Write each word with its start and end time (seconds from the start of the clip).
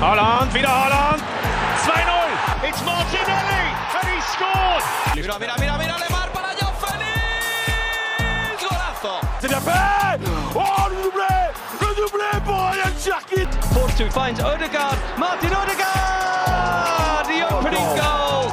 Holland, 0.00 0.52
wieder 0.52 0.68
Holland. 0.68 1.22
2-0. 1.86 2.68
It's 2.68 2.84
Martinelli 2.84 3.64
and 3.96 4.08
he 4.12 4.20
scored. 4.20 4.84
Mira, 5.14 5.38
mira, 5.38 5.54
mira, 5.58 5.78
mira, 5.78 5.96
Lemar 5.98 6.28
para 6.32 6.52
Joao 6.58 6.74
Félix. 6.82 8.60
Golazo. 8.60 9.14
C'est 9.40 9.48
bien 9.48 9.60
fait. 9.60 10.20
Oh, 10.54 10.60
le 10.90 11.02
doublé. 11.02 11.34
Le 11.80 11.86
doublé 11.96 12.30
pour 12.44 12.56
Ryan 12.56 12.92
Cherkit. 13.02 13.48
Force 13.72 13.96
2 13.96 14.10
finds 14.10 14.38
Odegaard. 14.44 14.96
Martin 15.18 15.48
Odegaard. 15.62 17.24
The 17.26 17.50
opening 17.50 17.96
goal. 17.96 18.52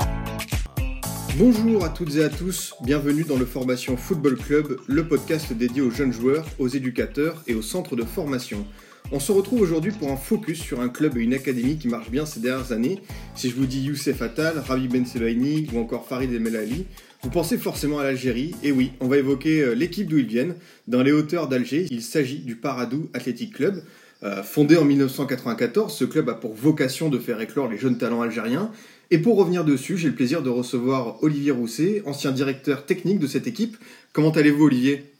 Bonjour 1.35 1.83
à 1.83 1.89
toutes 1.89 2.15
et 2.15 2.23
à 2.23 2.29
tous, 2.29 2.75
bienvenue 2.83 3.23
dans 3.23 3.37
le 3.37 3.45
Formation 3.45 3.97
Football 3.97 4.37
Club, 4.37 4.77
le 4.87 5.07
podcast 5.07 5.51
dédié 5.51 5.81
aux 5.81 5.89
jeunes 5.89 6.13
joueurs, 6.13 6.45
aux 6.59 6.67
éducateurs 6.67 7.41
et 7.47 7.55
aux 7.55 7.63
centres 7.63 7.95
de 7.95 8.03
formation. 8.03 8.65
On 9.11 9.19
se 9.19 9.31
retrouve 9.31 9.61
aujourd'hui 9.61 9.91
pour 9.91 10.11
un 10.11 10.17
focus 10.17 10.59
sur 10.59 10.81
un 10.81 10.89
club 10.89 11.17
et 11.17 11.21
une 11.21 11.33
académie 11.33 11.77
qui 11.77 11.87
marchent 11.87 12.09
bien 12.09 12.25
ces 12.25 12.39
dernières 12.39 12.71
années. 12.71 13.01
Si 13.35 13.49
je 13.49 13.55
vous 13.55 13.65
dis 13.65 13.81
Youssef 13.81 14.21
Attal, 14.21 14.57
Ravi 14.57 14.87
Ben 14.87 15.05
Sebaini 15.05 15.67
ou 15.73 15.79
encore 15.79 16.07
Farid 16.07 16.33
El 16.33 16.39
Melali, 16.39 16.85
vous 17.21 17.29
pensez 17.29 17.57
forcément 17.57 17.99
à 17.99 18.03
l'Algérie, 18.03 18.53
et 18.63 18.71
oui, 18.71 18.91
on 18.99 19.07
va 19.07 19.17
évoquer 19.17 19.61
euh, 19.61 19.73
l'équipe 19.75 20.07
d'où 20.07 20.17
ils 20.17 20.27
viennent. 20.27 20.55
Dans 20.87 21.03
les 21.03 21.11
hauteurs 21.11 21.47
d'Alger, 21.47 21.87
il 21.89 22.01
s'agit 22.01 22.39
du 22.39 22.55
Paradou 22.55 23.09
Athletic 23.13 23.53
Club. 23.53 23.83
Euh, 24.23 24.41
fondé 24.41 24.77
en 24.77 24.85
1994, 24.85 25.93
ce 25.93 26.05
club 26.05 26.29
a 26.29 26.33
pour 26.33 26.53
vocation 26.53 27.09
de 27.09 27.19
faire 27.19 27.39
éclore 27.39 27.69
les 27.69 27.77
jeunes 27.77 27.97
talents 27.97 28.21
algériens. 28.21 28.71
Et 29.11 29.19
pour 29.19 29.37
revenir 29.37 29.63
dessus, 29.63 29.97
j'ai 29.97 30.09
le 30.09 30.15
plaisir 30.15 30.41
de 30.41 30.49
recevoir 30.49 31.21
Olivier 31.23 31.51
Rousset, 31.51 32.03
ancien 32.05 32.31
directeur 32.31 32.85
technique 32.85 33.19
de 33.19 33.27
cette 33.27 33.47
équipe. 33.47 33.77
Comment 34.11 34.31
allez-vous 34.31 34.65
Olivier? 34.65 35.13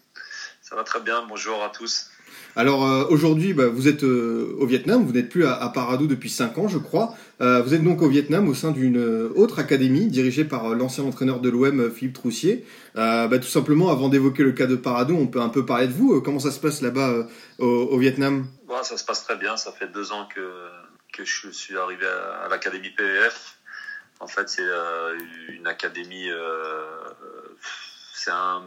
Ça 0.62 0.76
va 0.76 0.84
très 0.84 1.02
bien, 1.02 1.26
bonjour 1.28 1.64
à 1.64 1.70
tous. 1.70 2.10
Alors 2.56 2.86
euh, 2.86 3.06
aujourd'hui, 3.10 3.54
bah, 3.54 3.68
vous 3.68 3.88
êtes 3.88 4.04
euh, 4.04 4.56
au 4.60 4.66
Vietnam, 4.66 5.06
vous 5.06 5.14
n'êtes 5.14 5.30
plus 5.30 5.46
à, 5.46 5.56
à, 5.56 5.70
Paradou 5.70 6.08
depuis 6.08 6.30
5 6.30 6.58
ans, 6.58 6.68
je 6.68 6.78
crois. 6.78 7.16
Euh, 7.42 7.62
vous 7.62 7.74
êtes 7.74 7.84
donc 7.84 8.02
au 8.02 8.08
Vietnam 8.08 8.48
au 8.48 8.54
sein 8.54 8.72
d'une 8.72 9.02
autre 9.36 9.60
académie 9.60 10.08
dirigée 10.08 10.46
par 10.46 10.70
l'ancien 10.76 11.04
entraîneur 11.04 11.40
de 11.40 11.50
l'OM, 11.50 11.92
Philippe 11.92 12.14
Troussier. 12.14 12.66
Bah, 12.96 13.28
tout 13.40 13.48
simplement, 13.48 13.90
avant 13.90 14.10
d'évoquer 14.10 14.44
le 14.44 14.52
cas 14.52 14.68
de 14.68 14.76
Paradou, 14.76 15.16
on 15.16 15.28
peut 15.28 15.42
un 15.42 15.50
peu 15.50 15.66
parler 15.66 15.88
de 15.88 15.94
vous. 15.94 16.22
Comment 16.22 16.40
ça 16.40 16.52
se 16.52 16.60
passe 16.60 16.82
là-bas 16.82 17.28
au, 17.60 17.66
au, 17.66 17.98
Vietnam? 17.98 18.46
Bon, 18.68 18.76
Ça 18.84 18.98
se 18.98 19.04
passe 19.04 19.24
très 19.24 19.38
bien, 19.38 19.58
ça 19.58 19.72
fait 19.72 19.88
deux 19.88 20.12
ans 20.12 20.28
que, 20.34 20.42
que 21.12 21.26
je 21.26 21.50
suis 21.50 21.78
arrivé 21.78 22.06
à, 22.06 22.46
à 22.46 22.50
l'académie 22.50 22.92
PEF. 22.92 23.58
En 24.20 24.28
fait, 24.28 24.48
c'est 24.48 24.62
une 25.50 25.68
académie, 25.68 26.30
c'est 28.14 28.32
un 28.32 28.62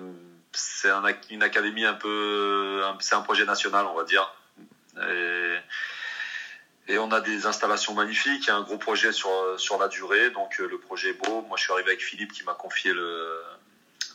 c'est 0.57 0.91
un, 0.91 1.03
une 1.31 1.43
académie 1.43 1.85
un 1.85 1.95
peu, 1.95 2.83
c'est 3.01 3.15
un 3.15 3.23
projet 3.23 3.45
national, 3.45 3.87
on 3.87 3.95
va 3.95 4.05
dire. 4.05 4.35
Et, 6.89 6.99
on 6.99 7.11
a 7.13 7.21
des 7.21 7.47
installations 7.47 7.95
magnifiques, 7.95 8.47
il 8.47 8.51
un 8.51 8.63
gros 8.63 8.79
projet 8.79 9.13
sur, 9.13 9.79
la 9.79 9.89
durée, 9.89 10.31
donc 10.31 10.59
le 10.59 10.79
projet 10.79 11.11
est 11.11 11.25
beau. 11.25 11.43
Moi, 11.43 11.57
je 11.57 11.65
suis 11.65 11.73
arrivé 11.73 11.89
avec 11.89 12.03
Philippe 12.03 12.33
qui 12.33 12.43
m'a 12.45 12.55
confié 12.55 12.93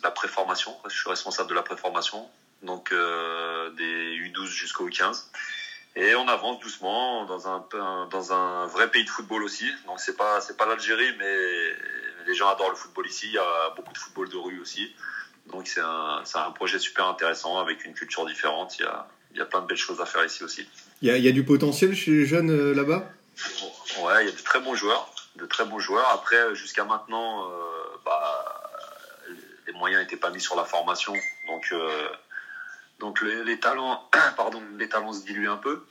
la 0.02 0.10
préformation. 0.10 0.76
Je 0.88 0.94
suis 0.94 1.08
responsable 1.08 1.50
de 1.50 1.54
la 1.54 1.62
préformation, 1.62 2.28
donc 2.62 2.92
euh, 2.92 3.70
des 3.70 4.16
U12 4.16 4.46
jusqu'au 4.46 4.88
U15. 4.88 5.26
Et 5.94 6.14
on 6.14 6.26
avance 6.26 6.58
doucement 6.60 7.26
dans 7.26 7.48
un, 7.48 7.66
dans 8.10 8.32
un 8.32 8.66
vrai 8.66 8.90
pays 8.90 9.04
de 9.04 9.10
football 9.10 9.42
aussi. 9.42 9.70
Donc 9.86 10.00
c'est 10.00 10.16
pas 10.16 10.40
c'est 10.40 10.56
pas 10.56 10.64
l'Algérie, 10.66 11.14
mais 11.18 11.76
les 12.26 12.34
gens 12.34 12.48
adorent 12.48 12.70
le 12.70 12.76
football 12.76 13.06
ici. 13.06 13.26
Il 13.26 13.34
y 13.34 13.38
a 13.38 13.70
beaucoup 13.76 13.92
de 13.92 13.98
football 13.98 14.28
de 14.28 14.36
rue 14.36 14.60
aussi. 14.60 14.94
Donc 15.46 15.66
c'est 15.66 15.80
un, 15.80 16.22
un, 16.34 16.50
projet 16.52 16.78
super 16.78 17.06
intéressant 17.06 17.58
avec 17.58 17.84
une 17.84 17.94
culture 17.94 18.26
différente. 18.26 18.78
Il 18.78 18.82
y 18.82 18.86
a, 18.86 19.08
il 19.32 19.38
y 19.38 19.40
a 19.40 19.44
plein 19.44 19.60
de 19.60 19.66
belles 19.66 19.76
choses 19.76 20.00
à 20.00 20.06
faire 20.06 20.24
ici 20.24 20.44
aussi. 20.44 20.66
Il 21.00 21.08
y 21.08 21.10
a, 21.10 21.16
il 21.16 21.24
y 21.24 21.28
a 21.28 21.32
du 21.32 21.44
potentiel 21.44 21.94
chez 21.94 22.10
les 22.12 22.26
jeunes 22.26 22.50
euh, 22.50 22.74
là-bas? 22.74 23.10
Ouais, 24.00 24.24
il 24.24 24.26
y 24.26 24.28
a 24.28 24.32
de 24.32 24.42
très 24.42 24.60
bons 24.60 24.74
joueurs. 24.74 25.12
De 25.36 25.46
très 25.46 25.64
bons 25.64 25.78
joueurs. 25.78 26.08
Après, 26.10 26.54
jusqu'à 26.54 26.84
maintenant, 26.84 27.48
euh, 27.48 27.52
bah, 28.04 28.70
les 29.66 29.72
moyens 29.72 30.02
n'étaient 30.02 30.16
pas 30.16 30.30
mis 30.30 30.40
sur 30.40 30.56
la 30.56 30.64
formation. 30.64 31.14
Donc, 31.48 31.68
euh, 31.72 32.08
donc 33.00 33.20
les, 33.22 33.42
les, 33.44 33.58
talents, 33.58 34.08
pardon, 34.36 34.62
les 34.78 34.88
talents 34.88 35.12
se 35.12 35.24
diluent 35.24 35.48
un 35.48 35.56
peu. 35.56 35.84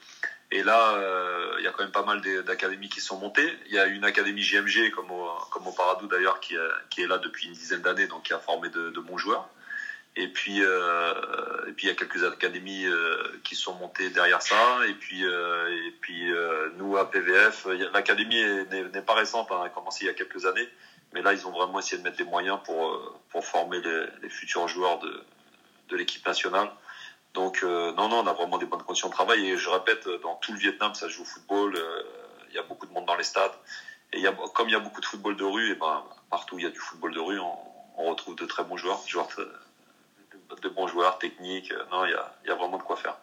Et 0.52 0.64
là, 0.64 0.96
euh, 0.96 1.56
il 1.60 1.64
y 1.64 1.68
a 1.68 1.72
quand 1.72 1.84
même 1.84 1.92
pas 1.92 2.04
mal 2.04 2.22
d'académies 2.44 2.90
qui 2.90 3.00
sont 3.00 3.18
montées. 3.18 3.58
Il 3.68 3.74
y 3.74 3.80
a 3.80 3.86
une 3.86 4.04
académie 4.04 4.42
JMG, 4.42 4.92
comme 4.92 5.10
au, 5.12 5.30
comme 5.50 5.66
au 5.68 5.72
Paradou 5.72 6.08
d'ailleurs, 6.08 6.40
qui, 6.42 6.56
qui, 6.90 7.04
est 7.04 7.08
là 7.08 7.18
depuis 7.20 7.48
une 7.48 7.54
dizaine 7.54 7.82
d'années, 7.82 8.08
donc 8.08 8.24
qui 8.24 8.34
a 8.34 8.40
formé 8.40 8.70
de, 8.70 9.00
bons 9.00 9.18
joueurs. 9.18 9.48
Et 10.18 10.28
puis, 10.28 10.62
euh, 10.62 11.14
et 11.68 11.72
puis 11.72 11.88
il 11.88 11.90
y 11.90 11.94
a 11.94 11.96
quelques 11.96 12.24
académies 12.26 12.86
euh, 12.86 13.40
qui 13.46 13.56
sont 13.56 13.74
montées 13.76 14.10
derrière 14.10 14.42
ça. 14.42 14.86
Et 14.88 14.94
puis, 14.94 15.26
euh, 15.26 15.70
et 15.88 15.92
puis 16.02 16.32
euh, 16.32 16.70
nous 16.78 16.98
à 16.98 17.10
PVF, 17.10 17.66
l'académie 17.94 18.44
n'est 18.72 19.02
pas 19.02 19.14
récente, 19.14 19.48
hein, 19.52 19.60
elle 19.62 19.68
a 19.68 19.70
commencé 19.70 20.04
il 20.04 20.08
y 20.08 20.10
a 20.10 20.14
quelques 20.14 20.46
années, 20.46 20.68
mais 21.14 21.22
là 21.22 21.32
ils 21.34 21.48
ont 21.48 21.52
vraiment 21.52 21.80
essayé 21.80 21.98
de 21.98 22.04
mettre 22.04 22.18
des 22.18 22.26
moyens 22.26 22.60
pour 22.66 23.20
pour 23.30 23.46
former 23.46 23.80
les, 23.82 24.06
les 24.22 24.30
futurs 24.30 24.68
joueurs 24.68 25.00
de 25.00 25.24
de 25.90 25.96
l'équipe 25.96 26.26
nationale. 26.26 26.70
Donc 27.34 27.62
euh, 27.64 27.94
non, 27.94 28.10
non, 28.10 28.18
on 28.24 28.28
a 28.28 28.34
vraiment 28.34 28.58
des 28.58 28.66
bonnes 28.66 28.84
conditions 28.84 29.08
de 29.08 29.14
travail. 29.14 29.48
Et 29.48 29.58
je 29.58 29.70
répète, 29.70 30.08
dans 30.22 30.36
tout 30.36 30.54
le 30.54 30.60
Vietnam, 30.60 30.94
ça 30.94 31.08
joue 31.08 31.22
au 31.22 31.26
football. 31.26 31.76
Euh, 31.76 32.04
il 32.50 32.56
y 32.56 32.60
a 32.60 32.64
beaucoup 32.64 32.86
de 32.86 32.92
monde 32.92 33.06
dans 33.06 33.16
les 33.16 33.24
stades. 33.24 33.52
Et 34.14 34.24
comme 34.54 34.68
il 34.68 34.74
y 34.74 34.76
a 34.76 34.80
beaucoup 34.80 35.00
de 35.00 35.06
football 35.06 35.38
de 35.38 35.44
rue, 35.44 35.72
et 35.72 35.76
ben, 35.76 36.04
partout 36.30 36.56
où 36.56 36.60
il 36.60 36.64
y 36.64 36.68
a 36.68 36.72
du 36.72 36.80
football 36.80 37.14
de 37.14 37.20
rue, 37.20 37.40
on, 37.40 38.10
retrouve 38.10 38.36
de 38.36 38.46
très 38.46 38.64
bons 38.64 38.76
joueurs, 38.76 39.00
joueurs 39.08 39.30
de, 39.38 40.70
bons 40.70 40.88
joueurs 40.88 41.18
techniques. 41.18 41.72
Non, 41.92 42.04
il 42.06 42.12
y 42.12 42.52
a, 42.52 42.56
vraiment 42.56 42.78
de 42.78 42.84
quoi 42.84 42.98
faire. 42.98 43.16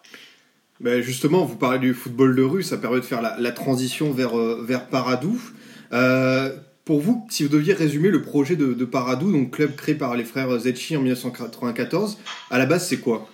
Ben 0.80 1.02
justement, 1.02 1.44
vous 1.44 1.56
parlez 1.56 1.78
du 1.78 1.92
football 1.92 2.34
de 2.34 2.42
rue, 2.42 2.62
ça 2.62 2.78
permet 2.78 3.00
de 3.00 3.04
faire 3.04 3.20
la, 3.20 3.52
transition 3.52 4.12
vers, 4.12 4.38
euh, 4.38 4.64
vers 4.64 4.86
Paradou. 4.86 5.38
Euh, 5.92 6.56
pour 6.84 7.00
vous, 7.00 7.26
si 7.28 7.42
vous 7.42 7.50
deviez 7.50 7.74
résumer 7.74 8.08
le 8.08 8.22
projet 8.22 8.56
de, 8.56 8.72
de 8.72 8.84
Paradou, 8.86 9.30
donc 9.30 9.50
club 9.50 9.76
créé 9.76 9.94
par 9.94 10.16
les 10.16 10.24
frères 10.24 10.56
Zetchi 10.58 10.96
en 10.96 11.00
1994, 11.00 12.18
à 12.50 12.56
la 12.56 12.64
base, 12.64 12.88
c'est 12.88 13.00
quoi? 13.00 13.28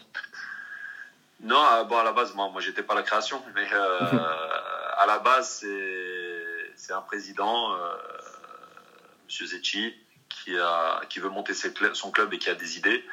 Non, 1.45 1.85
bon, 1.85 1.99
à 1.99 2.05
la 2.05 2.13
base, 2.13 2.35
moi, 2.35 2.49
moi 2.51 2.63
j'étais 2.63 2.83
pas 2.83 2.95
à 2.95 2.97
la 2.97 3.03
création, 3.03 3.43
mais 3.55 3.69
euh, 3.73 3.99
à 4.97 5.05
la 5.07 5.19
base, 5.19 5.65
c'est 6.77 6.93
un 6.93 7.03
président, 7.03 7.75
euh, 7.75 7.95
Monsieur 9.27 9.47
Zetchi, 9.47 9.95
qui, 10.29 10.59
a, 10.59 11.03
qui 11.11 11.21
veut 11.21 11.29
monter 11.29 11.53
ses 11.53 11.73
cl 11.73 11.95
son 11.95 12.11
club 12.11 12.33
et 12.33 12.39
qui 12.39 12.49
a 12.49 12.55
des 12.55 12.79
idées. 12.79 13.05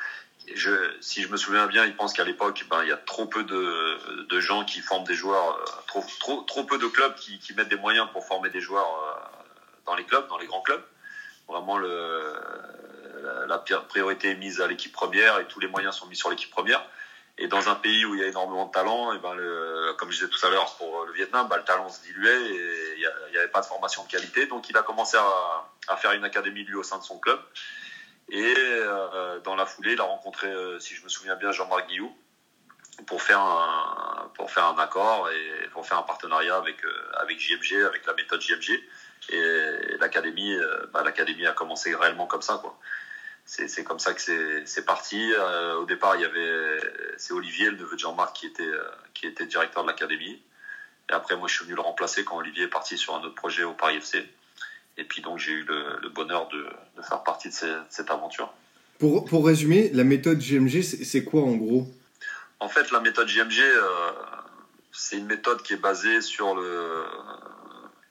Je, 0.56 0.96
si 1.02 1.22
je 1.22 1.28
me 1.28 1.38
souviens 1.38 1.68
bien, 1.68 1.86
il 1.86 1.96
pense 1.96 2.14
qu'à 2.14 2.24
l'époque, 2.24 2.66
ben, 2.70 2.84
il 2.84 2.90
y 2.90 2.92
a 2.92 2.98
trop 2.98 3.26
peu 3.26 3.44
de, 3.44 4.24
de 4.24 4.40
gens 4.40 4.64
qui 4.64 4.80
forment 4.80 5.06
des 5.06 5.14
joueurs, 5.14 5.58
euh, 5.58 5.66
trop, 5.88 6.04
trop, 6.20 6.42
trop 6.44 6.64
peu 6.64 6.78
de 6.78 6.88
clubs 6.88 7.16
qui, 7.16 7.38
qui 7.38 7.54
mettent 7.54 7.70
des 7.70 7.76
moyens 7.76 8.08
pour 8.14 8.26
former 8.26 8.50
des 8.50 8.62
joueurs 8.62 8.88
euh, 8.88 9.20
dans 9.86 9.96
les 9.96 10.06
clubs, 10.06 10.28
dans 10.30 10.38
les 10.38 10.48
grands 10.48 10.62
clubs. 10.62 10.84
Vraiment, 11.48 11.78
le, 11.78 12.34
la, 13.24 13.46
la 13.46 13.58
priorité 13.58 14.30
est 14.30 14.36
mise 14.36 14.62
à 14.62 14.68
l'équipe 14.68 14.94
première 14.94 15.40
et 15.40 15.48
tous 15.48 15.60
les 15.60 15.68
moyens 15.68 15.96
sont 15.96 16.08
mis 16.08 16.16
sur 16.16 16.30
l'équipe 16.30 16.50
première. 16.50 16.86
Et 17.38 17.48
dans 17.48 17.70
un 17.70 17.76
pays 17.76 18.06
où 18.06 18.14
il 18.16 18.22
y 18.22 18.24
a 18.24 18.28
énormément 18.28 18.66
de 18.66 18.72
talent, 18.72 19.14
et 19.14 19.20
ben 19.20 19.34
le, 19.34 19.94
comme 19.98 20.12
je 20.12 20.18
disais 20.18 20.30
tout 20.30 20.46
à 20.46 20.50
l'heure 20.50 20.76
pour 20.78 21.06
le 21.06 21.14
Vietnam, 21.14 21.48
ben 21.50 21.58
le 21.58 21.64
talent 21.64 21.90
se 21.90 22.02
diluait 22.02 22.46
et 22.50 22.96
il 22.98 23.32
n'y 23.32 23.38
avait 23.38 23.48
pas 23.48 23.62
de 23.62 23.66
formation 23.66 24.04
de 24.04 24.10
qualité. 24.10 24.46
Donc 24.46 24.70
il 24.70 24.78
a 24.78 24.84
commencé 24.84 25.18
à, 25.18 25.96
faire 25.98 26.12
une 26.12 26.24
académie 26.24 26.64
lui 26.64 26.76
au 26.76 26.84
sein 26.84 26.98
de 26.98 27.04
son 27.04 27.20
club. 27.20 27.40
Et 28.30 28.54
euh, 28.58 29.40
dans 29.40 29.56
la 29.56 29.66
foulée, 29.66 29.94
il 29.94 30.02
a 30.02 30.04
rencontré, 30.04 30.48
euh, 30.48 30.80
si 30.80 30.96
je 30.96 31.04
me 31.04 31.10
souviens 31.10 31.36
bien, 31.36 31.52
Jean-Marc 31.52 31.88
Guillou 31.88 32.16
pour 33.08 33.22
faire 33.22 33.40
un 33.40 34.30
pour 34.36 34.52
faire 34.52 34.66
un 34.66 34.78
accord 34.78 35.30
et 35.32 35.68
pour 35.70 35.88
faire 35.88 35.98
un 35.98 36.04
partenariat 36.04 36.56
avec 36.56 36.84
euh, 36.86 37.12
avec 37.20 37.40
JMG, 37.40 37.84
avec 37.84 38.06
la 38.06 38.14
méthode 38.14 38.42
JMG. 38.42 38.80
Et 39.30 39.98
l'académie, 40.00 40.58
ben, 40.94 41.04
l'académie 41.04 41.46
a 41.46 41.52
commencé 41.52 41.96
réellement 41.96 42.26
comme 42.26 42.42
ça, 42.42 42.58
quoi 42.62 42.78
c'est 43.52 43.84
comme 43.84 44.00
ça 44.00 44.14
que 44.14 44.22
c'est 44.66 44.86
parti. 44.86 45.32
Euh, 45.38 45.76
au 45.76 45.86
départ, 45.86 46.16
il 46.16 46.22
y 46.22 46.26
avait 46.26 46.80
c'est 47.18 47.34
Olivier, 47.34 47.70
le 47.70 47.78
neveu 47.78 47.96
de 47.96 48.00
Jean-Marc, 48.00 48.36
qui 48.38 48.46
était 48.46 48.64
euh, 48.64 48.84
qui 49.14 49.28
était 49.28 49.46
directeur 49.46 49.84
de 49.84 49.90
l'académie. 49.90 50.42
Et 51.10 51.14
après, 51.14 51.36
moi, 51.36 51.50
je 51.50 51.56
suis 51.56 51.66
venu 51.66 51.76
le 51.76 51.82
remplacer 51.82 52.24
quand 52.24 52.38
Olivier 52.38 52.64
est 52.64 52.70
parti 52.70 52.98
sur 52.98 53.14
un 53.14 53.20
autre 53.20 53.36
projet 53.36 53.64
au 53.64 53.74
Paris 53.74 53.98
FC. 53.98 54.24
Et 54.98 55.04
puis 55.04 55.22
donc, 55.22 55.40
j'ai 55.40 55.52
eu 55.52 55.64
le, 55.64 56.00
le, 56.02 56.10
bonheur 56.10 56.48
de, 56.48 56.66
de, 56.96 57.02
faire 57.02 57.24
partie 57.24 57.50
de, 57.50 57.54
ces, 57.54 57.68
de, 57.68 57.82
cette 57.90 58.10
aventure. 58.10 58.54
Pour, 59.00 59.26
pour 59.26 59.46
résumer, 59.46 59.90
la 59.94 60.04
méthode 60.06 60.40
GMG, 60.40 60.82
c'est 60.82 61.24
quoi 61.26 61.42
en 61.42 61.56
gros? 61.56 61.88
En 62.60 62.70
fait, 62.70 62.92
la 62.92 63.02
méthode 63.02 63.28
GMG, 63.28 63.60
euh, 63.60 64.12
c'est 64.94 65.18
une 65.18 65.26
méthode 65.26 65.62
qui 65.64 65.74
est 65.74 65.82
basée 65.82 66.22
sur 66.22 66.56
le 66.56 67.04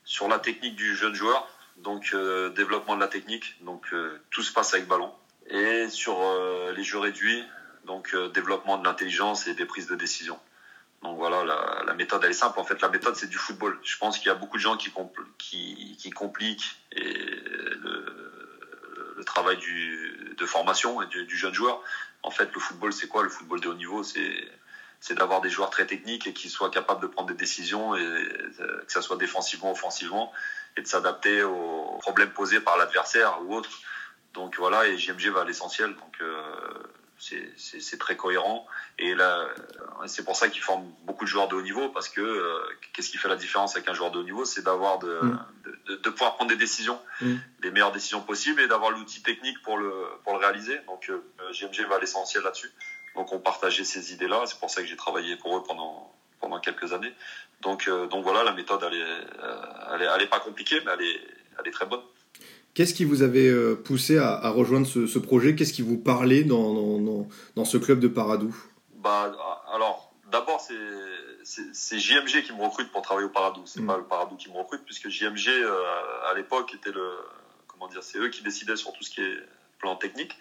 sur 0.05 0.27
la 0.29 0.41
technique 0.41 0.75
du 0.75 0.97
jeune 0.97 1.15
joueur, 1.15 1.49
donc 1.77 2.15
développement 2.57 2.97
de 2.97 3.01
la 3.01 3.07
technique. 3.07 3.57
Donc 3.63 3.87
tout 4.31 4.43
se 4.43 4.53
passe 4.53 4.75
avec 4.75 4.89
ballon 4.89 5.13
et 5.51 5.89
sur 5.89 6.21
euh, 6.21 6.73
les 6.73 6.85
jeux 6.85 6.99
réduits, 6.99 7.45
donc 7.85 8.15
euh, 8.15 8.29
développement 8.29 8.79
de 8.79 8.85
l'intelligence 8.85 9.47
et 9.47 9.55
des 9.55 9.67
prises 9.67 9.89
de 9.89 9.97
décision. 9.97 10.39
Donc 11.03 11.17
voilà, 11.17 11.45
la, 11.45 11.83
la, 11.87 11.95
méthode 11.95 12.23
elle 12.25 12.31
est 12.31 12.35
simple. 12.35 12.61
En 12.61 12.65
fait, 12.65 12.81
la 12.83 12.89
méthode 12.89 13.17
c'est 13.17 13.29
du 13.29 13.39
football. 13.39 13.79
Je 13.83 13.97
pense 13.97 14.19
qu'il 14.19 14.29
y 14.29 14.31
a 14.31 14.35
beaucoup 14.35 14.59
de 14.59 14.63
gens 14.63 14.77
qui, 14.77 14.91
compl 14.91 15.25
qui, 15.39 15.97
qui 15.99 16.11
compliquent 16.11 16.77
le, 16.95 18.05
le, 19.17 19.25
travail 19.25 19.57
du, 19.57 20.35
de 20.37 20.47
formation 20.47 21.01
et 21.03 21.07
du, 21.07 21.25
du, 21.25 21.37
jeune 21.37 21.55
joueur. 21.55 21.83
En 22.23 22.31
fait, 22.31 22.53
le 22.53 22.61
football 22.61 22.93
c'est 22.93 23.09
quoi? 23.09 23.23
Le 23.23 23.31
football 23.31 23.61
de 23.61 23.69
haut 23.69 23.75
niveau, 23.75 24.03
c'est 24.03 25.15
d'avoir 25.15 25.41
des 25.41 25.49
joueurs 25.49 25.71
très 25.71 25.87
techniques 25.87 26.27
et 26.27 26.35
qui 26.35 26.51
soient 26.51 26.71
capables 26.71 27.01
de 27.01 27.07
prendre 27.07 27.29
des 27.29 27.35
décisions, 27.35 27.97
et 27.97 28.29
que 28.59 28.93
ça 28.93 29.01
soit 29.01 29.17
défensivement, 29.17 29.71
offensivement, 29.71 30.33
et 30.77 30.83
de 30.83 30.87
s'adapter 30.87 31.43
aux 31.43 31.99
problèmes 32.01 32.33
posés 32.33 32.61
par 32.61 32.77
l'adversaire 32.77 33.41
ou 33.43 33.55
autre. 33.55 33.71
Donc 34.35 34.57
voilà, 34.59 34.87
et 34.87 34.97
JMG 34.97 35.29
va 35.29 35.43
à 35.43 35.45
l'essentiel. 35.45 35.95
Donc 35.95 36.23
c'est 37.19 37.99
très 37.99 38.17
cohérent. 38.17 38.67
Et 38.99 39.15
là, 39.15 39.49
c'est 40.07 40.25
pour 40.25 40.37
ça 40.37 40.49
qu'ils 40.49 40.63
forment 40.63 40.91
beaucoup 41.05 41.25
de 41.25 41.31
joueurs 41.31 41.49
de 41.49 41.57
haut 41.57 41.63
niveau, 41.63 41.89
parce 41.89 42.09
que 42.09 42.21
euh, 42.21 42.61
qu'est-ce 42.93 43.11
qui 43.11 43.19
fait 43.19 43.29
la 43.29 43.37
différence 43.37 43.77
avec 43.77 43.89
un 43.89 43.95
joueur 43.95 44.11
de 44.11 44.19
haut 44.19 44.25
niveau? 44.25 44.45
C'est 44.45 44.63
d'avoir 44.63 44.99
de, 44.99 45.19
mm. 45.23 45.47
de, 45.89 45.97
de, 45.97 46.11
pouvoir 46.11 46.37
prendre 46.37 46.51
des 46.51 46.57
décisions, 46.57 46.99
mm. 47.21 47.35
les 47.63 47.71
meilleures 47.71 47.93
décisions 47.93 48.21
possibles, 48.23 48.61
et 48.61 48.69
d'avoir 48.69 48.91
l'outil 48.91 49.23
technique 49.23 49.61
pour 49.63 49.79
le, 49.79 49.93
pour 50.25 50.33
le 50.35 50.39
réaliser. 50.39 50.79
Donc 50.87 51.11
euh, 51.11 51.21
GMG 51.53 51.87
va 51.89 51.97
à 51.97 51.99
l'essentiel 51.99 52.43
là-dessus. 52.43 52.71
Donc 53.15 53.33
on 53.33 53.39
partageait 53.39 53.85
ces 53.85 54.13
idées-là, 54.13 54.45
c'est 54.47 54.59
pour 54.59 54.71
ça 54.71 54.83
que 54.83 54.87
j'ai 54.87 54.97
travaillé 54.97 55.37
pour 55.37 55.57
eux 55.57 55.63
pendant, 55.63 56.15
pendant 56.41 56.61
quelques 56.61 56.93
années. 56.93 57.13
Donc, 57.61 57.89
euh, 57.89 58.07
donc 58.07 58.25
voilà, 58.25 58.43
la 58.43 58.53
méthode, 58.53 58.83
elle 58.87 58.95
est, 58.95 59.03
euh, 59.03 59.63
elle 59.95 60.03
est, 60.03 60.09
elle 60.15 60.23
est 60.23 60.31
pas 60.31 60.41
compliquée, 60.41 60.81
mais 60.85 60.93
elle 60.93 61.03
est, 61.03 61.21
elle 61.59 61.69
est 61.69 61.73
très 61.73 61.87
bonne. 61.87 62.01
Qu'est-ce 62.75 62.95
qui 62.95 63.05
vous 63.05 63.23
avait 63.23 63.49
euh, 63.49 63.75
poussé 63.75 64.19
à, 64.19 64.49
rejoindre 64.51 64.87
ce, 64.87 65.19
projet? 65.19 65.57
Qu'est-ce 65.57 65.73
qui 65.73 65.83
vous 65.83 65.99
parlait 65.99 66.45
dans, 66.45 67.27
dans, 67.57 67.65
ce 67.65 67.79
club 67.79 67.99
de 67.99 68.09
Paradou? 68.09 68.55
Bah, 69.03 69.33
Alors, 69.73 70.13
d'abord, 70.31 70.61
c'est 70.63 71.99
JMG 71.99 72.43
qui 72.45 72.53
me 72.53 72.63
recrute 72.63 72.93
pour 72.93 73.03
travailler 73.03 73.27
au 73.27 73.31
Paradou. 73.31 73.63
C'est 73.67 73.81
n'est 73.81 73.85
mm. 73.85 73.89
pas 73.89 73.97
le 73.97 74.05
Paradou 74.05 74.37
qui 74.37 74.49
me 74.51 74.57
recrute, 74.57 74.83
puisque 74.85 75.09
JMG, 75.09 75.49
euh, 75.49 75.83
à 76.31 76.35
l'époque, 76.35 76.73
était 76.75 76.93
le. 76.93 77.11
Comment 77.67 77.89
dire 77.89 78.03
C'est 78.03 78.19
eux 78.19 78.29
qui 78.29 78.43
décidaient 78.43 78.77
sur 78.77 78.93
tout 78.93 79.03
ce 79.03 79.11
qui 79.11 79.21
est 79.21 79.37
plan 79.79 79.97
technique. 79.97 80.37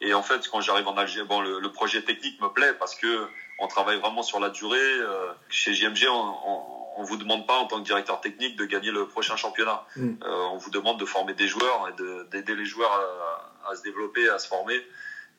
Et 0.00 0.12
en 0.12 0.22
fait, 0.22 0.46
quand 0.48 0.60
j'arrive 0.60 0.88
en 0.88 0.96
Algérie, 0.96 1.26
bon, 1.26 1.40
le, 1.40 1.72
projet 1.72 2.02
technique 2.02 2.40
me 2.42 2.48
plaît 2.48 2.74
parce 2.78 2.94
que 2.94 3.26
on 3.58 3.68
travaille 3.68 3.98
vraiment 4.00 4.22
sur 4.22 4.38
la 4.38 4.50
durée. 4.50 4.76
Euh, 4.78 5.32
chez 5.48 5.72
JMG, 5.72 6.08
on 6.10 6.34
on 6.46 6.83
vous 7.02 7.16
demande 7.16 7.46
pas 7.46 7.58
en 7.58 7.66
tant 7.66 7.78
que 7.78 7.84
directeur 7.84 8.20
technique 8.20 8.56
de 8.56 8.64
gagner 8.64 8.90
le 8.90 9.06
prochain 9.06 9.36
championnat. 9.36 9.84
Mm. 9.96 10.14
Euh, 10.22 10.44
on 10.52 10.56
vous 10.56 10.70
demande 10.70 10.98
de 10.98 11.04
former 11.04 11.34
des 11.34 11.48
joueurs 11.48 11.88
et 11.88 12.24
d'aider 12.30 12.54
les 12.54 12.64
joueurs 12.64 12.92
à, 13.68 13.74
se 13.74 13.82
développer, 13.82 14.28
à 14.28 14.38
se 14.38 14.46
former 14.46 14.76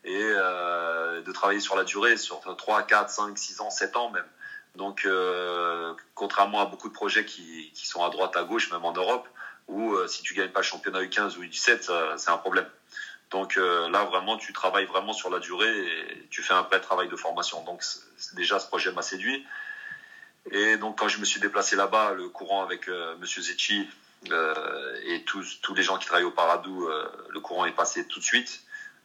et 0.03 0.21
euh, 0.21 1.21
de 1.21 1.31
travailler 1.31 1.59
sur 1.59 1.75
la 1.75 1.83
durée, 1.83 2.17
sur 2.17 2.41
3, 2.41 2.83
4, 2.83 3.09
5, 3.09 3.37
6 3.37 3.61
ans, 3.61 3.69
7 3.69 3.95
ans 3.95 4.09
même. 4.11 4.25
Donc, 4.75 5.05
euh, 5.05 5.93
contrairement 6.13 6.59
à 6.59 6.65
beaucoup 6.65 6.89
de 6.89 6.93
projets 6.93 7.25
qui, 7.25 7.71
qui, 7.73 7.87
sont 7.87 8.03
à 8.03 8.09
droite, 8.09 8.35
à 8.35 8.43
gauche, 8.43 8.71
même 8.71 8.83
en 8.83 8.91
Europe, 8.91 9.27
où 9.67 9.95
si 10.07 10.21
tu 10.21 10.33
gagnes 10.33 10.51
pas 10.51 10.59
le 10.59 10.65
championnat 10.65 11.01
U15 11.01 11.37
ou 11.37 11.43
U17, 11.43 12.17
c'est 12.17 12.29
un 12.29 12.37
problème. 12.37 12.67
Donc 13.31 13.55
là, 13.55 14.03
vraiment, 14.03 14.37
tu 14.37 14.51
travailles 14.53 14.85
vraiment 14.85 15.13
sur 15.13 15.29
la 15.29 15.39
durée 15.39 15.79
et 15.79 16.27
tu 16.29 16.43
fais 16.43 16.53
un 16.53 16.61
vrai 16.63 16.81
travail 16.81 17.07
de 17.07 17.15
formation. 17.15 17.63
Donc 17.63 17.81
déjà, 18.33 18.59
ce 18.59 18.67
projet 18.67 18.91
m'a 18.91 19.01
séduit. 19.01 19.45
Et 20.51 20.77
donc 20.77 20.99
quand 20.99 21.07
je 21.07 21.19
me 21.19 21.25
suis 21.25 21.39
déplacé 21.39 21.75
là-bas, 21.75 22.13
le 22.13 22.29
courant 22.29 22.63
avec 22.63 22.87
euh, 22.87 23.15
Monsieur 23.17 23.41
Zecchi 23.41 23.87
euh, 24.31 24.99
et 25.05 25.23
tous, 25.23 25.59
tous 25.61 25.73
les 25.73 25.83
gens 25.83 25.97
qui 25.97 26.05
travaillent 26.05 26.25
au 26.25 26.31
Paradou, 26.31 26.87
euh, 26.87 27.07
le 27.29 27.39
courant 27.39 27.65
est 27.65 27.75
passé 27.75 28.07
tout 28.07 28.19
de 28.19 28.23
suite. 28.23 28.61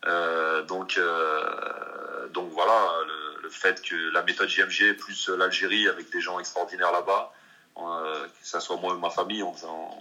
Euh, 0.06 0.62
donc, 0.62 0.96
euh, 0.98 2.28
donc 2.28 2.50
voilà, 2.52 2.90
le, 3.06 3.42
le, 3.42 3.50
fait 3.50 3.82
que 3.82 3.94
la 4.12 4.22
méthode 4.22 4.48
JMG 4.48 4.96
plus 4.96 5.28
l'Algérie 5.28 5.88
avec 5.88 6.10
des 6.10 6.20
gens 6.20 6.38
extraordinaires 6.38 6.92
là-bas, 6.92 7.32
que 7.76 8.46
ce 8.46 8.60
soit 8.60 8.76
moi 8.76 8.94
ou 8.94 8.98
ma 8.98 9.10
famille, 9.10 9.42
on, 9.42 9.54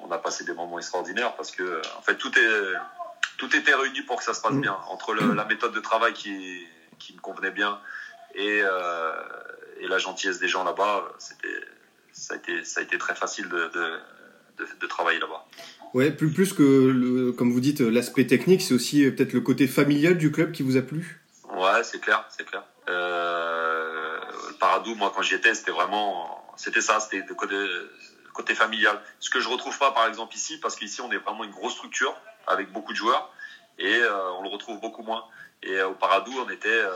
on, 0.03 0.11
a 0.11 0.17
passé 0.17 0.43
des 0.43 0.53
moments 0.53 0.79
extraordinaires 0.79 1.35
parce 1.35 1.51
que 1.51 1.81
en 1.97 2.01
fait 2.01 2.15
tout 2.15 2.31
est 2.37 2.73
tout 3.37 3.55
était 3.55 3.73
réuni 3.73 4.01
pour 4.01 4.17
que 4.17 4.23
ça 4.23 4.33
se 4.33 4.41
passe 4.41 4.51
mmh. 4.51 4.61
bien 4.61 4.77
entre 4.89 5.13
le, 5.13 5.33
la 5.33 5.45
méthode 5.45 5.71
de 5.71 5.79
travail 5.79 6.13
qui, 6.13 6.67
qui 6.97 7.13
me 7.13 7.21
convenait 7.21 7.51
bien 7.51 7.79
et, 8.35 8.61
euh, 8.63 9.11
et 9.79 9.87
la 9.87 9.97
gentillesse 9.97 10.39
des 10.39 10.47
gens 10.47 10.63
là-bas, 10.63 11.13
c'était, 11.19 11.61
ça 12.11 12.33
a 12.33 12.37
été, 12.37 12.63
ça 12.63 12.81
a 12.81 12.83
été 12.83 12.97
très 12.97 13.15
facile 13.15 13.47
de, 13.49 13.69
de, 13.73 14.67
de, 14.79 14.87
travailler 14.87 15.19
là-bas. 15.19 15.45
Ouais, 15.93 16.11
plus, 16.11 16.31
plus 16.31 16.53
que, 16.53 16.63
le, 16.63 17.31
comme 17.31 17.51
vous 17.51 17.61
dites, 17.61 17.81
l'aspect 17.81 18.27
technique, 18.27 18.61
c'est 18.61 18.73
aussi 18.73 19.05
euh, 19.05 19.11
peut-être 19.11 19.33
le 19.33 19.41
côté 19.41 19.67
familial 19.67 20.17
du 20.17 20.31
club 20.31 20.51
qui 20.51 20.63
vous 20.63 20.77
a 20.77 20.81
plu? 20.81 21.21
Ouais, 21.51 21.83
c'est 21.83 21.99
clair, 21.99 22.25
c'est 22.29 22.45
clair. 22.45 22.63
Euh, 22.89 24.19
le 24.49 24.53
Paradou, 24.55 24.95
moi, 24.95 25.11
quand 25.15 25.21
j'y 25.21 25.35
étais, 25.35 25.53
c'était 25.53 25.71
vraiment, 25.71 26.45
c'était 26.57 26.81
ça, 26.81 26.99
c'était 26.99 27.25
le 27.27 27.35
côté, 27.35 27.55
côté 28.33 28.53
familial. 28.53 28.99
Ce 29.19 29.29
que 29.29 29.39
je 29.39 29.47
retrouve 29.47 29.77
pas, 29.77 29.91
par 29.91 30.07
exemple, 30.07 30.35
ici, 30.35 30.59
parce 30.59 30.75
qu'ici, 30.75 31.01
on 31.01 31.11
est 31.11 31.17
vraiment 31.17 31.43
une 31.43 31.51
grosse 31.51 31.73
structure 31.73 32.15
avec 32.47 32.71
beaucoup 32.71 32.91
de 32.91 32.97
joueurs 32.97 33.31
et 33.79 34.01
euh, 34.01 34.31
on 34.33 34.43
le 34.43 34.49
retrouve 34.49 34.79
beaucoup 34.79 35.03
moins. 35.03 35.23
Et 35.63 35.77
euh, 35.77 35.89
au 35.89 35.93
Paradou, 35.93 36.31
on 36.45 36.49
était, 36.49 36.69
euh, 36.69 36.93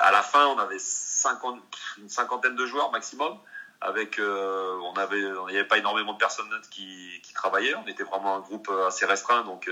à 0.00 0.10
la 0.10 0.22
fin, 0.22 0.46
on 0.46 0.58
avait 0.58 0.78
50, 0.78 1.60
une 1.98 2.08
cinquantaine 2.08 2.56
de 2.56 2.66
joueurs 2.66 2.90
maximum. 2.90 3.38
Avec, 3.80 4.18
on 4.18 4.94
avait, 4.96 5.20
il 5.20 5.50
n'y 5.50 5.58
avait 5.58 5.68
pas 5.68 5.76
énormément 5.76 6.14
de 6.14 6.18
personnes 6.18 6.48
qui, 6.70 7.20
qui, 7.22 7.34
travaillaient. 7.34 7.74
On 7.74 7.86
était 7.86 8.04
vraiment 8.04 8.34
un 8.36 8.40
groupe 8.40 8.70
assez 8.86 9.04
restreint, 9.04 9.42
donc 9.42 9.68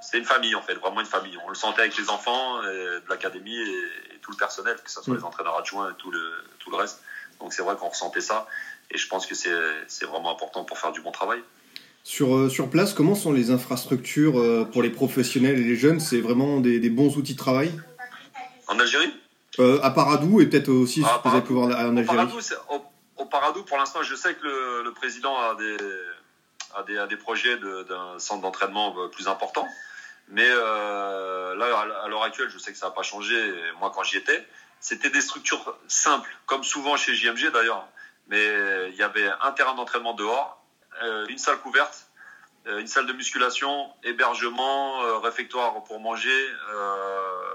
c'est 0.00 0.18
une 0.18 0.24
famille 0.24 0.56
en 0.56 0.62
fait, 0.62 0.74
vraiment 0.74 1.00
une 1.00 1.06
famille. 1.06 1.38
On 1.44 1.48
le 1.48 1.54
sentait 1.54 1.82
avec 1.82 1.96
les 1.96 2.10
enfants 2.10 2.60
de 2.60 3.08
l'académie 3.08 3.56
et, 3.56 4.18
tout 4.20 4.32
le 4.32 4.36
personnel, 4.36 4.76
que 4.82 4.90
ce 4.90 5.00
soit 5.00 5.14
les 5.14 5.22
entraîneurs 5.22 5.56
adjoints 5.56 5.92
et 5.92 5.94
tout 5.94 6.10
le, 6.10 6.44
tout 6.58 6.72
le 6.72 6.76
reste. 6.76 7.04
Donc 7.38 7.52
c'est 7.52 7.62
vrai 7.62 7.76
qu'on 7.76 7.90
ressentait 7.90 8.20
ça, 8.20 8.48
et 8.90 8.98
je 8.98 9.06
pense 9.06 9.26
que 9.26 9.36
c'est 9.36 10.06
vraiment 10.06 10.32
important 10.32 10.64
pour 10.64 10.78
faire 10.78 10.90
du 10.90 11.00
bon 11.00 11.12
travail. 11.12 11.40
Sur, 12.02 12.34
euh, 12.34 12.48
sur 12.48 12.70
place, 12.70 12.94
comment 12.94 13.14
sont 13.14 13.32
les 13.32 13.50
infrastructures 13.50 14.38
euh, 14.38 14.64
pour 14.64 14.82
les 14.82 14.90
professionnels 14.90 15.58
et 15.58 15.64
les 15.64 15.76
jeunes? 15.76 16.00
C'est 16.00 16.20
vraiment 16.20 16.60
des, 16.60 16.80
des, 16.80 16.90
bons 16.90 17.16
outils 17.16 17.34
de 17.34 17.38
travail? 17.38 17.72
En 18.68 18.78
Algérie? 18.78 19.12
Euh, 19.58 19.80
À 19.82 19.90
Paradou 19.90 20.40
et 20.40 20.46
peut-être 20.46 20.70
aussi 20.70 21.02
ah, 21.04 21.20
vous 21.22 21.30
avez 21.30 21.42
pu 21.42 21.52
voir 21.52 21.68
en 21.68 21.96
Algérie. 21.96 22.26
Au 23.16 23.26
Paradou, 23.26 23.62
pour 23.64 23.76
l'instant, 23.76 24.02
je 24.02 24.14
sais 24.14 24.34
que 24.34 24.44
le, 24.44 24.82
le, 24.82 24.92
président 24.92 25.36
a 25.36 25.54
des, 25.54 25.76
a 26.74 26.82
des, 26.84 26.96
a 26.96 27.06
des 27.06 27.18
projets 27.18 27.58
d'un 27.58 28.18
centre 28.18 28.40
d'entraînement 28.40 28.94
plus 29.10 29.28
important. 29.28 29.68
Mais 30.28 30.48
euh, 30.48 31.54
là, 31.54 31.86
à 32.02 32.08
l'heure 32.08 32.22
actuelle, 32.22 32.48
je 32.50 32.56
sais 32.58 32.72
que 32.72 32.78
ça 32.78 32.86
n'a 32.86 32.92
pas 32.92 33.02
changé. 33.02 33.36
Moi, 33.78 33.92
quand 33.94 34.02
j'y 34.04 34.16
étais, 34.16 34.46
c'était 34.80 35.10
des 35.10 35.20
structures 35.20 35.76
simples, 35.86 36.34
comme 36.46 36.64
souvent 36.64 36.96
chez 36.96 37.14
JMG 37.14 37.52
d'ailleurs. 37.52 37.86
Mais 38.28 38.42
il 38.88 38.96
y 38.96 39.02
avait 39.02 39.28
un 39.42 39.52
terrain 39.52 39.74
d'entraînement 39.74 40.14
dehors 40.14 40.59
une 41.28 41.38
salle 41.38 41.58
couverte, 41.58 42.06
euh, 42.66 42.78
une 42.78 42.86
salle 42.86 43.06
de 43.06 43.12
musculation, 43.12 43.90
hébergement, 44.04 45.02
euh, 45.02 45.18
réfectoire 45.18 45.82
pour 45.84 46.00
manger, 46.00 46.46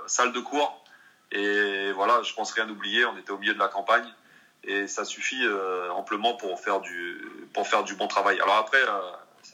salle 0.08 0.32
de 0.32 0.40
cours. 0.40 0.84
Et 1.32 1.92
voilà, 1.94 2.22
je 2.24 2.34
pense 2.34 2.52
rien 2.52 2.70
oublier. 2.70 3.06
On 3.06 3.18
était 3.18 3.32
au 3.32 3.38
milieu 3.38 3.54
de 3.54 3.60
la 3.60 3.68
campagne 3.68 4.08
et 4.64 4.88
ça 4.88 5.06
suffit 5.06 5.42
amplement 5.92 6.36
pour 6.36 6.60
faire 6.60 6.80
du 6.80 7.22
pour 7.54 7.68
faire 7.68 7.84
du 7.84 7.96
bon 7.96 8.08
travail. 8.08 8.40
Alors 8.42 8.56
après, 8.56 8.82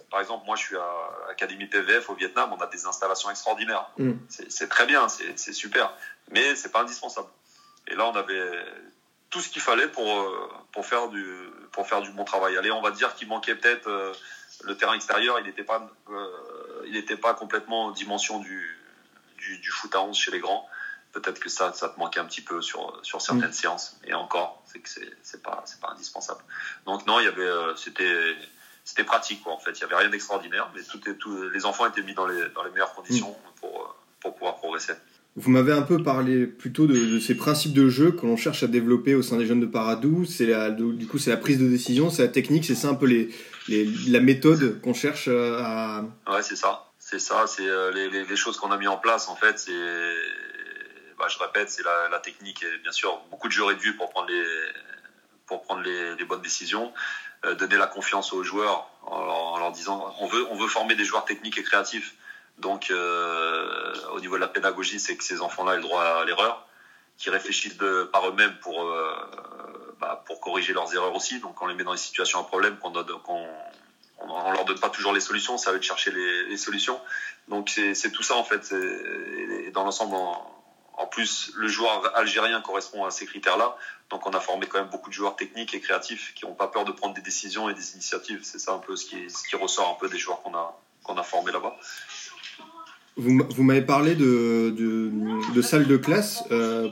par 0.09 0.19
exemple, 0.19 0.45
moi 0.45 0.55
je 0.55 0.63
suis 0.63 0.75
à 0.75 1.27
l'Académie 1.27 1.69
TVF 1.69 2.09
au 2.09 2.15
Vietnam, 2.15 2.53
on 2.53 2.61
a 2.61 2.67
des 2.67 2.85
installations 2.85 3.29
extraordinaires. 3.29 3.89
Mm. 3.97 4.13
C'est 4.29 4.69
très 4.69 4.85
bien, 4.85 5.07
c'est 5.09 5.53
super, 5.53 5.93
mais 6.29 6.55
c'est 6.55 6.71
pas 6.71 6.81
indispensable. 6.81 7.27
Et 7.87 7.95
là, 7.95 8.07
on 8.07 8.15
avait 8.15 8.65
tout 9.31 9.39
ce 9.39 9.49
qu'il 9.49 9.61
fallait 9.61 9.87
pour, 9.87 10.07
euh, 10.07 10.49
pour, 10.73 10.85
faire 10.85 11.07
du, 11.07 11.25
pour 11.71 11.87
faire 11.87 12.01
du 12.01 12.11
bon 12.11 12.25
travail. 12.25 12.57
Allez, 12.57 12.71
on 12.71 12.81
va 12.81 12.91
dire 12.91 13.15
qu'il 13.15 13.27
manquait 13.27 13.55
peut-être 13.55 13.87
euh, 13.87 14.13
le 14.63 14.77
terrain 14.77 14.93
extérieur, 14.93 15.39
il 15.39 15.45
n'était 15.45 15.63
pas, 15.63 15.89
euh, 16.09 16.85
il 16.85 17.03
pas 17.17 17.33
complètement 17.33 17.85
en 17.85 17.91
dimension 17.91 18.39
du, 18.39 18.77
du, 19.37 19.57
du, 19.57 19.71
foot 19.71 19.95
à 19.95 20.01
11 20.01 20.15
chez 20.15 20.31
les 20.31 20.39
grands. 20.39 20.69
Peut-être 21.13 21.39
que 21.39 21.49
ça, 21.49 21.73
ça 21.73 21.89
te 21.89 21.97
manquait 21.97 22.19
un 22.19 22.25
petit 22.25 22.41
peu 22.41 22.61
sur, 22.61 22.99
sur 23.03 23.21
certaines 23.21 23.49
mm. 23.49 23.53
séances. 23.53 23.99
Et 24.03 24.13
encore, 24.13 24.61
c'est 24.65 24.79
que 24.79 24.89
c'est 25.23 25.41
pas, 25.41 25.63
pas 25.81 25.89
indispensable. 25.91 26.43
Donc 26.85 27.05
non, 27.07 27.19
il 27.19 27.25
y 27.25 27.27
avait, 27.27 27.75
c'était, 27.77 28.35
c'était 28.83 29.05
pratique 29.05 29.41
quoi, 29.43 29.53
en 29.53 29.59
fait. 29.59 29.71
Il 29.71 29.81
y 29.81 29.83
avait 29.85 29.95
rien 29.95 30.09
d'extraordinaire, 30.09 30.69
mais 30.75 30.83
tout, 30.83 30.99
tout, 30.99 31.49
les 31.49 31.65
enfants 31.65 31.85
étaient 31.85 32.03
mis 32.03 32.13
dans 32.13 32.27
les, 32.27 32.49
dans 32.49 32.63
les 32.63 32.71
meilleures 32.71 32.93
conditions 32.93 33.31
mm. 33.31 33.59
pour, 33.61 33.95
pour 34.19 34.35
pouvoir 34.35 34.57
progresser. 34.57 34.93
Vous 35.37 35.49
m'avez 35.49 35.71
un 35.71 35.81
peu 35.81 36.03
parlé 36.03 36.45
plutôt 36.45 36.87
de, 36.87 37.19
ces 37.19 37.35
principes 37.35 37.73
de 37.73 37.87
jeu 37.87 38.11
que 38.11 38.25
l'on 38.25 38.35
cherche 38.35 38.63
à 38.63 38.67
développer 38.67 39.15
au 39.15 39.21
sein 39.21 39.37
des 39.37 39.45
jeunes 39.45 39.61
de 39.61 39.65
Paradou. 39.65 40.25
C'est 40.25 40.45
la, 40.45 40.71
du 40.71 41.07
coup, 41.07 41.19
c'est 41.19 41.29
la 41.29 41.37
prise 41.37 41.57
de 41.57 41.67
décision, 41.67 42.09
c'est 42.09 42.23
la 42.23 42.27
technique, 42.27 42.65
c'est 42.65 42.75
ça 42.75 42.89
un 42.89 42.95
peu 42.95 43.05
les, 43.05 43.29
la 44.09 44.19
méthode 44.19 44.81
qu'on 44.81 44.93
cherche 44.93 45.29
euh, 45.29 45.57
à. 45.61 46.03
Ouais, 46.27 46.43
c'est 46.43 46.57
ça, 46.57 46.91
c'est 46.99 47.19
ça, 47.19 47.47
c'est 47.47 47.67
euh, 47.67 47.91
les, 47.93 48.25
les, 48.25 48.35
choses 48.35 48.57
qu'on 48.57 48.71
a 48.71 48.77
mis 48.77 48.87
en 48.87 48.97
place 48.97 49.29
en 49.29 49.37
fait. 49.37 49.57
C'est, 49.57 49.71
bah, 51.17 51.27
je 51.29 51.37
répète, 51.37 51.69
c'est 51.69 51.83
la, 51.83 52.19
technique 52.19 52.63
et 52.63 52.77
bien 52.83 52.91
sûr 52.91 53.21
beaucoup 53.31 53.47
de 53.47 53.53
jeux 53.53 53.63
vue 53.75 53.95
pour 53.95 54.09
prendre 54.09 54.27
les 54.27 54.43
pour 55.47 55.61
prendre 55.61 55.81
les 55.81 56.25
bonnes 56.25 56.41
décisions, 56.41 56.93
euh, 57.45 57.55
donner 57.55 57.77
la 57.77 57.87
confiance 57.87 58.33
aux 58.33 58.43
joueurs 58.43 58.89
en, 59.03 59.15
en, 59.15 59.59
leur 59.59 59.71
disant 59.71 60.13
on 60.19 60.27
veut 60.27 60.45
on 60.51 60.55
veut 60.55 60.67
former 60.67 60.95
des 60.95 61.05
joueurs 61.05 61.23
techniques 61.23 61.57
et 61.57 61.63
créatifs 61.63 62.15
donc, 62.61 62.91
euh, 62.91 63.93
au 64.13 64.19
niveau 64.19 64.35
de 64.35 64.41
la 64.41 64.47
pédagogie, 64.47 64.99
c'est 64.99 65.17
que 65.17 65.23
ces 65.23 65.41
enfants-là 65.41 65.73
aient 65.73 65.77
le 65.77 65.81
droit 65.81 66.03
à 66.03 66.25
l'erreur, 66.25 66.67
qu'ils 67.17 67.31
réfléchissent 67.31 67.77
par 68.13 68.27
eux-mêmes 68.29 68.55
pour, 68.61 68.83
euh, 68.83 69.15
bah, 69.99 70.23
pour 70.27 70.39
corriger 70.39 70.71
leurs 70.73 70.93
erreurs 70.93 71.15
aussi. 71.15 71.39
Donc, 71.39 71.59
on 71.61 71.65
les 71.65 71.73
met 71.73 71.83
dans 71.83 71.91
des 71.91 71.97
situations 71.97 72.39
à 72.39 72.43
problème, 72.43 72.77
qu'on 72.77 72.93
on, 74.19 74.51
leur 74.51 74.65
donne 74.65 74.79
pas 74.79 74.89
toujours 74.89 75.11
les 75.11 75.19
solutions, 75.19 75.57
ça 75.57 75.71
veut 75.71 75.79
de 75.79 75.83
chercher 75.83 76.11
les, 76.11 76.57
solutions. 76.57 77.01
Donc, 77.47 77.69
c'est 77.69 78.11
tout 78.11 78.23
ça, 78.23 78.35
en 78.35 78.43
fait. 78.43 78.71
Et 78.71 79.71
dans 79.71 79.83
l'ensemble, 79.83 80.15
en 80.15 81.07
plus, 81.07 81.51
le 81.55 81.67
joueur 81.67 82.15
algérien 82.15 82.61
correspond 82.61 83.05
à 83.05 83.11
ces 83.11 83.25
critères-là. 83.25 83.75
Donc, 84.11 84.27
on 84.27 84.31
a 84.31 84.39
formé 84.39 84.67
quand 84.67 84.77
même 84.77 84.89
beaucoup 84.89 85.09
de 85.09 85.15
joueurs 85.15 85.35
techniques 85.35 85.73
et 85.73 85.81
créatifs 85.81 86.35
qui 86.35 86.45
n'ont 86.45 86.53
pas 86.53 86.67
peur 86.67 86.85
de 86.85 86.91
prendre 86.91 87.15
des 87.15 87.21
décisions 87.21 87.69
et 87.69 87.73
des 87.73 87.93
initiatives. 87.93 88.41
C'est 88.43 88.59
ça 88.59 88.73
un 88.73 88.79
peu 88.79 88.95
ce 88.95 89.05
qui, 89.05 89.55
ressort 89.55 89.89
un 89.89 89.99
peu 89.99 90.09
des 90.09 90.19
joueurs 90.19 90.43
qu'on 90.43 91.17
a 91.17 91.23
formés 91.23 91.51
là-bas. 91.51 91.75
Vous, 93.17 93.63
m'avez 93.63 93.81
parlé 93.81 94.15
de, 94.15 94.73
de, 94.77 95.11
de 95.53 95.61
salle 95.61 95.85
de 95.85 95.97
classe. 95.97 96.43
Euh, 96.51 96.89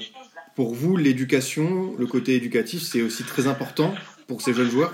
pour 0.56 0.74
vous, 0.74 0.98
l'éducation, 0.98 1.96
le 1.98 2.06
côté 2.06 2.36
éducatif, 2.36 2.82
c'est 2.82 3.02
aussi 3.02 3.24
très 3.24 3.48
important 3.48 3.96
pour 4.28 4.42
ces 4.42 4.54
jeunes 4.54 4.70
joueurs? 4.70 4.94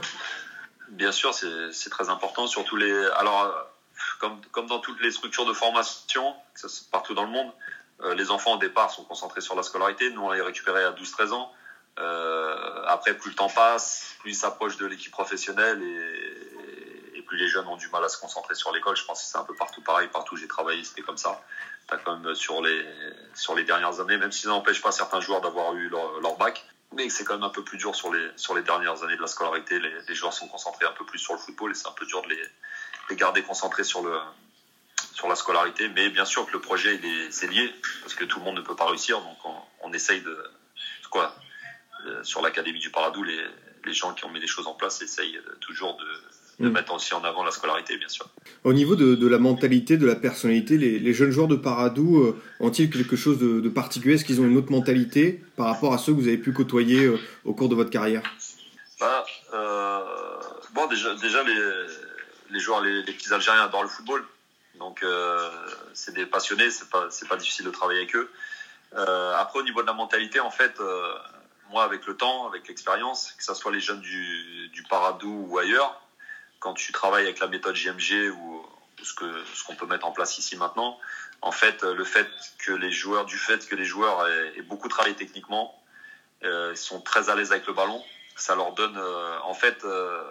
Bien 0.89 1.11
sûr, 1.11 1.33
c'est 1.33 1.89
très 1.89 2.09
important. 2.09 2.47
Surtout 2.47 2.77
les. 2.77 2.91
Alors, 3.17 3.51
comme, 4.19 4.39
comme 4.51 4.67
dans 4.67 4.79
toutes 4.79 5.01
les 5.01 5.11
structures 5.11 5.45
de 5.45 5.53
formation, 5.53 6.33
partout 6.91 7.13
dans 7.13 7.23
le 7.23 7.31
monde, 7.31 7.51
euh, 8.01 8.13
les 8.13 8.31
enfants 8.31 8.55
au 8.55 8.57
départ 8.57 8.91
sont 8.91 9.03
concentrés 9.03 9.41
sur 9.41 9.55
la 9.55 9.63
scolarité. 9.63 10.09
Nous, 10.11 10.21
on 10.21 10.31
les 10.31 10.41
récupéré 10.41 10.83
à 10.83 10.91
12-13 10.91 11.31
ans. 11.31 11.51
Euh, 11.97 12.83
après, 12.87 13.13
plus 13.13 13.29
le 13.29 13.35
temps 13.35 13.49
passe, 13.49 14.15
plus 14.19 14.31
ils 14.31 14.35
s'approchent 14.35 14.77
de 14.77 14.85
l'équipe 14.85 15.11
professionnelle 15.11 15.81
et, 15.81 16.44
plus 17.25 17.37
les 17.37 17.47
jeunes 17.47 17.67
ont 17.67 17.77
du 17.77 17.87
mal 17.89 18.03
à 18.03 18.09
se 18.09 18.17
concentrer 18.17 18.55
sur 18.55 18.71
l'école. 18.71 18.95
Je 18.95 19.03
pense 19.05 19.21
que 19.21 19.27
c'est 19.27 19.37
un 19.37 19.43
peu 19.43 19.55
partout 19.55 19.81
pareil. 19.81 20.07
Partout 20.07 20.35
où 20.35 20.37
j'ai 20.37 20.47
travaillé, 20.47 20.83
c'était 20.83 21.01
comme 21.01 21.17
ça. 21.17 21.43
As 21.89 21.97
quand 21.97 22.17
même 22.17 22.33
sur 22.33 22.61
les, 22.61 22.85
sur 23.35 23.55
les 23.55 23.63
dernières 23.63 23.99
années, 23.99 24.17
même 24.17 24.31
si 24.31 24.43
ça 24.43 24.49
n'empêche 24.49 24.81
pas 24.81 24.91
certains 24.91 25.19
joueurs 25.19 25.41
d'avoir 25.41 25.75
eu 25.75 25.87
leur, 25.89 26.19
leur, 26.19 26.35
bac, 26.37 26.65
mais 26.93 27.09
c'est 27.09 27.23
quand 27.23 27.35
même 27.35 27.43
un 27.43 27.49
peu 27.49 27.63
plus 27.63 27.77
dur 27.77 27.95
sur 27.95 28.11
les, 28.11 28.27
sur 28.37 28.55
les 28.55 28.63
dernières 28.63 29.03
années 29.03 29.15
de 29.15 29.21
la 29.21 29.27
scolarité. 29.27 29.79
Les, 29.79 30.15
joueurs 30.15 30.33
sont 30.33 30.47
concentrés 30.47 30.85
un 30.85 30.93
peu 30.93 31.05
plus 31.05 31.19
sur 31.19 31.33
le 31.33 31.39
football 31.39 31.71
et 31.71 31.73
c'est 31.75 31.87
un 31.87 31.91
peu 31.91 32.05
dur 32.07 32.23
de 32.23 32.29
les, 32.29 32.43
les 33.09 33.15
garder 33.15 33.43
concentrés 33.43 33.83
sur 33.83 34.01
le, 34.01 34.19
sur 35.13 35.27
la 35.27 35.35
scolarité. 35.35 35.87
Mais 35.89 36.09
bien 36.09 36.25
sûr 36.25 36.47
que 36.47 36.53
le 36.53 36.61
projet, 36.61 36.99
c'est 37.29 37.47
lié, 37.47 37.73
parce 38.01 38.15
que 38.15 38.23
tout 38.23 38.39
le 38.39 38.45
monde 38.45 38.55
ne 38.55 38.61
peut 38.61 38.75
pas 38.75 38.87
réussir. 38.87 39.21
Donc 39.21 39.37
on, 39.81 39.93
essaye 39.93 40.21
de. 40.21 40.51
Quoi 41.11 41.35
euh, 42.07 42.23
Sur 42.23 42.41
l'Académie 42.41 42.79
du 42.79 42.89
Paradou, 42.89 43.23
les, 43.23 43.45
les, 43.85 43.93
gens 43.93 44.13
qui 44.13 44.25
ont 44.25 44.29
mis 44.29 44.39
les 44.39 44.47
choses 44.47 44.67
en 44.67 44.73
place 44.73 45.01
essayent 45.01 45.39
toujours 45.61 45.95
de, 45.97 46.07
de 46.59 46.69
mmh. 46.69 46.71
mettre 46.71 46.93
aussi 46.93 47.13
en 47.13 47.23
avant 47.23 47.43
la 47.43 47.51
scolarité, 47.51 47.97
bien 47.97 48.07
sûr. 48.07 48.29
Au 48.63 48.73
niveau 48.73 48.95
de, 48.95 49.15
de 49.15 49.27
la 49.27 49.39
mentalité, 49.39 49.97
de 49.97 50.05
la 50.05 50.15
personnalité, 50.15 50.77
les, 50.77 50.99
les 50.99 51.13
jeunes 51.13 51.31
joueurs 51.31 51.47
de 51.47 51.55
Paradou 51.55 52.23
euh, 52.23 52.41
ont-ils 52.59 52.89
quelque 52.89 53.15
chose 53.15 53.39
de, 53.39 53.59
de 53.59 53.69
particulier? 53.69 54.15
Est-ce 54.15 54.25
qu'ils 54.25 54.39
ont 54.39 54.45
une 54.45 54.57
autre 54.57 54.71
mentalité 54.71 55.43
par 55.57 55.67
rapport 55.67 55.93
à 55.93 55.97
ceux 55.97 56.13
que 56.13 56.17
vous 56.17 56.27
avez 56.27 56.37
pu 56.37 56.53
côtoyer 56.53 57.05
euh, 57.05 57.19
au 57.43 57.53
cours 57.53 57.67
de 57.67 57.75
votre 57.75 57.89
carrière? 57.89 58.23
Bah, 58.99 59.25
euh, 59.53 59.99
Bon, 60.73 60.87
déjà, 60.87 61.13
déjà 61.15 61.43
les, 61.43 61.61
les 62.51 62.59
joueurs, 62.59 62.81
les, 62.81 63.03
les, 63.03 63.13
petits 63.13 63.33
Algériens 63.33 63.63
adorent 63.63 63.83
le 63.83 63.89
football. 63.89 64.23
Donc, 64.79 65.05
c'est 65.93 66.13
des 66.13 66.25
passionnés, 66.25 66.69
c'est 66.69 66.89
pas, 66.89 67.07
pas 67.29 67.37
difficile 67.37 67.65
de 67.65 67.71
travailler 67.71 68.01
avec 68.01 68.13
eux. 68.17 68.29
Après, 68.91 69.59
au 69.59 69.63
niveau 69.63 69.81
de 69.81 69.87
la 69.87 69.93
mentalité, 69.93 70.41
en 70.41 70.51
fait, 70.51 70.73
moi, 71.71 71.85
avec 71.85 72.05
le 72.05 72.17
temps, 72.17 72.45
avec 72.47 72.67
l'expérience, 72.67 73.31
que 73.37 73.43
ce 73.45 73.53
soit 73.53 73.71
les 73.71 73.79
jeunes 73.79 74.01
du, 74.01 74.67
du 74.73 74.83
Paradou 74.83 75.47
ou 75.49 75.57
ailleurs, 75.57 76.04
quand 76.65 76.73
tu 76.73 76.91
travailles 76.91 77.25
avec 77.25 77.39
la 77.39 77.47
méthode 77.47 77.75
JMG 77.75 78.31
ou, 78.31 78.65
ou 78.99 79.05
ce 79.05 79.13
que 79.13 79.25
ce 79.53 79.63
qu'on 79.63 79.75
peut 79.75 79.85
mettre 79.85 80.07
en 80.07 80.11
place 80.11 80.39
ici 80.39 80.57
maintenant, 80.57 80.97
en 81.43 81.51
fait, 81.51 81.83
le 81.83 82.03
fait 82.03 82.27
que 82.57 82.71
les 82.71 82.91
joueurs, 82.91 83.25
du 83.25 83.37
fait 83.37 83.67
que 83.67 83.75
les 83.75 83.85
joueurs 83.85 84.27
aient, 84.27 84.57
aient 84.57 84.63
beaucoup 84.63 84.89
travaillé 84.89 85.15
techniquement, 85.15 85.79
euh, 86.43 86.73
sont 86.73 87.01
très 87.01 87.29
à 87.29 87.35
l'aise 87.35 87.51
avec 87.51 87.67
le 87.67 87.73
ballon, 87.73 88.03
ça 88.35 88.55
leur 88.55 88.73
donne, 88.73 88.97
euh, 88.97 89.37
en 89.43 89.53
fait, 89.53 89.85
euh, 89.85 90.23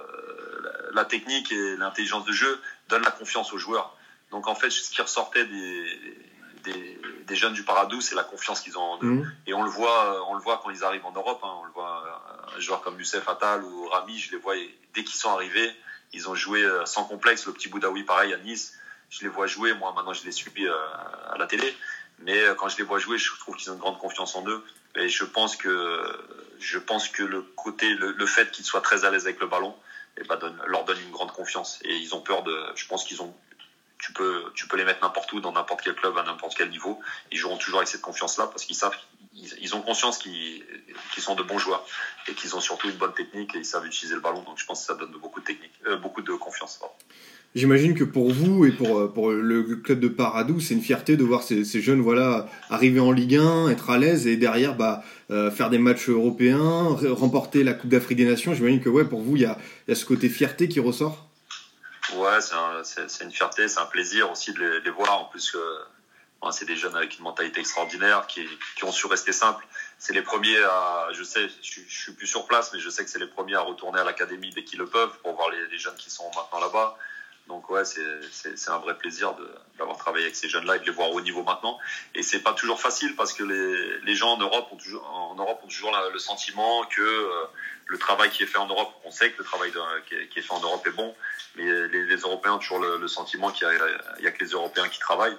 la 0.92 1.04
technique 1.04 1.52
et 1.52 1.76
l'intelligence 1.76 2.24
de 2.24 2.32
jeu 2.32 2.60
donnent 2.88 3.04
la 3.04 3.12
confiance 3.12 3.52
aux 3.52 3.58
joueurs. 3.58 3.96
Donc 4.32 4.48
en 4.48 4.56
fait, 4.56 4.70
ce 4.70 4.90
qui 4.90 5.02
ressortait 5.02 5.44
des, 5.44 6.18
des, 6.64 7.00
des 7.28 7.36
jeunes 7.36 7.52
du 7.52 7.62
Paradou, 7.62 8.00
c'est 8.00 8.16
la 8.16 8.24
confiance 8.24 8.60
qu'ils 8.60 8.76
ont 8.76 8.82
en 8.82 8.98
eux. 9.04 9.06
Mmh. 9.06 9.32
Et 9.46 9.54
on 9.54 9.62
le 9.62 9.70
voit, 9.70 10.28
on 10.28 10.34
le 10.34 10.40
voit 10.40 10.60
quand 10.64 10.70
ils 10.70 10.82
arrivent 10.82 11.06
en 11.06 11.12
Europe. 11.12 11.40
Hein, 11.44 11.54
on 11.60 11.64
le 11.64 11.70
voit, 11.70 12.02
un 12.56 12.60
joueur 12.60 12.80
comme 12.80 12.98
Youssef 12.98 13.28
Attal 13.28 13.62
ou 13.62 13.86
Rami, 13.86 14.18
je 14.18 14.32
les 14.32 14.38
vois 14.38 14.56
dès 14.94 15.04
qu'ils 15.04 15.16
sont 15.16 15.30
arrivés, 15.30 15.70
ils 16.12 16.28
ont 16.28 16.34
joué 16.34 16.64
sans 16.84 17.04
complexe. 17.04 17.46
Le 17.46 17.52
petit 17.52 17.68
Boudaoui, 17.68 18.04
pareil 18.04 18.32
à 18.34 18.38
Nice, 18.38 18.75
je 19.11 19.23
les 19.23 19.28
vois 19.28 19.46
jouer. 19.46 19.75
Moi, 19.75 19.92
maintenant, 19.94 20.12
je 20.12 20.25
les 20.25 20.32
suis 20.32 20.50
à 20.68 21.37
la 21.38 21.46
télé. 21.46 21.75
Mais 22.20 22.40
quand 22.58 22.68
je 22.68 22.76
les 22.76 22.84
vois 22.84 22.99
jouer, 22.99 23.18
je 23.18 23.30
trouve 23.40 23.56
qu'ils 23.56 23.70
ont 23.70 23.75
une 23.75 23.80
grande 23.80 23.99
confiance 23.99 24.37
en 24.37 24.46
eux. 24.46 24.64
Et 24.96 25.08
je 25.08 25.25
pense 25.25 25.56
que 25.56 26.04
je 26.61 26.78
pense 26.78 27.08
que 27.08 27.23
le 27.23 27.42
côté, 27.42 27.94
le, 27.94 28.26
fait 28.26 28.50
qu'ils 28.50 28.64
soient 28.64 28.80
très 28.80 29.04
à 29.04 29.11
l'aise 29.11 29.26
avec 29.26 29.40
le 29.40 29.46
ballon, 29.46 29.75
eh 30.16 30.25
ben 30.25 30.38
leur 30.66 30.84
donne 30.84 31.00
une 31.00 31.11
grande 31.11 31.32
confiance. 31.32 31.78
Et 31.84 31.94
ils 31.96 32.14
ont 32.14 32.20
peur 32.20 32.42
de. 32.42 32.56
Je 32.76 32.87
pense 32.87 33.04
qu'ils 33.04 33.23
ont. 33.23 33.34
Tu 33.99 34.12
peux, 34.12 34.52
tu 34.54 34.68
peux 34.68 34.76
les 34.76 34.84
mettre 34.84 35.02
n'importe 35.02 35.32
où, 35.32 35.40
dans 35.40 35.52
n'importe 35.52 35.82
quel 35.82 35.94
club, 35.94 36.16
à 36.18 36.23
n'importe 36.23 36.54
quel 36.56 36.68
niveau. 36.70 37.00
Ils 37.32 37.38
joueront 37.38 37.56
toujours 37.56 37.78
avec 37.78 37.88
cette 37.88 38.02
confiance-là 38.02 38.46
parce 38.49 38.64
qu'ils 38.64 38.76
savent, 38.76 38.96
ils, 39.34 39.52
ils, 39.60 39.74
ont 39.74 39.82
conscience 39.82 40.18
qu'ils 40.18 40.62
qu 41.12 41.20
sont 41.20 41.34
de 41.34 41.42
bons 41.42 41.58
joueurs 41.58 41.86
et 42.28 42.34
qu'ils 42.34 42.54
ont 42.56 42.60
surtout 42.60 42.88
une 42.88 42.96
bonne 42.96 43.14
technique 43.14 43.54
et 43.54 43.58
ils 43.58 43.64
savent 43.64 43.86
utiliser 43.86 44.14
le 44.14 44.20
ballon. 44.20 44.42
Donc 44.42 44.58
je 44.58 44.66
pense 44.66 44.80
que 44.80 44.86
ça 44.86 44.94
donne 44.94 45.12
beaucoup 45.20 45.40
de 45.40 45.44
technique, 45.44 45.72
euh, 45.86 45.96
beaucoup 45.96 46.22
de 46.22 46.32
confiance. 46.32 46.80
J'imagine 47.54 47.94
que 47.94 48.02
pour 48.02 48.32
vous 48.32 48.64
et 48.64 48.72
pour, 48.72 49.12
pour 49.12 49.30
le 49.30 49.62
club 49.76 50.00
de 50.00 50.08
Paradou, 50.08 50.58
c'est 50.58 50.74
une 50.74 50.82
fierté 50.82 51.16
de 51.16 51.22
voir 51.22 51.44
ces, 51.44 51.64
ces, 51.64 51.80
jeunes 51.80 52.00
voilà, 52.00 52.48
arriver 52.68 52.98
en 52.98 53.12
Ligue 53.12 53.36
1, 53.36 53.68
être 53.68 53.90
à 53.90 53.98
l'aise 53.98 54.26
et 54.26 54.36
derrière 54.36 54.74
bah, 54.74 55.04
euh, 55.30 55.52
faire 55.52 55.70
des 55.70 55.78
matchs 55.78 56.08
européens, 56.08 56.96
remporter 57.10 57.62
la 57.62 57.72
Coupe 57.74 57.90
d'Afrique 57.90 58.18
des 58.18 58.24
Nations. 58.24 58.54
J'imagine 58.54 58.80
que 58.80 58.88
ouais, 58.88 59.04
pour 59.04 59.20
vous, 59.20 59.36
il 59.36 59.42
y 59.42 59.46
a, 59.46 59.56
y 59.86 59.92
a, 59.92 59.94
ce 59.94 60.04
côté 60.04 60.28
fierté 60.28 60.68
qui 60.68 60.80
ressort 60.80 61.28
Ouais, 62.16 62.40
c'est 62.40 62.54
un, 62.54 62.82
une 63.26 63.32
fierté, 63.32 63.68
c'est 63.68 63.80
un 63.80 63.86
plaisir 63.86 64.30
aussi 64.32 64.52
de 64.52 64.58
les, 64.58 64.80
les 64.80 64.90
voir. 64.90 65.20
En 65.20 65.24
plus, 65.26 65.52
que 65.52 65.58
c'est 66.52 66.64
des 66.64 66.76
jeunes 66.76 66.96
avec 66.96 67.18
une 67.18 67.24
mentalité 67.24 67.60
extraordinaire 67.60 68.26
qui, 68.26 68.46
ont 68.82 68.92
su 68.92 69.06
rester 69.06 69.32
simples. 69.32 69.66
C'est 69.98 70.12
les 70.12 70.22
premiers 70.22 70.62
à, 70.64 71.08
je 71.12 71.22
sais, 71.22 71.48
je, 71.62 71.80
je 71.86 72.02
suis 72.02 72.12
plus 72.12 72.26
sur 72.26 72.46
place, 72.46 72.72
mais 72.72 72.80
je 72.80 72.90
sais 72.90 73.04
que 73.04 73.10
c'est 73.10 73.18
les 73.18 73.26
premiers 73.26 73.54
à 73.54 73.60
retourner 73.60 74.00
à 74.00 74.04
l'académie 74.04 74.50
dès 74.50 74.64
qu'ils 74.64 74.78
le 74.78 74.86
peuvent 74.86 75.16
pour 75.22 75.34
voir 75.34 75.50
les, 75.50 75.78
jeunes 75.78 75.96
qui 75.96 76.10
sont 76.10 76.30
maintenant 76.34 76.60
là-bas. 76.60 76.96
Donc 77.48 77.68
ouais, 77.68 77.84
c'est 77.84 78.70
un 78.70 78.78
vrai 78.78 78.96
plaisir 78.96 79.34
d'avoir 79.78 79.98
travaillé 79.98 80.24
avec 80.24 80.36
ces 80.36 80.48
jeunes-là 80.48 80.76
et 80.76 80.78
de 80.78 80.84
les 80.84 80.90
voir 80.90 81.10
au 81.12 81.20
niveau 81.20 81.42
maintenant. 81.42 81.78
Et 82.14 82.22
c'est 82.22 82.40
pas 82.40 82.54
toujours 82.54 82.80
facile 82.80 83.14
parce 83.16 83.34
que 83.34 83.44
les, 83.44 84.14
gens 84.14 84.32
en 84.32 84.38
Europe 84.38 84.68
ont 84.72 84.76
toujours, 84.76 85.06
en 85.10 85.34
Europe 85.34 85.60
ont 85.62 85.68
toujours 85.68 85.94
le 86.12 86.18
sentiment 86.18 86.84
que 86.84 87.02
euh, 87.02 87.44
le 87.86 87.98
travail 87.98 88.30
qui 88.30 88.44
est 88.44 88.46
fait 88.46 88.58
en 88.58 88.66
Europe, 88.66 88.94
on 89.04 89.10
sait 89.10 89.30
que 89.30 89.38
le 89.38 89.44
travail 89.44 89.72
qui, 90.06 90.14
est, 90.14 90.42
fait 90.42 90.54
en 90.54 90.60
Europe 90.60 90.86
est 90.86 90.92
bon, 90.92 91.14
mais 91.56 91.64
les, 91.88 92.16
Européens 92.16 92.54
ont 92.54 92.58
toujours 92.58 92.78
le, 92.78 92.96
le 92.96 93.08
sentiment 93.08 93.50
qu'il 93.50 93.68
y, 93.68 94.22
y, 94.22 94.26
a 94.26 94.30
que 94.30 94.42
les 94.42 94.50
Européens 94.52 94.88
qui 94.88 94.98
travaillent. 94.98 95.36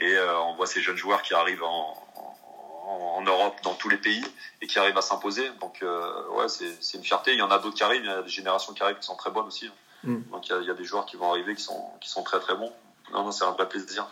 Et 0.00 0.12
euh, 0.12 0.40
on 0.40 0.54
voit 0.56 0.66
ces 0.66 0.80
jeunes 0.80 0.96
joueurs 0.96 1.22
qui 1.22 1.34
arrivent 1.34 1.62
en, 1.62 1.94
en, 2.16 3.18
en, 3.18 3.22
Europe, 3.22 3.56
dans 3.62 3.74
tous 3.74 3.88
les 3.88 3.98
pays, 3.98 4.24
et 4.62 4.66
qui 4.66 4.78
arrivent 4.78 4.96
à 4.98 5.02
s'imposer. 5.02 5.44
Donc 5.60 5.82
euh, 5.82 6.28
ouais, 6.36 6.48
c'est 6.48 6.96
une 6.96 7.04
fierté. 7.04 7.32
Il 7.32 7.38
y 7.38 7.42
en 7.42 7.50
a 7.50 7.58
d'autres 7.58 7.76
qui 7.76 7.82
arrivent, 7.82 8.02
il 8.02 8.10
y 8.10 8.12
a 8.12 8.22
des 8.22 8.28
générations 8.28 8.72
qui 8.72 8.82
arrivent 8.82 8.98
qui 8.98 9.06
sont 9.06 9.16
très 9.16 9.30
bonnes 9.30 9.46
aussi. 9.46 9.70
Mmh. 10.04 10.16
Donc 10.32 10.48
il 10.48 10.56
y, 10.62 10.66
y, 10.66 10.70
a 10.70 10.74
des 10.74 10.84
joueurs 10.84 11.06
qui 11.06 11.16
vont 11.16 11.30
arriver 11.30 11.54
qui 11.54 11.62
sont, 11.62 11.84
qui 12.00 12.08
sont 12.08 12.22
très 12.22 12.40
très 12.40 12.56
bons. 12.56 12.72
Non, 13.12 13.24
non, 13.24 13.32
c'est 13.32 13.44
un 13.44 13.52
vrai 13.52 13.68
plaisir. 13.68 14.06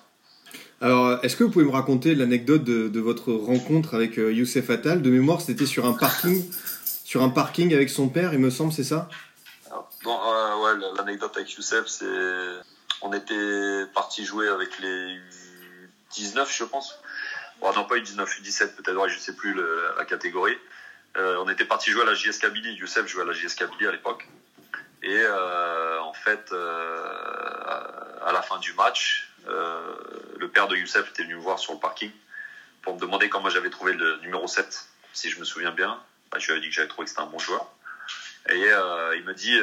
Alors, 0.80 1.23
est-ce 1.25 1.37
que 1.37 1.45
vous 1.45 1.50
pouvez 1.50 1.64
me 1.64 1.73
raconter 1.73 2.14
l'anecdote 2.14 2.64
de, 2.64 2.88
de, 2.88 3.00
votre 3.00 3.33
rencontre 3.33 3.95
avec 3.95 4.18
euh, 4.18 4.33
Youssef 4.33 4.71
Attal? 4.71 5.02
De 5.02 5.11
mémoire, 5.11 5.40
c'était 5.40 5.66
sur 5.66 5.87
un 5.87 5.92
parking, 5.92 6.45
sur 7.04 7.23
un 7.23 7.30
parking 7.30 7.75
avec 7.75 7.90
son 7.90 8.09
père, 8.09 8.33
il 8.33 8.38
me 8.38 8.50
semble, 8.50 8.73
c'est 8.73 8.85
ça? 8.85 9.09
Bon, 10.04 10.16
euh, 10.16 10.49
Ouais, 10.59 10.73
l'anecdote 10.97 11.37
avec 11.37 11.52
Youssef, 11.52 11.87
c'est 11.87 12.04
on 13.00 13.12
était 13.12 13.87
parti 13.95 14.25
jouer 14.25 14.49
avec 14.49 14.80
les 14.80 15.16
19, 16.11 16.55
je 16.55 16.65
pense. 16.65 16.99
Bon, 17.61 17.73
non, 17.73 17.85
pas 17.85 17.97
U19, 17.97 18.25
U17 18.41 18.75
peut-être, 18.77 18.97
ouais, 18.97 19.09
je 19.09 19.19
sais 19.19 19.35
plus 19.35 19.55
la 19.55 20.05
catégorie. 20.05 20.57
Euh, 21.17 21.37
on 21.45 21.49
était 21.49 21.65
parti 21.65 21.91
jouer 21.91 22.03
à 22.03 22.07
la 22.07 22.15
JS 22.15 22.38
Kabylie. 22.41 22.75
Youssef 22.75 23.07
jouait 23.07 23.23
à 23.23 23.27
la 23.27 23.33
JS 23.33 23.55
Kabylie 23.57 23.87
à 23.87 23.93
l'époque. 23.93 24.29
Et 25.03 25.21
euh, 25.21 26.00
en 26.00 26.12
fait, 26.12 26.53
euh, 26.53 28.19
à 28.25 28.33
la 28.33 28.43
fin 28.43 28.59
du 28.59 28.73
match, 28.75 29.29
le 29.47 30.49
père 30.49 30.69
de 30.69 30.77
Youssef 30.77 31.09
était 31.11 31.23
venu 31.23 31.37
me 31.37 31.41
voir 31.41 31.59
sur 31.59 31.73
le 31.73 31.79
parking 31.79 32.11
pour 32.83 32.95
me 32.95 33.00
demander 33.00 33.29
comment 33.29 33.49
j'avais 33.49 33.71
trouvé 33.71 33.95
le 33.95 34.19
numéro 34.19 34.47
7, 34.47 34.88
si 35.12 35.31
je 35.31 35.38
me 35.41 35.45
souviens 35.45 35.73
bien. 35.73 35.99
Bah, 36.31 36.38
je 36.38 36.47
lui 36.47 36.53
avais 36.53 36.61
dit 36.61 36.69
que 36.69 36.75
j'avais 36.75 36.88
trouvé 36.88 37.07
que 37.07 37.11
c'était 37.11 37.23
un 37.23 37.27
bon 37.27 37.38
joueur. 37.38 37.67
Et 38.50 38.67
il 39.17 39.25
me 39.25 39.33
dit, 39.33 39.59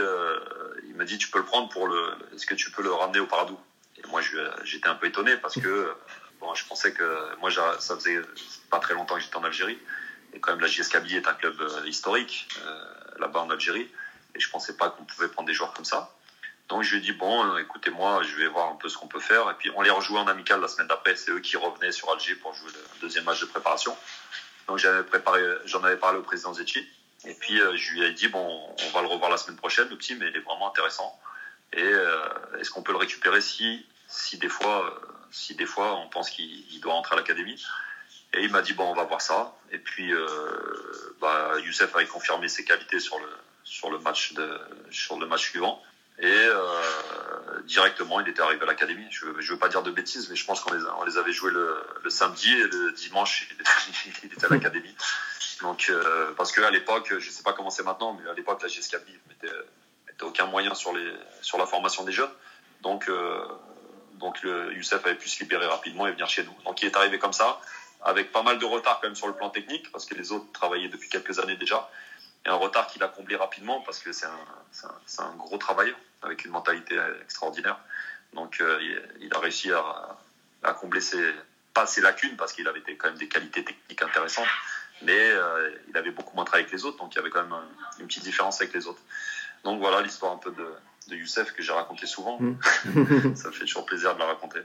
il 0.88 0.96
m'a 0.96 1.06
dit, 1.06 1.18
tu 1.18 1.30
peux 1.30 1.40
le 1.40 1.46
prendre 1.46 1.70
pour 1.70 1.88
le, 1.88 2.16
est-ce 2.34 2.46
que 2.46 2.56
tu 2.56 2.72
peux 2.72 2.82
le 2.82 2.92
ramener 2.92 3.20
au 3.20 3.28
Paradou? 3.28 3.60
Et 3.98 4.08
moi, 4.08 4.22
j'étais 4.64 4.88
un 4.88 4.96
peu 4.96 5.08
étonné 5.08 5.38
parce 5.38 5.60
que 5.60 5.96
bon, 6.40 6.54
je 6.56 6.66
pensais 6.66 6.94
que 6.94 7.36
moi, 7.40 7.50
ça 7.52 7.96
faisait 7.96 8.22
pas 8.70 8.80
très 8.80 8.94
longtemps 8.94 9.16
que 9.16 9.22
j'étais 9.22 9.38
en 9.38 9.44
Algérie. 9.44 9.80
Et 10.34 10.40
quand 10.40 10.52
même, 10.52 10.62
la 10.62 10.68
JS 10.68 10.82
est 10.94 11.28
un 11.28 11.34
club 11.34 11.62
historique 11.86 12.48
là-bas 13.20 13.42
en 13.42 13.50
Algérie 13.50 13.90
et 14.36 14.40
je 14.40 14.50
pensais 14.50 14.76
pas 14.76 14.90
qu'on 14.90 15.06
pouvait 15.06 15.30
prendre 15.30 15.48
des 15.48 15.54
joueurs 15.54 15.74
comme 15.74 15.86
ça. 15.86 16.12
Donc 16.68 16.84
je 16.84 16.92
lui 16.92 16.98
ai 16.98 17.02
dit 17.02 17.14
bon, 17.14 17.58
écoutez-moi, 17.58 18.24
je 18.24 18.36
vais 18.36 18.48
voir 18.48 18.72
un 18.72 18.76
peu 18.76 18.90
ce 18.90 18.98
qu'on 18.98 19.08
peut 19.08 19.20
faire. 19.20 19.50
Et 19.50 19.54
puis 19.54 19.72
on 19.76 19.82
les 19.82 19.92
rejouait 19.92 20.20
en 20.20 20.28
amical 20.28 20.60
la 20.60 20.68
semaine 20.68 20.88
d'après. 20.88 21.16
C'est 21.16 21.32
eux 21.32 21.40
qui 21.40 21.58
revenaient 21.58 21.92
sur 21.92 22.12
Alger 22.12 22.36
pour 22.36 22.54
jouer 22.54 22.70
le 22.74 23.02
deuxième 23.02 23.24
match 23.24 23.40
de 23.42 23.46
préparation. 23.46 23.96
Donc 24.68 24.80
j'en 24.80 25.84
avais 25.84 25.98
parlé 25.98 26.18
au 26.18 26.24
président 26.24 26.54
Zetchi. 26.54 26.88
Et 27.26 27.34
puis 27.34 27.60
euh, 27.60 27.76
je 27.76 27.94
lui 27.94 28.04
ai 28.04 28.12
dit 28.12 28.28
bon, 28.28 28.76
on 28.86 28.90
va 28.92 29.02
le 29.02 29.08
revoir 29.08 29.30
la 29.30 29.38
semaine 29.38 29.58
prochaine, 29.58 29.90
le 29.90 29.98
petit, 29.98 30.16
mais 30.16 30.30
il 30.30 30.36
est 30.36 30.42
vraiment 30.42 30.70
intéressant. 30.70 31.20
Et 31.74 31.84
euh, 31.84 32.28
est-ce 32.60 32.72
qu'on 32.72 32.84
peut 32.84 32.92
le 32.92 32.98
récupérer 32.98 33.42
si, 33.42 33.86
si 34.08 34.38
des 34.38 34.50
fois, 34.50 34.86
euh, 34.86 35.05
si 35.36 35.56
des 35.56 35.66
fois 35.66 35.96
on 35.98 36.10
pense 36.10 36.30
qu'il 36.30 36.80
doit 36.82 36.94
rentrer 36.94 37.16
à 37.16 37.18
l'académie 37.18 37.62
Et 38.34 38.44
il 38.44 38.52
m'a 38.52 38.62
dit 38.62 38.74
bon, 38.74 38.86
on 38.86 38.96
va 38.96 39.04
voir 39.04 39.22
ça. 39.22 39.56
Et 39.72 39.78
puis, 39.78 40.14
bah, 41.20 41.54
Youssef 41.64 41.96
avait 41.96 42.06
confirmé 42.06 42.48
ses 42.48 42.64
qualités 42.64 43.00
sur 43.00 43.20
le 43.20 43.28
sur 43.64 43.90
le 43.90 44.00
match 44.00 44.34
de 44.34 44.60
sur 44.92 45.20
le 45.20 45.26
match 45.28 45.50
suivant. 45.50 45.82
Et 46.20 46.28
euh, 46.28 47.62
directement, 47.66 48.22
il 48.22 48.30
était 48.30 48.42
arrivé 48.42 48.62
à 48.64 48.66
l'académie. 48.66 49.06
Je 49.10 49.26
ne 49.26 49.42
veux 49.42 49.58
pas 49.58 49.68
dire 49.68 49.84
de 49.84 49.92
bêtises, 49.92 50.30
mais 50.30 50.36
je 50.36 50.46
pense 50.46 50.62
qu'on 50.62 50.74
les, 50.74 50.82
on 50.98 51.04
les 51.04 51.18
avait 51.18 51.34
joués 51.34 51.52
le, 51.52 52.10
samedi 52.10 52.52
et 52.54 52.64
le 52.64 52.92
dimanche, 52.94 53.50
il 53.50 54.26
était, 54.26 54.46
à 54.46 54.50
l'académie. 54.50 54.96
Donc, 55.62 55.88
euh, 55.90 56.32
parce 56.38 56.54
qu'à 56.54 56.70
l'époque, 56.72 57.08
je 57.10 57.16
ne 57.16 57.34
sais 57.34 57.44
pas 57.44 57.52
comment 57.52 57.70
c'est 57.70 57.84
maintenant, 57.84 58.14
mais 58.14 58.30
à 58.30 58.34
l'époque, 58.34 58.62
la 58.62 58.70
GSKB 58.70 59.10
mettait 59.28 59.54
aucun 60.22 60.46
moyen 60.46 60.74
sur, 60.74 60.94
les, 60.94 61.14
sur 61.42 61.58
la 61.58 61.66
formation 61.66 62.06
des 62.06 62.14
jeunes. 62.14 62.32
Donc, 62.82 63.10
euh, 63.10 63.46
donc 64.16 64.42
le 64.44 64.74
Youssef 64.74 65.06
avait 65.06 65.16
pu 65.16 65.30
se 65.30 65.40
libérer 65.40 65.66
rapidement 65.66 66.08
et 66.08 66.12
venir 66.12 66.28
chez 66.28 66.44
nous. 66.44 66.56
Donc, 66.66 66.82
il 66.82 66.88
est 66.88 66.96
arrivé 66.96 67.20
comme 67.20 67.34
ça, 67.34 67.60
avec 68.04 68.32
pas 68.32 68.44
mal 68.44 68.60
de 68.60 68.66
retard 68.66 69.00
quand 69.02 69.08
même 69.08 69.16
sur 69.16 69.28
le 69.28 69.34
plan 69.34 69.50
technique, 69.50 69.92
parce 69.92 70.06
que 70.06 70.16
les 70.16 70.32
autres 70.32 70.52
travaillaient 70.52 70.90
depuis 70.90 71.10
quelques 71.10 71.40
années 71.40 71.56
déjà 71.56 71.90
et 72.46 72.50
un 72.50 72.56
retard 72.56 72.88
qu'il 72.88 73.04
a 73.04 73.08
comblé 73.08 73.36
rapidement 73.36 73.82
parce 73.82 74.00
que 74.00 74.12
c'est 74.12 74.28
un, 74.28 75.36
gros 75.38 75.58
travailleur 75.58 75.98
avec 76.22 76.46
une 76.46 76.52
mentalité 76.52 76.98
extraordinaire. 77.24 77.80
Donc 78.34 78.62
euh, 78.62 78.80
il, 79.20 79.34
a 79.34 79.40
réussi 79.40 79.72
à, 79.72 80.18
à, 80.64 80.74
combler 80.74 81.02
ses, 81.02 81.34
pas 81.74 81.88
ses 81.88 82.02
lacunes 82.02 82.36
parce 82.36 82.54
qu'il 82.54 82.68
avait 82.68 82.82
quand 82.82 83.08
même 83.08 83.18
des 83.18 83.28
qualités 83.28 83.64
techniques 83.64 84.02
intéressantes, 84.02 84.48
mais 85.02 85.18
euh, 85.18 85.72
il 85.90 85.98
avait 85.98 86.12
beaucoup 86.12 86.36
moins 86.36 86.46
travaillé 86.46 86.68
que 86.68 86.76
les 86.76 86.86
autres, 86.86 86.98
donc 86.98 87.14
il 87.14 87.18
y 87.18 87.20
avait 87.20 87.30
quand 87.30 87.44
même 87.44 87.56
une 88.00 88.08
petite 88.08 88.24
différence 88.24 88.62
avec 88.62 88.74
les 88.74 88.88
autres. 88.88 89.02
Donc 89.64 89.80
voilà 89.80 90.02
l'histoire 90.02 90.34
un 90.34 90.38
peu 90.38 90.52
de, 90.52 90.68
de 91.10 91.16
Youssef 91.16 91.52
que 91.54 91.62
j'ai 91.62 91.72
raconté 91.72 92.06
souvent. 92.06 92.40
Mm. 92.40 93.36
ça 93.36 93.52
fait 93.52 93.66
toujours 93.66 93.86
plaisir 93.86 94.14
de 94.16 94.20
la 94.20 94.26
raconter. 94.26 94.60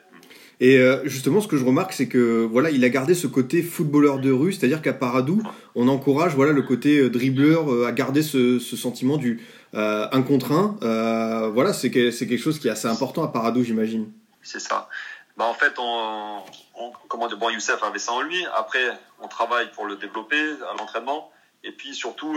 Et 0.60 0.78
euh, 0.78 1.00
justement, 1.04 1.40
ce 1.40 1.48
que 1.48 1.56
je 1.56 1.64
remarque, 1.64 1.92
c'est 1.92 2.08
que 2.08 2.44
voilà, 2.44 2.70
il 2.70 2.84
a 2.84 2.88
gardé 2.88 3.14
ce 3.14 3.26
côté 3.26 3.62
footballeur 3.62 4.18
de 4.18 4.30
rue, 4.30 4.52
c'est-à-dire 4.52 4.82
qu'à 4.82 4.92
Paradou, 4.92 5.42
on 5.74 5.88
encourage 5.88 6.34
voilà 6.34 6.52
le 6.52 6.62
côté 6.62 6.98
euh, 6.98 7.10
dribbleur 7.10 7.72
euh, 7.72 7.86
à 7.86 7.92
garder 7.92 8.22
ce, 8.22 8.58
ce 8.58 8.76
sentiment 8.76 9.16
du 9.16 9.40
un 9.72 10.22
contre 10.22 10.50
un. 10.50 11.48
voilà, 11.50 11.72
c'est 11.72 11.90
quelque 11.90 12.36
chose 12.36 12.58
qui 12.58 12.66
est 12.66 12.72
assez 12.72 12.88
important 12.88 13.22
à 13.22 13.28
Paradou, 13.28 13.62
j'imagine. 13.62 14.10
C'est 14.42 14.58
ça. 14.58 14.88
Bah 15.36 15.44
en 15.44 15.54
fait, 15.54 15.74
on, 15.78 16.42
on, 16.74 16.90
comment 17.08 17.28
dire, 17.28 17.38
bon, 17.38 17.50
Youssef 17.50 17.80
avait 17.84 18.00
ça 18.00 18.12
en 18.12 18.22
lui. 18.22 18.44
Après, 18.56 18.84
on 19.22 19.28
travaille 19.28 19.70
pour 19.70 19.86
le 19.86 19.94
développer 19.94 20.40
à 20.68 20.76
l'entraînement, 20.76 21.30
et 21.62 21.70
puis 21.70 21.94
surtout 21.94 22.36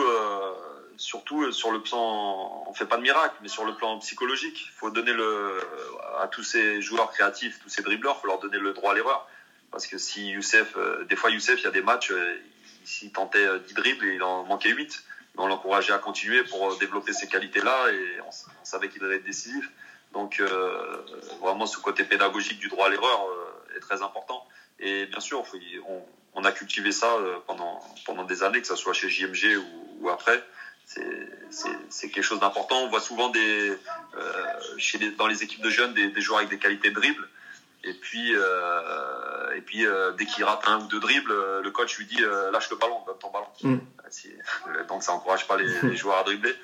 surtout 0.98 1.44
euh, 1.44 1.52
sur 1.52 1.72
le 1.72 1.82
plan, 1.82 2.66
on 2.68 2.74
fait 2.74 2.86
pas 2.86 2.98
de 2.98 3.02
miracle, 3.02 3.36
mais 3.42 3.48
sur 3.48 3.66
le 3.66 3.76
plan 3.76 4.00
psychologique, 4.00 4.66
il 4.66 4.72
faut 4.72 4.90
donner 4.90 5.14
le, 5.14 5.60
à 6.20 6.28
tous 6.28 6.44
ces 6.44 6.82
joueurs 6.82 7.12
créatifs, 7.12 7.60
tous 7.62 7.70
ces 7.70 7.82
dribbleurs, 7.82 8.20
faut 8.20 8.28
leur 8.28 8.40
donner 8.40 8.60
le 8.60 8.74
droit 8.74 8.92
à 8.92 8.96
l'erreur. 8.96 9.28
Parce 9.72 9.88
que 9.88 9.98
si 9.98 10.30
Youssef, 10.30 10.76
euh, 10.78 11.04
des 11.06 11.16
fois 11.16 11.32
Youssef, 11.32 11.60
il 11.60 11.64
y 11.64 11.68
a 11.68 11.72
des 11.72 11.82
matchs, 11.82 12.12
euh, 12.12 12.38
s'il 12.86 13.12
tentait 13.12 13.48
10 13.60 13.74
dribbles 13.74 14.06
et 14.06 14.16
il 14.16 14.24
en 14.24 14.44
manquait 14.44 14.70
8, 14.70 15.04
on 15.38 15.48
l'encourageait 15.48 15.94
à 15.94 15.98
continuer 15.98 16.44
pour 16.44 16.78
développer 16.78 17.14
ces 17.14 17.28
qualités-là 17.28 17.92
et 17.92 18.22
on, 18.22 18.32
savait 18.64 18.90
qu'il 18.90 19.04
allait 19.04 19.16
être 19.16 19.24
décisif. 19.24 19.70
Donc 20.12 20.42
vraiment 21.42 21.66
ce 21.66 21.80
côté 21.80 22.04
pédagogique 22.04 22.60
du 22.60 22.68
droit 22.68 22.88
à 22.88 22.90
l'erreur 22.90 23.26
est 23.76 23.80
très 23.80 24.04
important. 24.04 24.46
Et 24.80 25.06
bien 25.06 25.22
sûr, 25.22 25.44
on, 26.36 26.44
a 26.44 26.52
cultivé 26.52 26.92
ça 26.92 27.18
pendant, 27.48 27.82
pendant 28.06 28.26
des 28.26 28.44
années, 28.44 28.62
que 28.62 28.68
ce 28.68 28.76
soit 28.76 28.94
chez 28.94 29.10
JMG 29.10 29.58
ou 30.02 30.10
après 30.10 30.44
c'est 31.90 32.10
quelque 32.10 32.24
chose 32.24 32.40
d'important. 32.40 32.78
On 32.84 32.90
voit 32.90 33.02
souvent 33.02 33.30
des, 33.30 33.78
euh, 34.18 34.46
chez 34.78 34.98
les, 34.98 35.12
dans 35.12 35.28
les 35.28 35.44
équipes 35.44 35.62
de 35.62 35.70
jeunes 35.70 35.94
des, 35.94 36.10
des, 36.10 36.22
joueurs 36.22 36.40
avec 36.40 36.50
des 36.50 36.58
qualités 36.58 36.90
de 36.90 36.96
dribble. 36.96 37.28
Et 37.84 37.94
puis, 37.94 38.34
euh, 38.34 39.56
et 39.56 39.62
puis 39.62 39.86
euh, 39.86 40.12
dès 40.14 40.26
qu'il 40.26 40.44
rate 40.44 40.62
un 40.68 40.80
ou 40.80 40.88
deux 40.88 41.00
dribbles, 41.00 41.34
le 41.62 41.72
coach 41.72 41.98
lui 41.98 42.06
dit 42.06 42.22
lâche 42.52 42.70
le 42.70 42.78
ballon, 42.78 43.04
donne 43.06 43.18
ton 43.20 43.32
ballon. 43.32 43.48
Mm. 43.62 43.78
Donc 44.88 45.04
ça 45.04 45.14
encourage 45.14 45.48
pas 45.48 45.58
les, 45.58 45.82
les, 45.84 45.96
joueurs 45.96 46.18
à 46.18 46.24
dribbler. 46.24 46.56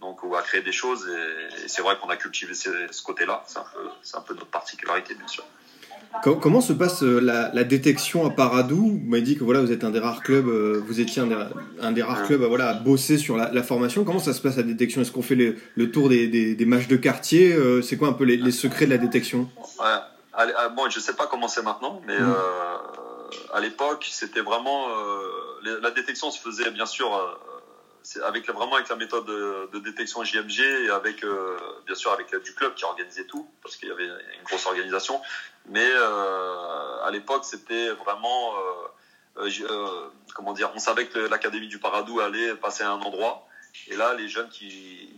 Donc 0.00 0.22
on 0.22 0.28
va 0.28 0.42
créer 0.42 0.62
des 0.62 0.72
choses 0.72 1.08
et, 1.08 1.64
et 1.64 1.68
c'est 1.68 1.82
vrai 1.82 1.96
qu'on 1.98 2.08
a 2.10 2.16
cultivé 2.16 2.54
ce, 2.54 2.70
ce 2.90 3.02
côté-là. 3.02 3.42
C'est 3.46 3.58
un, 3.58 4.18
un 4.18 4.20
peu 4.20 4.34
notre 4.34 4.46
particularité, 4.46 5.14
bien 5.14 5.26
sûr. 5.26 5.44
Comment 6.22 6.60
se 6.60 6.72
passe 6.72 7.02
euh, 7.02 7.20
la, 7.20 7.64
détection 7.64 8.26
à 8.26 8.30
Paradou? 8.30 8.76
Vous 8.76 9.08
m'avez 9.08 9.22
dit 9.22 9.36
que 9.36 9.44
voilà, 9.44 9.60
vous 9.60 9.72
êtes 9.72 9.84
un 9.84 9.90
des 9.90 9.98
rares 9.98 10.22
clubs, 10.22 10.48
euh, 10.48 10.82
vous 10.86 11.00
étiez 11.00 11.22
un 11.22 11.92
des, 11.92 12.02
rares 12.02 12.24
clubs 12.24 12.42
à, 12.42 12.48
voilà, 12.48 12.74
bosser 12.74 13.18
sur 13.18 13.36
la, 13.36 13.62
formation. 13.62 14.04
Comment 14.04 14.18
ça 14.18 14.32
se 14.32 14.40
passe 14.40 14.56
la 14.56 14.62
détection? 14.62 15.00
Est-ce 15.00 15.12
qu'on 15.12 15.22
fait 15.22 15.36
le, 15.36 15.90
tour 15.90 16.08
des, 16.08 16.56
matchs 16.66 16.88
de 16.88 16.96
quartier? 16.96 17.52
Euh, 17.52 17.82
C'est 17.82 17.96
quoi 17.96 18.08
un 18.08 18.12
peu 18.12 18.24
les, 18.24 18.50
secrets 18.50 18.86
de 18.86 18.90
la 18.90 18.98
détection? 18.98 19.48
Ouais. 19.78 20.46
Bon, 20.76 20.88
je 20.88 21.00
sais 21.00 21.14
pas 21.14 21.26
comment 21.26 21.48
c'est 21.48 21.62
maintenant, 21.62 22.00
mais 22.06 22.18
mmh. 22.18 22.34
à 23.52 23.60
l'époque, 23.60 24.06
c'était 24.10 24.40
vraiment 24.40 24.86
la 25.62 25.90
détection 25.90 26.30
se 26.30 26.40
faisait 26.40 26.70
bien 26.70 26.86
sûr 26.86 27.10
avec 28.24 28.48
vraiment 28.50 28.76
avec 28.76 28.88
la 28.88 28.96
méthode 28.96 29.26
de, 29.26 29.78
détection 29.80 30.24
JMG 30.24 30.60
et 30.60 30.90
avec 30.90 31.24
bien 31.86 31.94
sûr 31.94 32.12
avec 32.12 32.34
du 32.42 32.54
club 32.54 32.74
qui 32.74 32.84
organisait 32.84 33.24
tout 33.24 33.48
parce 33.62 33.76
qu'il 33.76 33.88
y 33.88 33.92
avait 33.92 34.06
une 34.06 34.44
grosse 34.44 34.66
organisation 34.66 35.20
mais 35.68 35.86
euh, 35.86 37.04
à 37.04 37.10
l'époque, 37.10 37.44
c'était 37.44 37.90
vraiment, 37.90 38.54
euh, 39.36 39.50
euh, 39.60 40.10
comment 40.34 40.52
dire, 40.52 40.70
on 40.74 40.78
savait 40.78 41.06
que 41.06 41.18
l'académie 41.18 41.68
du 41.68 41.78
Paradou 41.78 42.20
allait 42.20 42.54
passer 42.54 42.84
à 42.84 42.90
un 42.90 43.00
endroit. 43.00 43.46
Et 43.88 43.96
là, 43.96 44.14
les 44.14 44.28
jeunes 44.28 44.48
qui 44.48 45.14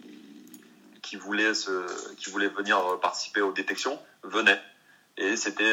qui 1.03 1.17
voulaient 1.17 1.53
qui 2.19 2.31
voulaient 2.31 2.49
venir 2.49 3.01
participer 3.01 3.41
aux 3.41 3.53
détections 3.53 3.99
venaient. 4.23 4.61
Et 5.17 5.37
c'était 5.37 5.73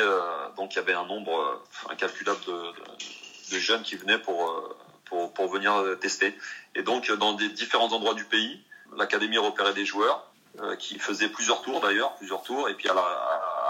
donc 0.55 0.73
il 0.73 0.77
y 0.77 0.79
avait 0.79 0.93
un 0.93 1.05
nombre 1.05 1.63
incalculable 1.89 2.39
de, 2.45 3.59
jeunes 3.59 3.83
qui 3.83 3.97
venaient 3.97 4.17
pour, 4.17 4.75
pour 5.09 5.33
pour 5.33 5.47
venir 5.47 5.73
tester. 5.99 6.37
Et 6.75 6.83
donc 6.83 7.11
dans 7.11 7.33
des 7.33 7.49
différents 7.49 7.91
endroits 7.91 8.13
du 8.13 8.25
pays, 8.25 8.61
l'académie 8.95 9.37
repérait 9.37 9.73
des 9.73 9.85
joueurs 9.85 10.31
qui 10.79 10.97
faisaient 10.97 11.29
plusieurs 11.29 11.61
tours 11.61 11.81
d'ailleurs, 11.81 12.15
plusieurs 12.15 12.41
tours. 12.41 12.69
Et 12.69 12.73
puis 12.73 12.89
à 12.89 12.93
la, 12.93 13.01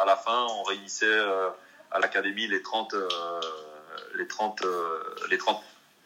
à 0.02 0.06
la 0.06 0.16
fin, 0.16 0.46
on 0.50 0.64
réunissait 0.64 1.06
euh, 1.06 1.50
à 1.92 2.00
l'académie 2.00 2.48
les 2.48 2.62
30, 2.62 2.94
euh, 2.94 3.08
les 4.16 4.28
30, 4.28 4.62
euh, 4.64 5.16
les 5.30 5.38
30, 5.38 5.62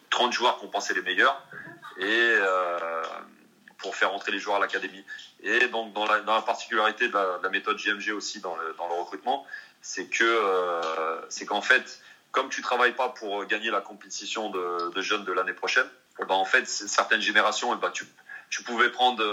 30 0.10 0.34
joueurs 0.34 0.58
qu'on 0.58 0.68
pensait 0.68 0.94
les 0.94 1.02
meilleurs 1.02 1.42
et 1.98 2.36
pour 3.78 3.96
faire 3.96 4.14
entrer 4.14 4.32
les 4.32 4.40
joueurs 4.40 4.58
à 4.58 4.60
l'académie. 4.60 5.04
Et 5.42 5.68
donc, 5.68 5.94
dans 5.94 6.06
la, 6.06 6.22
dans 6.22 6.36
la 6.36 6.42
particularité 6.42 7.08
de 7.08 7.14
la, 7.14 7.50
méthode 7.50 7.78
JMG 7.78 8.12
aussi 8.12 8.40
dans 8.40 8.56
le, 8.56 8.74
dans 8.78 8.88
le 8.88 8.94
recrutement, 8.94 9.46
c'est 9.82 10.06
que 10.06 10.82
c'est 11.30 11.46
qu'en 11.46 11.62
fait, 11.62 12.02
comme 12.32 12.50
tu 12.50 12.62
travailles 12.62 12.96
pas 12.96 13.10
pour 13.10 13.46
gagner 13.46 13.72
la 13.72 13.82
compétition 13.82 14.50
de, 14.50 14.92
de 14.92 15.02
jeunes 15.02 15.26
de 15.26 15.32
l'année 15.32 15.54
prochaine, 15.54 15.88
eh 16.20 16.26
ben 16.26 16.36
en 16.36 16.46
fait, 16.46 16.68
certaines 16.68 17.22
générations, 17.22 17.74
eh 17.74 17.78
ben 17.78 17.90
tu, 17.92 18.06
tu 18.50 18.64
pouvais 18.64 18.90
prendre 18.90 19.24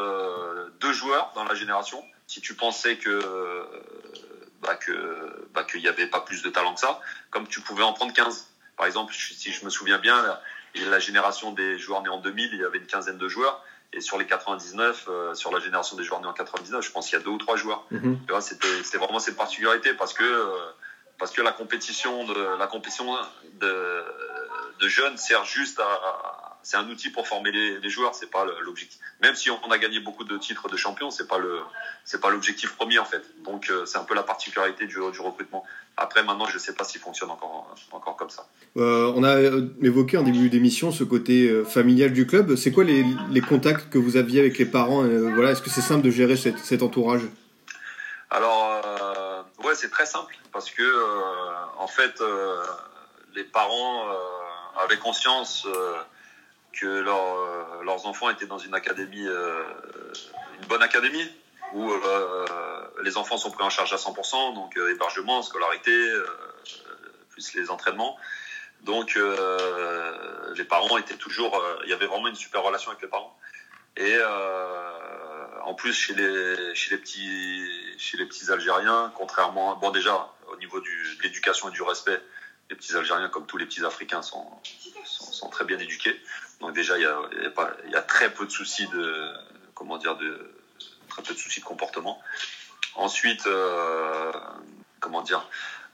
deux 0.80 0.92
joueurs 0.92 1.32
dans 1.34 1.44
la 1.44 1.54
génération 1.54 2.04
si 2.26 2.40
tu 2.40 2.54
pensais 2.54 2.96
que 2.96 3.20
bah, 4.62 4.74
que 4.74 5.48
bah, 5.54 5.64
qu'il 5.64 5.80
n'y 5.80 5.88
avait 5.88 6.06
pas 6.06 6.20
plus 6.20 6.42
de 6.42 6.50
talent 6.50 6.74
que 6.74 6.80
ça, 6.80 7.00
comme 7.30 7.46
tu 7.46 7.60
pouvais 7.60 7.82
en 7.82 7.92
prendre 7.92 8.12
15. 8.12 8.48
Par 8.76 8.86
exemple, 8.86 9.12
si 9.14 9.52
je 9.52 9.64
me 9.64 9.70
souviens 9.70 9.98
bien, 9.98 10.38
la, 10.74 10.98
génération 10.98 11.52
des 11.52 11.78
joueurs 11.78 12.02
nés 12.02 12.08
en 12.08 12.20
2000, 12.20 12.50
il 12.52 12.60
y 12.60 12.64
avait 12.64 12.78
une 12.78 12.86
quinzaine 12.86 13.18
de 13.18 13.28
joueurs. 13.28 13.64
Et 13.92 14.00
sur 14.00 14.18
les 14.18 14.26
99, 14.26 15.06
euh, 15.08 15.34
sur 15.34 15.50
la 15.50 15.60
génération 15.60 15.96
des 15.96 16.04
joueurs 16.04 16.20
nés 16.20 16.26
en 16.26 16.32
99, 16.34 16.84
je 16.84 16.90
pense 16.92 17.08
qu'il 17.08 17.18
y 17.18 17.20
a 17.20 17.24
deux 17.24 17.30
ou 17.30 17.38
trois 17.38 17.56
joueurs. 17.56 17.86
Mm 17.90 18.16
C'était 18.40 18.98
vraiment 18.98 19.18
cette 19.18 19.36
particularité 19.36 19.94
parce 19.94 20.12
que 20.12 20.24
euh, 20.24 20.56
parce 21.18 21.32
que 21.32 21.42
la 21.42 21.52
compétition 21.52 22.24
de 22.24 22.58
la 22.58 22.66
compétition 22.66 23.16
de, 23.60 24.04
de 24.80 24.88
jeunes 24.88 25.16
sert 25.16 25.44
juste 25.44 25.80
à, 25.80 26.48
c'est 26.62 26.76
un 26.76 26.88
outil 26.90 27.10
pour 27.10 27.26
former 27.26 27.50
les, 27.50 27.78
les 27.78 27.88
joueurs, 27.88 28.14
c'est 28.14 28.30
pas 28.30 28.44
l'objectif. 28.62 28.98
Même 29.22 29.34
si 29.34 29.50
on 29.50 29.70
a 29.70 29.78
gagné 29.78 30.00
beaucoup 30.00 30.24
de 30.24 30.36
titres 30.36 30.68
de 30.68 30.76
champion, 30.76 31.10
c'est 31.10 31.26
pas 31.26 31.38
le, 31.38 31.60
c'est 32.04 32.20
pas 32.20 32.30
l'objectif 32.30 32.74
premier 32.76 32.98
en 32.98 33.04
fait. 33.04 33.22
Donc 33.44 33.70
euh, 33.70 33.86
c'est 33.86 33.98
un 33.98 34.04
peu 34.04 34.14
la 34.14 34.22
particularité 34.22 34.86
du, 34.86 34.94
du 34.94 35.20
recrutement. 35.20 35.64
Après 35.96 36.22
maintenant, 36.22 36.46
je 36.46 36.58
sais 36.58 36.74
pas 36.74 36.84
s'il 36.84 37.00
fonctionne 37.00 37.30
encore, 37.30 37.74
encore 37.92 38.16
comme 38.16 38.30
ça. 38.30 38.46
Euh, 38.76 39.12
on 39.16 39.24
a 39.24 39.36
euh, 39.36 39.68
évoqué 39.82 40.18
en 40.18 40.22
début 40.22 40.50
d'émission 40.50 40.92
ce 40.92 41.04
côté 41.04 41.64
familial 41.64 42.12
du 42.12 42.26
club. 42.26 42.54
C'est 42.56 42.70
quoi 42.70 42.84
les, 42.84 43.04
les, 43.30 43.40
contacts 43.40 43.90
que 43.90 43.98
vous 43.98 44.16
aviez 44.16 44.40
avec 44.40 44.58
les 44.58 44.66
parents 44.66 45.02
Voilà, 45.02 45.52
est-ce 45.52 45.62
que 45.62 45.70
c'est 45.70 45.80
simple 45.80 46.02
de 46.02 46.10
gérer 46.10 46.36
cet, 46.36 46.58
cet 46.58 46.82
entourage? 46.82 47.22
Alors 48.30 48.82
c'est 49.78 49.90
très 49.90 50.06
simple 50.06 50.36
parce 50.52 50.70
que 50.70 50.84
en 51.78 51.86
fait 51.86 52.22
les 53.34 53.44
parents 53.44 54.06
avaient 54.76 54.98
conscience 54.98 55.66
que 56.72 56.86
euh, 56.86 57.82
leurs 57.84 58.06
enfants 58.06 58.30
étaient 58.30 58.46
dans 58.46 58.58
une 58.58 58.74
académie, 58.74 59.26
euh, 59.26 59.62
une 60.60 60.66
bonne 60.66 60.82
académie, 60.82 61.28
où 61.74 61.90
euh, 61.90 62.46
les 63.02 63.16
enfants 63.16 63.36
sont 63.36 63.50
pris 63.50 63.64
en 63.64 63.70
charge 63.70 63.92
à 63.92 63.96
100%, 63.96 64.54
donc 64.54 64.76
hébergement, 64.76 65.42
scolarité, 65.42 65.92
plus 67.30 67.54
les 67.54 67.70
entraînements. 67.70 68.16
Donc 68.82 69.18
les 70.56 70.64
parents 70.64 70.96
étaient 70.98 71.16
toujours, 71.16 71.62
il 71.84 71.90
y 71.90 71.92
avait 71.92 72.06
vraiment 72.06 72.28
une 72.28 72.36
super 72.36 72.62
relation 72.62 72.90
avec 72.90 73.02
les 73.02 73.08
parents. 73.08 73.36
Et 73.96 74.16
en 75.68 75.74
plus 75.74 75.92
chez 75.92 76.14
les 76.14 76.96
petits 76.96 78.50
Algériens, 78.50 79.12
contrairement 79.14 79.76
bon 79.76 79.90
déjà 79.90 80.32
au 80.50 80.56
niveau 80.56 80.80
de 80.80 80.86
l'éducation 81.22 81.68
et 81.68 81.72
du 81.72 81.82
respect, 81.82 82.18
les 82.70 82.76
petits 82.76 82.96
Algériens, 82.96 83.28
comme 83.28 83.44
tous 83.44 83.58
les 83.58 83.66
petits 83.66 83.84
Africains, 83.84 84.22
sont, 84.22 84.48
très 85.50 85.66
bien 85.66 85.78
éduqués. 85.78 86.18
Donc 86.60 86.72
déjà, 86.72 86.96
il 86.96 87.02
y 87.02 87.96
a, 87.96 88.02
très 88.02 88.32
peu 88.32 88.46
de 88.46 88.50
soucis 88.50 88.86
de, 88.88 89.34
très 91.10 91.22
peu 91.22 91.34
de 91.34 91.38
soucis 91.38 91.60
comportement. 91.60 92.18
Ensuite, 92.94 93.46
euh, 93.46 94.32
comment 95.00 95.20
dire, 95.20 95.46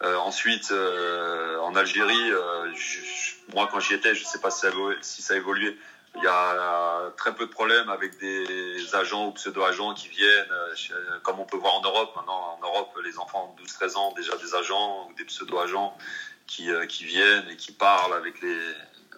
euh, 0.02 0.16
ensuite 0.18 0.70
euh, 0.70 1.58
en 1.58 1.74
Algérie, 1.74 2.30
moi 3.52 3.68
quand 3.72 3.80
j'y 3.80 3.94
étais, 3.94 4.14
je 4.14 4.22
ne 4.22 4.28
sais 4.28 4.40
pas 4.40 4.52
si 4.52 4.60
ça, 4.60 4.70
si 5.00 5.22
ça 5.22 5.34
a 5.34 5.36
évolué. 5.36 5.76
Il 6.16 6.22
y 6.22 6.26
a 6.28 7.10
très 7.16 7.34
peu 7.34 7.46
de 7.46 7.50
problèmes 7.50 7.88
avec 7.88 8.18
des 8.18 8.94
agents 8.94 9.26
ou 9.26 9.32
pseudo-agents 9.32 9.94
qui 9.94 10.08
viennent, 10.08 10.52
comme 11.22 11.40
on 11.40 11.44
peut 11.44 11.56
voir 11.56 11.74
en 11.74 11.82
Europe. 11.82 12.14
Maintenant, 12.14 12.56
en 12.56 12.64
Europe, 12.64 12.96
les 13.04 13.18
enfants 13.18 13.54
de 13.58 13.64
12-13 13.64 13.96
ans, 13.96 14.12
déjà 14.16 14.36
des 14.36 14.54
agents 14.54 15.08
ou 15.08 15.14
des 15.14 15.24
pseudo-agents 15.24 15.96
qui, 16.46 16.68
qui 16.88 17.04
viennent 17.04 17.48
et 17.50 17.56
qui 17.56 17.72
parlent 17.72 18.14
avec 18.14 18.40
les, 18.42 18.60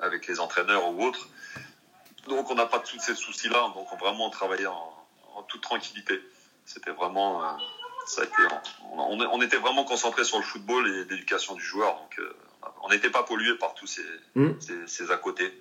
avec 0.00 0.26
les 0.26 0.40
entraîneurs 0.40 0.88
ou 0.90 1.04
autres. 1.04 1.28
Donc 2.28 2.50
on 2.50 2.54
n'a 2.54 2.66
pas 2.66 2.80
tous 2.80 2.98
ces 2.98 3.14
soucis-là. 3.14 3.72
Donc 3.74 3.92
on 3.92 3.96
vraiment 3.96 4.30
travaillait 4.30 4.66
en, 4.66 5.06
en 5.34 5.42
toute 5.42 5.60
tranquillité. 5.60 6.20
C'était 6.64 6.90
vraiment, 6.90 7.42
euh, 7.42 7.52
ça 8.06 8.22
a 8.22 8.24
été, 8.24 8.34
on, 8.92 9.20
on, 9.20 9.42
était 9.42 9.58
vraiment 9.58 9.84
concentré 9.84 10.24
sur 10.24 10.38
le 10.38 10.44
football 10.44 10.86
et 10.88 11.04
l'éducation 11.04 11.54
du 11.54 11.62
joueur. 11.62 11.94
Donc 12.00 12.18
euh, 12.18 12.36
on 12.82 12.88
n'était 12.88 13.10
pas 13.10 13.22
pollué 13.22 13.56
par 13.58 13.74
tous 13.74 13.86
ces, 13.86 14.04
mmh. 14.34 14.86
ces, 14.86 15.10
à 15.10 15.16
côté. 15.16 15.60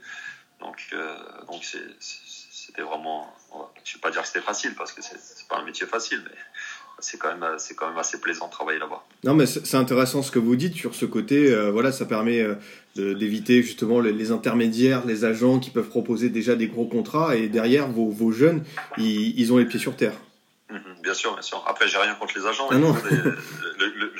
Donc 0.65 0.87
euh, 0.93 1.15
c'était 1.99 2.81
vraiment, 2.81 3.31
je 3.83 3.91
ne 3.91 3.95
vais 3.95 4.01
pas 4.01 4.09
dire 4.09 4.21
que 4.21 4.27
c'était 4.27 4.41
facile 4.41 4.73
parce 4.75 4.91
que 4.91 5.01
c'est 5.01 5.47
pas 5.47 5.57
un 5.57 5.65
métier 5.65 5.85
facile, 5.85 6.21
mais 6.25 6.35
c'est 6.99 7.19
quand 7.19 7.35
même 7.35 7.45
c'est 7.59 7.75
quand 7.75 7.87
même 7.87 7.97
assez 7.97 8.19
plaisant 8.19 8.47
de 8.47 8.51
travailler 8.51 8.79
là-bas. 8.79 9.03
Non 9.23 9.35
mais 9.35 9.45
c'est 9.45 9.75
intéressant 9.75 10.23
ce 10.23 10.31
que 10.31 10.39
vous 10.39 10.55
dites 10.55 10.75
sur 10.75 10.95
ce 10.95 11.05
côté 11.05 11.51
euh, 11.51 11.69
voilà 11.69 11.91
ça 11.91 12.05
permet 12.05 12.41
euh, 12.41 12.55
d'éviter 12.95 13.61
justement 13.61 13.99
les, 13.99 14.31
intermédiaires 14.31 15.05
les 15.05 15.23
agents 15.23 15.59
qui 15.59 15.69
peuvent 15.69 15.89
proposer 15.89 16.29
déjà 16.29 16.55
des 16.55 16.67
gros 16.67 16.87
contrats 16.87 17.35
et 17.35 17.47
derrière 17.47 17.87
vos, 17.87 18.31
jeunes 18.31 18.63
ils, 18.97 19.53
ont 19.53 19.57
les 19.57 19.65
pieds 19.65 19.79
sur 19.79 19.95
terre. 19.95 20.13
Mhm, 20.75 21.01
bien 21.01 21.13
sûr, 21.13 21.33
bien 21.33 21.41
sûr. 21.41 21.63
Après, 21.67 21.87
j'ai 21.87 21.97
rien 21.97 22.15
contre 22.15 22.37
les 22.37 22.45
agents. 22.45 22.67
Ah 22.71 22.75
le, 22.75 23.87
le, 23.87 24.13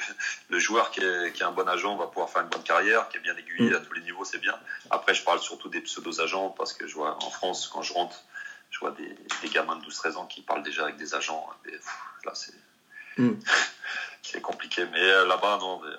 le, 0.49 0.59
joueur 0.59 0.91
qui 0.91 1.01
est, 1.01 1.33
qui 1.33 1.41
est, 1.41 1.45
un 1.45 1.51
bon 1.51 1.67
agent 1.67 1.95
va 1.97 2.07
pouvoir 2.07 2.29
faire 2.29 2.41
une 2.43 2.49
bonne 2.49 2.63
carrière, 2.63 3.09
qui 3.09 3.17
est 3.17 3.21
bien 3.21 3.35
aiguillé 3.35 3.71
mm. 3.71 3.75
à 3.75 3.79
tous 3.79 3.93
les 3.93 4.01
niveaux, 4.01 4.25
c'est 4.25 4.39
bien. 4.39 4.57
Après, 4.89 5.13
je 5.13 5.23
parle 5.23 5.39
surtout 5.39 5.69
des 5.69 5.81
pseudo-agents 5.81 6.49
parce 6.49 6.73
que 6.73 6.87
je 6.87 6.95
vois 6.95 7.17
en 7.23 7.29
France, 7.29 7.67
quand 7.67 7.81
je 7.81 7.93
rentre, 7.93 8.23
je 8.71 8.79
vois 8.79 8.91
des, 8.91 9.15
des 9.41 9.49
gamins 9.49 9.75
de 9.75 9.85
12-13 9.85 10.15
ans 10.15 10.25
qui 10.25 10.41
parlent 10.41 10.63
déjà 10.63 10.83
avec 10.83 10.97
des 10.97 11.13
agents. 11.13 11.47
là, 12.25 12.31
c'est 12.33 12.53
Hmm. 13.17 13.33
C'est 14.21 14.41
compliqué. 14.41 14.85
Mais 14.91 15.01
euh, 15.01 15.25
là-bas, 15.27 15.57
non. 15.61 15.81
Euh, 15.85 15.95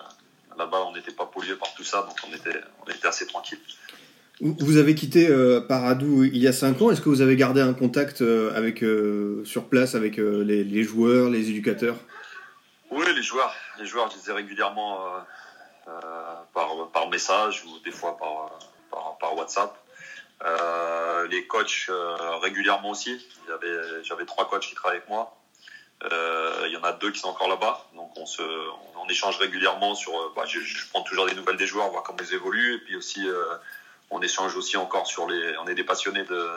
là-bas, 0.58 0.84
on 0.86 0.92
n'était 0.92 1.12
pas 1.12 1.26
pollué 1.26 1.54
par 1.56 1.72
tout 1.74 1.84
ça, 1.84 2.02
donc 2.02 2.18
on 2.26 2.34
était, 2.34 2.60
on 2.84 2.90
était 2.90 3.06
assez 3.06 3.26
tranquille. 3.26 3.60
Vous 4.40 4.76
avez 4.76 4.94
quitté 4.94 5.28
euh, 5.28 5.60
Paradou 5.60 6.24
il 6.24 6.36
y 6.36 6.46
a 6.46 6.52
5 6.52 6.82
ans. 6.82 6.90
Est-ce 6.90 7.00
que 7.00 7.08
vous 7.08 7.22
avez 7.22 7.36
gardé 7.36 7.60
un 7.60 7.72
contact 7.72 8.22
avec, 8.54 8.84
sur 9.44 9.68
place 9.68 9.94
avec 9.94 10.16
les, 10.16 10.82
joueurs, 10.82 11.30
les 11.30 11.50
éducateurs? 11.50 11.96
Oui, 12.90 13.04
les 13.14 13.22
joueurs. 13.22 13.54
Les 13.78 13.86
joueurs, 13.86 14.10
je 14.10 14.16
les 14.16 14.30
ai 14.30 14.32
régulièrement 14.32 15.00
par, 16.52 16.90
par 16.92 17.08
message 17.08 17.64
ou 17.64 17.78
des 17.84 17.90
fois 17.90 18.16
par, 18.18 18.58
par, 19.18 19.36
WhatsApp. 19.36 19.74
les 21.30 21.46
coachs 21.46 21.90
régulièrement 22.42 22.90
aussi. 22.90 23.18
J'avais 24.02 24.26
trois 24.26 24.48
coachs 24.48 24.66
qui 24.66 24.74
travaillaient 24.74 24.98
avec 24.98 25.08
moi. 25.08 25.36
Euh, 26.04 26.64
il 26.66 26.72
y 26.72 26.76
en 26.76 26.82
a 26.82 26.92
deux 26.92 27.10
qui 27.10 27.18
sont 27.18 27.28
encore 27.28 27.48
là-bas, 27.48 27.86
donc 27.94 28.10
on 28.16 28.26
se, 28.26 28.42
on, 28.42 29.08
échange 29.08 29.38
régulièrement 29.38 29.94
sur. 29.94 30.12
Euh, 30.14 30.32
bah, 30.36 30.42
je, 30.46 30.60
je, 30.60 30.86
prends 30.90 31.02
toujours 31.02 31.26
des 31.26 31.34
nouvelles 31.34 31.56
des 31.56 31.66
joueurs, 31.66 31.90
voir 31.90 32.02
comment 32.02 32.18
ils 32.20 32.34
évoluent, 32.34 32.74
et 32.74 32.78
puis 32.78 32.96
aussi 32.96 33.26
euh, 33.26 33.44
on 34.10 34.22
échange 34.22 34.56
aussi 34.56 34.76
encore 34.76 35.06
sur 35.06 35.28
les. 35.28 35.56
On 35.58 35.66
est 35.66 35.74
des 35.74 35.84
passionnés 35.84 36.24
de, 36.24 36.48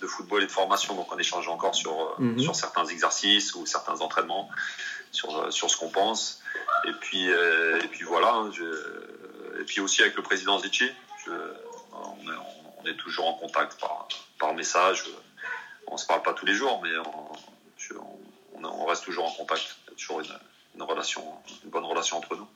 de 0.00 0.06
football 0.06 0.42
et 0.42 0.46
de 0.46 0.52
formation, 0.52 0.94
donc 0.94 1.10
on 1.12 1.18
échange 1.18 1.48
encore 1.48 1.74
sur 1.74 2.14
mhm. 2.18 2.38
sur 2.38 2.54
certains 2.54 2.84
exercices 2.86 3.54
ou 3.54 3.66
certains 3.66 4.00
entraînements, 4.00 4.48
sur 5.10 5.52
sur 5.52 5.70
ce 5.70 5.76
qu'on 5.76 5.88
pense. 5.88 6.42
Et 6.86 6.92
puis 6.92 7.24
et 7.28 7.88
puis 7.90 8.04
voilà. 8.04 8.32
Hein, 8.32 8.50
je, 8.52 8.64
et 9.60 9.64
puis 9.64 9.80
aussi 9.80 10.02
avec 10.02 10.16
le 10.16 10.22
président 10.22 10.58
Zicci, 10.58 10.88
on, 11.26 11.30
est, 11.30 12.36
on, 12.82 12.86
est, 12.86 12.94
toujours 12.96 13.26
en 13.26 13.34
contact 13.34 13.80
par 13.80 14.08
par 14.38 14.54
message. 14.54 15.04
On 15.86 15.96
se 15.96 16.06
parle 16.06 16.22
pas 16.22 16.34
tous 16.34 16.46
les 16.46 16.54
jours, 16.54 16.80
mais 16.82 16.96
on, 16.98 17.32
je, 17.78 17.94
on, 18.62 18.84
reste 18.84 19.04
toujours 19.04 19.26
en 19.26 19.32
contact. 19.32 19.76
Il 19.86 19.90
y 19.90 19.94
a 19.94 19.96
toujours 19.96 20.20
une, 20.20 20.38
relation, 20.82 21.22
une 21.64 21.70
bonne 21.70 21.84
relation 21.84 22.16
entre 22.16 22.36
nous. 22.36 22.46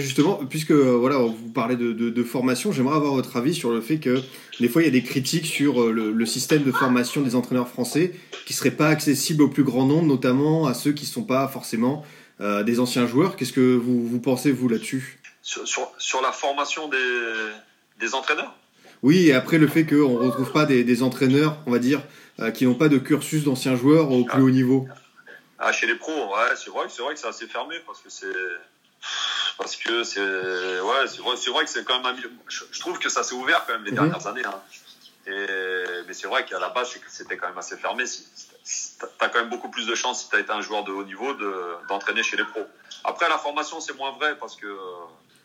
Justement, 0.00 0.40
puisque 0.48 0.72
voilà, 0.72 1.18
vous 1.18 1.50
parlez 1.52 1.76
de, 1.76 2.22
formation, 2.22 2.72
j'aimerais 2.72 2.96
avoir 2.96 3.12
votre 3.12 3.36
avis 3.36 3.54
sur 3.54 3.70
le 3.70 3.80
fait 3.82 3.98
que 3.98 4.22
des 4.58 4.68
fois 4.68 4.80
il 4.82 4.86
y 4.86 4.88
a 4.88 4.92
des 4.92 5.02
critiques 5.02 5.44
sur 5.44 5.82
euh, 5.82 5.92
le, 5.92 6.26
système 6.26 6.62
de 6.62 6.72
formation 6.72 7.20
des 7.20 7.34
entraîneurs 7.34 7.68
français 7.68 8.14
qui 8.46 8.54
serait 8.54 8.70
pas 8.70 8.88
accessible 8.88 9.42
au 9.42 9.48
plus 9.48 9.64
grand 9.64 9.84
nombre, 9.84 10.06
notamment 10.06 10.66
à 10.66 10.72
ceux 10.72 10.92
qui 10.92 11.04
ne 11.04 11.10
sont 11.10 11.24
pas 11.24 11.46
forcément 11.48 12.04
euh, 12.40 12.62
des 12.62 12.80
anciens 12.80 13.06
joueurs. 13.06 13.36
Qu'est-ce 13.36 13.52
que 13.52 13.74
vous, 13.74 14.06
vous 14.06 14.18
pensez 14.18 14.50
vous 14.50 14.68
là-dessus? 14.68 15.20
Sur, 15.42 15.66
sur, 15.98 16.22
la 16.22 16.32
formation 16.32 16.88
des, 16.88 16.96
des 18.00 18.14
entraîneurs? 18.14 18.54
Oui, 19.02 19.26
et 19.26 19.32
après 19.32 19.58
le 19.58 19.66
fait 19.66 19.84
qu'on 19.84 20.20
ne 20.20 20.26
retrouve 20.26 20.52
pas 20.52 20.64
des, 20.64 21.02
entraîneurs, 21.02 21.58
on 21.66 21.70
va 21.70 21.78
dire, 21.78 22.00
euh, 22.38 22.50
qui 22.50 22.64
n'ont 22.64 22.74
pas 22.74 22.88
de 22.88 22.98
cursus 22.98 23.44
d'anciens 23.44 23.76
joueurs 23.76 24.10
au 24.12 24.24
plus 24.24 24.40
ah. 24.40 24.44
haut 24.44 24.50
niveau. 24.50 24.86
Ah, 25.64 25.70
chez 25.70 25.86
les 25.86 25.94
pros, 25.94 26.34
ouais, 26.34 26.56
c'est 26.56 26.70
vrai, 26.70 26.86
c'est 26.88 27.02
vrai 27.02 27.14
que 27.14 27.20
c'est 27.20 27.28
assez 27.28 27.46
fermé 27.46 27.78
parce 27.86 28.00
que 28.00 28.10
c'est 28.10 28.34
parce 29.56 29.76
que 29.76 30.02
c'est 30.02 30.20
ouais, 30.20 31.06
c'est 31.06 31.20
vrai, 31.20 31.36
c'est 31.36 31.50
vrai 31.50 31.64
que 31.64 31.70
c'est 31.70 31.84
quand 31.84 32.00
même 32.00 32.16
un... 32.16 32.20
je, 32.48 32.80
trouve 32.80 32.98
que 32.98 33.08
ça 33.08 33.22
s'est 33.22 33.36
ouvert 33.36 33.64
quand 33.64 33.74
même 33.74 33.84
les 33.84 33.92
mhm. 33.92 33.98
dernières 33.98 34.26
années. 34.26 34.44
Hein. 34.44 34.60
Et, 35.28 36.02
mais 36.08 36.14
c'est 36.14 36.26
vrai 36.26 36.44
qu'à 36.44 36.58
la 36.58 36.70
base, 36.70 36.98
c'était 37.06 37.36
quand 37.36 37.46
même 37.46 37.58
assez 37.58 37.76
fermé. 37.76 38.02
T'as 39.18 39.28
quand 39.28 39.38
même 39.38 39.50
beaucoup 39.50 39.70
plus 39.70 39.86
de 39.86 39.94
chances 39.94 40.24
si 40.24 40.30
t'as 40.30 40.40
été 40.40 40.50
un 40.50 40.62
joueur 40.62 40.82
de 40.82 40.90
haut 40.90 41.04
niveau 41.04 41.32
de, 41.34 41.76
d'entraîner 41.88 42.24
chez 42.24 42.36
les 42.36 42.44
pros. 42.44 42.66
Après, 43.04 43.28
la 43.28 43.38
formation, 43.38 43.80
c'est 43.80 43.96
moins 43.96 44.10
vrai 44.10 44.36
parce 44.38 44.56
que 44.56 44.66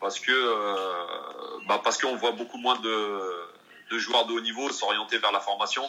parce 0.00 0.18
que 0.18 0.32
euh, 0.32 1.60
bah 1.68 1.80
parce 1.84 1.96
qu'on 1.96 2.16
voit 2.16 2.32
beaucoup 2.32 2.58
moins 2.58 2.78
de, 2.80 3.20
de 3.90 3.98
joueurs 3.98 4.26
de 4.26 4.32
haut 4.32 4.40
niveau 4.40 4.68
s'orienter 4.70 5.18
vers 5.18 5.30
la 5.30 5.40
formation 5.40 5.84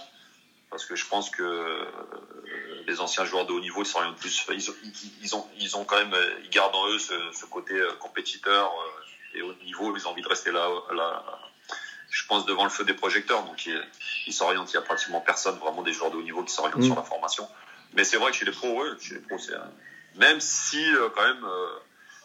parce 0.70 0.86
que 0.86 0.96
je 0.96 1.06
pense 1.08 1.30
que 1.30 1.44
euh, 1.44 1.86
les 2.88 3.00
anciens 3.00 3.26
joueurs 3.26 3.46
de 3.46 3.54
haut 3.54 3.60
niveau 3.60 3.84
s'orientent 3.84 4.18
plus. 4.18 4.46
Ils, 4.50 5.02
ils, 5.22 5.36
ont, 5.36 5.48
ils 5.60 5.76
ont 5.78 5.84
quand 5.84 5.98
même, 5.98 6.16
ils 6.44 6.50
gardent 6.50 6.76
en 6.76 6.88
eux 6.90 7.00
ce, 7.00 7.14
ce 7.34 7.46
côté 7.46 7.74
euh, 7.74 7.92
compétiteur 8.00 8.72
euh, 8.72 9.38
et 9.38 9.42
haut 9.42 9.54
niveau. 9.64 9.96
Ils 9.96 10.08
ont 10.08 10.12
envie 10.12 10.22
de 10.22 10.28
rester 10.28 10.52
là, 10.52 10.68
là 10.94 11.24
je 12.10 12.26
pense, 12.28 12.46
devant 12.46 12.64
le 12.64 12.70
feu 12.70 12.84
des 12.84 12.94
projecteurs. 12.94 13.44
Donc, 13.44 13.68
ils 14.28 14.34
s'orientent. 14.34 14.72
Il 14.72 14.78
n'y 14.78 14.84
a 14.84 14.86
pratiquement 14.86 15.22
personne, 15.22 15.58
vraiment 15.58 15.82
des 15.82 15.94
joueurs 15.94 16.12
de 16.12 16.18
haut 16.18 16.24
niveau 16.24 16.44
qui 16.44 16.54
s'orientent 16.54 16.84
sur 16.84 16.94
mm. 16.94 17.00
la 17.00 17.04
formation. 17.04 17.48
Mais 17.94 18.04
c'est 18.04 18.18
vrai 18.18 18.32
que 18.32 18.38
chez 18.38 18.46
les 18.46 18.52
pros, 18.52 18.82
ouais, 18.82 18.90
chez 19.00 19.16
les 19.16 19.22
pros, 19.22 19.40
c'est 19.40 19.54
même 20.16 20.40
si 20.40 20.84
quand 21.16 21.24
même 21.24 21.46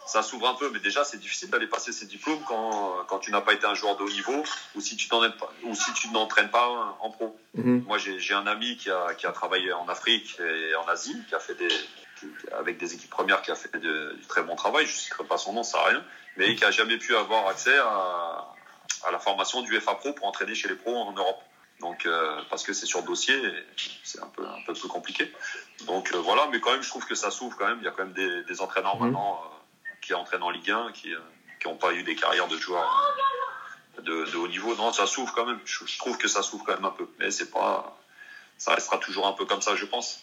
ça 0.05 0.21
s'ouvre 0.21 0.47
un 0.47 0.53
peu, 0.53 0.69
mais 0.71 0.79
déjà 0.79 1.03
c'est 1.03 1.17
difficile 1.17 1.49
d'aller 1.49 1.67
passer 1.67 1.91
ces 1.91 2.05
diplômes 2.05 2.41
quand, 2.47 3.05
quand 3.07 3.19
tu 3.19 3.31
n'as 3.31 3.41
pas 3.41 3.53
été 3.53 3.65
un 3.65 3.73
joueur 3.73 3.97
de 3.97 4.03
haut 4.03 4.09
niveau 4.09 4.43
ou 4.75 4.81
si 4.81 4.95
tu 4.95 5.07
t'en 5.07 5.19
pas, 5.31 5.51
ou 5.63 5.73
si 5.75 5.91
tu 5.93 6.09
n'entraînes 6.09 6.49
pas 6.49 6.95
en 6.99 7.09
pro. 7.09 7.37
Mhm. 7.55 7.83
Moi 7.87 7.97
j'ai 7.97 8.33
un 8.33 8.47
ami 8.47 8.77
qui 8.77 8.89
a, 8.89 9.13
qui 9.15 9.25
a 9.25 9.31
travaillé 9.31 9.73
en 9.73 9.87
Afrique 9.87 10.39
et 10.39 10.75
en 10.75 10.87
Asie, 10.87 11.15
qui 11.27 11.35
a 11.35 11.39
fait 11.39 11.55
des 11.55 11.69
avec 12.57 12.77
des 12.77 12.93
équipes 12.93 13.09
premières, 13.09 13.41
qui 13.41 13.51
a 13.51 13.55
fait 13.55 13.77
du 13.77 14.25
très 14.27 14.41
bon 14.43 14.55
travail. 14.55 14.85
Je 14.85 14.91
ne 14.91 14.97
citerai 14.97 15.23
pas 15.25 15.37
son 15.37 15.53
nom, 15.53 15.63
ça 15.63 15.79
n'a 15.79 15.83
rien, 15.85 16.03
mais 16.37 16.55
qui 16.55 16.63
a 16.63 16.71
jamais 16.71 16.97
pu 16.97 17.15
avoir 17.15 17.47
accès 17.47 17.77
à, 17.77 18.55
à 19.05 19.11
la 19.11 19.19
formation 19.19 19.61
du 19.61 19.79
FA 19.79 19.95
Pro 19.95 20.13
pour 20.13 20.27
entraîner 20.27 20.55
chez 20.55 20.67
les 20.67 20.75
pros 20.75 20.95
en 20.95 21.11
Europe. 21.11 21.41
Donc 21.81 22.05
euh, 22.05 22.41
parce 22.49 22.63
que 22.63 22.73
c'est 22.73 22.85
sur 22.85 23.03
dossier, 23.03 23.35
c'est 24.03 24.21
un 24.21 24.27
peu 24.27 24.45
un 24.45 24.61
peu 24.65 24.73
plus 24.73 24.87
compliqué. 24.87 25.31
Donc 25.87 26.11
euh, 26.13 26.17
voilà, 26.19 26.47
mais 26.51 26.59
quand 26.59 26.71
même 26.71 26.81
je 26.81 26.89
trouve 26.89 27.05
que 27.05 27.15
ça 27.15 27.31
s'ouvre 27.31 27.57
quand 27.57 27.67
même. 27.67 27.79
Il 27.81 27.85
y 27.85 27.87
a 27.87 27.91
quand 27.91 28.05
même 28.05 28.13
des, 28.13 28.43
des 28.43 28.61
entraîneurs 28.61 28.95
mhm. 28.95 29.03
maintenant. 29.03 29.41
Euh, 29.43 29.54
qui 30.05 30.13
entraînent 30.13 30.43
en 30.43 30.51
Ligue 30.51 30.71
1, 30.71 30.91
qui 30.91 31.09
n'ont 31.09 31.73
euh, 31.73 31.77
pas 31.77 31.93
eu 31.93 32.03
des 32.03 32.15
carrières 32.15 32.47
de 32.47 32.57
joueurs 32.57 32.87
de, 34.01 34.35
haut 34.35 34.47
niveau. 34.47 34.75
Non, 34.75 34.93
ça 34.93 35.07
s'ouvre 35.07 35.33
quand 35.33 35.45
même. 35.45 35.59
Je, 35.65 35.97
trouve 35.97 36.17
que 36.17 36.27
ça 36.27 36.43
s'ouvre 36.43 36.63
quand 36.63 36.75
même 36.75 36.85
un 36.85 36.91
peu. 36.91 37.07
Mais 37.19 37.31
c'est 37.31 37.49
pas, 37.49 37.97
ça 38.57 38.75
restera 38.75 38.97
toujours 38.97 39.27
un 39.27 39.33
peu 39.33 39.45
comme 39.45 39.61
ça, 39.61 39.75
je 39.75 39.85
pense. 39.85 40.21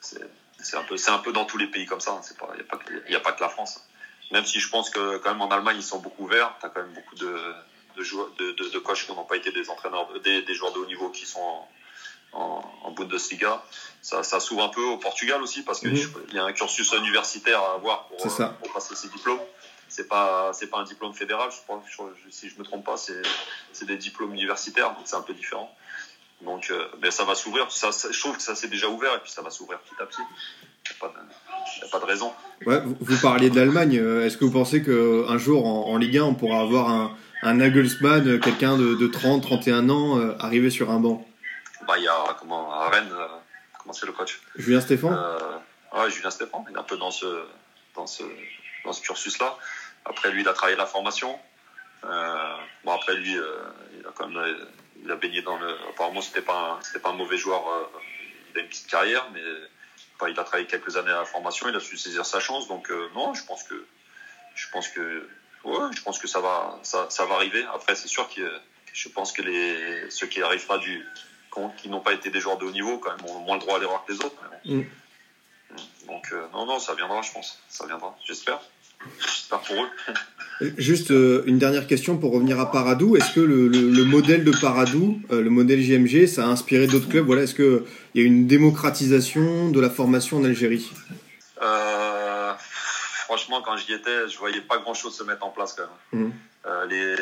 C'est 0.00 0.76
un 0.76 0.82
peu, 0.84 0.96
un 1.08 1.18
peu 1.18 1.32
dans 1.32 1.44
tous 1.44 1.58
les 1.58 1.66
pays 1.66 1.86
comme 1.86 2.00
ça. 2.00 2.12
Hein. 2.12 2.20
Il 2.54 2.54
n'y 2.56 2.60
a, 2.62 2.64
pas 2.64 2.76
a 2.76 3.20
pas 3.20 3.32
que 3.32 3.40
la 3.40 3.48
France. 3.48 3.86
Même 4.32 4.44
si 4.44 4.60
je 4.60 4.68
pense 4.68 4.90
que 4.90 5.18
quand 5.18 5.30
même 5.30 5.42
en 5.42 5.50
Allemagne 5.50 5.76
ils 5.76 5.82
sont 5.82 5.98
beaucoup 5.98 6.26
verts. 6.26 6.54
Tu 6.60 6.66
as 6.66 6.68
quand 6.70 6.82
même 6.82 6.94
beaucoup 6.94 7.14
de, 7.16 7.54
de 7.96 8.02
joueurs, 8.02 8.30
de, 8.38 8.52
de, 8.52 8.78
coachs 8.78 9.04
qui 9.04 9.12
n'ont 9.12 9.24
pas 9.24 9.36
été 9.36 9.52
des 9.52 9.68
entraîneurs, 9.70 10.08
des, 10.20 10.42
des, 10.42 10.54
joueurs 10.54 10.72
de 10.72 10.78
haut 10.78 10.86
niveau 10.86 11.10
qui 11.10 11.26
sont 11.26 11.66
en, 12.32 12.62
en 12.82 12.90
Bundesliga. 12.92 13.62
Ça, 14.00 14.22
ça 14.22 14.40
s'ouvre 14.40 14.64
un 14.64 14.68
peu 14.68 14.82
au 14.82 14.96
Portugal 14.96 15.42
aussi 15.42 15.62
parce 15.62 15.80
qu'il 15.80 15.92
mhm. 15.92 16.10
y 16.32 16.38
a 16.38 16.44
un 16.44 16.52
cursus 16.52 16.92
universitaire 16.92 17.60
à 17.60 17.74
avoir 17.74 18.06
pour, 18.08 18.26
euh, 18.26 18.48
pour 18.60 18.72
passer 18.72 18.94
ces 18.94 19.08
diplômes. 19.08 19.40
C'est 19.88 20.08
pas 20.08 20.52
c'est 20.54 20.68
pas 20.68 20.78
un 20.78 20.84
diplôme 20.84 21.12
fédéral, 21.12 21.50
je 21.52 21.62
crois. 21.62 21.82
si 22.30 22.48
je 22.48 22.58
me 22.58 22.64
trompe 22.64 22.84
pas, 22.84 22.96
c'est 22.96 23.84
des 23.84 23.96
diplômes 23.96 24.32
universitaires, 24.32 24.94
donc 24.94 25.02
c'est 25.04 25.16
un 25.16 25.22
peu 25.22 25.34
différent. 25.34 25.70
Donc, 26.44 26.70
euh, 26.70 26.86
mais 27.00 27.10
ça 27.10 27.24
va 27.24 27.34
s'ouvrir. 27.34 27.70
Ça, 27.70 27.90
je 28.10 28.18
trouve 28.18 28.36
que 28.36 28.42
ça 28.42 28.56
s'est 28.56 28.68
déjà 28.68 28.88
ouvert 28.88 29.14
et 29.14 29.18
puis 29.20 29.30
ça 29.30 29.42
va 29.42 29.50
s'ouvrir 29.50 29.78
petit 29.80 30.02
à 30.02 30.06
petit. 30.06 30.22
Il 30.22 31.06
n'y 31.06 31.84
a, 31.84 31.88
pas 31.90 32.00
de 32.00 32.04
raison. 32.04 32.32
Ouais, 32.66 32.82
vous, 33.00 33.20
parliez 33.20 33.48
de 33.48 33.56
l'Allemagne. 33.56 33.98
Euh, 33.98 34.26
est-ce 34.26 34.36
que 34.36 34.44
vous 34.44 34.50
pensez 34.50 34.82
qu'un 34.82 35.38
jour 35.38 35.66
en, 35.66 35.92
en, 35.92 35.96
Ligue 35.96 36.18
1, 36.18 36.24
on 36.24 36.34
pourra 36.34 36.60
avoir 36.60 36.90
un, 36.90 37.16
un 37.42 37.54
Nagelsmann, 37.54 38.40
quelqu'un 38.40 38.76
de, 38.76 38.94
de, 38.94 39.06
30, 39.06 39.42
31 39.42 39.88
ans, 39.90 40.18
arriver 40.40 40.70
sur 40.70 40.90
un 40.90 40.98
banc? 40.98 41.24
Bah, 41.86 41.98
Il 41.98 42.04
y 42.04 42.08
a 42.08 42.36
comment, 42.38 42.72
à 42.72 42.88
Rennes, 42.88 43.14
comment 43.78 43.92
c'est 43.92 44.06
le 44.06 44.12
coach 44.12 44.40
Julien 44.56 44.80
Stéphane 44.80 45.18
Ouais, 45.92 46.10
Julien 46.10 46.30
Stéphane, 46.30 46.64
il 46.70 46.74
est 46.74 46.78
un 46.78 46.84
peu 46.84 46.96
dans 46.96 47.10
ce, 47.10 47.44
dans 47.94 48.06
ce, 48.06 48.22
dans 48.84 48.92
ce 48.92 49.02
cursus-là. 49.02 49.56
Après, 50.04 50.30
lui, 50.30 50.42
il 50.42 50.48
a 50.48 50.52
travaillé 50.52 50.76
la 50.76 50.86
formation. 50.86 51.38
Euh, 52.04 52.56
bon, 52.84 52.92
après, 52.92 53.14
lui, 53.14 53.36
euh, 53.36 53.44
il 53.98 54.06
a 54.06 54.10
quand 54.14 54.28
même 54.28 54.56
il 55.04 55.10
a 55.10 55.16
baigné 55.16 55.42
dans 55.42 55.58
le. 55.58 55.76
Apparemment, 55.90 56.20
c'était 56.20 56.42
pas, 56.42 56.78
c'était 56.82 57.00
pas 57.00 57.10
un 57.10 57.14
mauvais 57.14 57.36
joueur. 57.36 57.68
Euh, 57.68 57.84
il 58.54 58.58
a 58.58 58.62
une 58.62 58.68
petite 58.68 58.88
carrière, 58.88 59.28
mais 59.32 59.42
enfin, 60.16 60.30
il 60.30 60.38
a 60.38 60.44
travaillé 60.44 60.66
quelques 60.66 60.96
années 60.96 61.10
à 61.10 61.20
la 61.20 61.24
formation. 61.24 61.68
Il 61.68 61.76
a 61.76 61.80
su 61.80 61.96
saisir 61.96 62.24
sa 62.24 62.40
chance. 62.40 62.68
Donc, 62.68 62.90
euh, 62.90 63.08
non, 63.14 63.34
je 63.34 63.44
pense 63.44 63.62
que. 63.64 63.86
Je 64.54 64.66
pense 64.70 64.88
que. 64.88 65.28
Ouais, 65.64 65.92
je 65.94 66.02
pense 66.02 66.18
que 66.18 66.26
ça 66.26 66.40
va, 66.40 66.78
ça, 66.82 67.06
ça 67.08 67.24
va 67.26 67.36
arriver. 67.36 67.64
Après, 67.72 67.94
c'est 67.94 68.08
sûr 68.08 68.28
que 68.28 68.42
je 68.92 69.08
pense 69.08 69.32
que 69.32 69.42
les, 69.42 70.10
ceux 70.10 70.26
qui 70.26 70.42
arrivent 70.42 70.66
pas 70.66 70.78
du, 70.78 71.06
qui 71.76 71.88
n'ont 71.88 72.00
pas 72.00 72.12
été 72.12 72.30
des 72.30 72.40
joueurs 72.40 72.58
de 72.58 72.64
haut 72.64 72.70
niveau, 72.70 72.98
quand 72.98 73.10
même, 73.16 73.26
ont 73.30 73.40
moins 73.40 73.56
le 73.56 73.60
droit 73.60 73.76
à 73.76 73.80
l'erreur 73.80 74.04
que 74.06 74.12
les 74.12 74.18
autres. 74.18 74.36
Mm. 74.64 74.82
Donc, 76.06 76.28
euh, 76.32 76.42
non, 76.52 76.66
non, 76.66 76.78
ça 76.78 76.94
viendra, 76.94 77.22
je 77.22 77.32
pense. 77.32 77.58
Ça 77.68 77.86
viendra, 77.86 78.16
j'espère. 78.24 78.60
J'espère 79.18 79.60
pour 79.60 79.76
eux. 79.82 80.70
Juste 80.78 81.10
euh, 81.10 81.42
une 81.46 81.58
dernière 81.58 81.86
question 81.86 82.18
pour 82.18 82.32
revenir 82.32 82.60
à 82.60 82.70
Paradou. 82.70 83.16
Est-ce 83.16 83.32
que 83.32 83.40
le, 83.40 83.66
le, 83.66 84.04
modèle 84.04 84.44
de 84.44 84.52
Paradou, 84.52 85.20
euh, 85.32 85.42
le 85.42 85.50
modèle 85.50 85.80
JMG, 85.80 86.26
ça 86.26 86.44
a 86.44 86.48
inspiré 86.48 86.86
d'autres 86.86 87.08
clubs? 87.08 87.26
Voilà, 87.26 87.42
Est-ce 87.42 87.54
qu'il 87.54 87.82
y 88.14 88.20
a 88.20 88.24
une 88.24 88.46
démocratisation 88.46 89.70
de 89.70 89.80
la 89.80 89.90
formation 89.90 90.38
en 90.38 90.44
Algérie? 90.44 90.90
Franchement, 93.24 93.62
quand 93.64 93.78
j'y 93.78 93.94
étais, 93.94 94.28
je 94.28 94.36
voyais 94.36 94.60
pas 94.60 94.76
grand-chose 94.76 95.16
se 95.16 95.24
mettre 95.24 95.44
en 95.44 95.48
place 95.48 95.72
quand 95.72 95.84
même. 96.12 96.32
Mmh. 96.64 96.88
Les, 96.88 97.16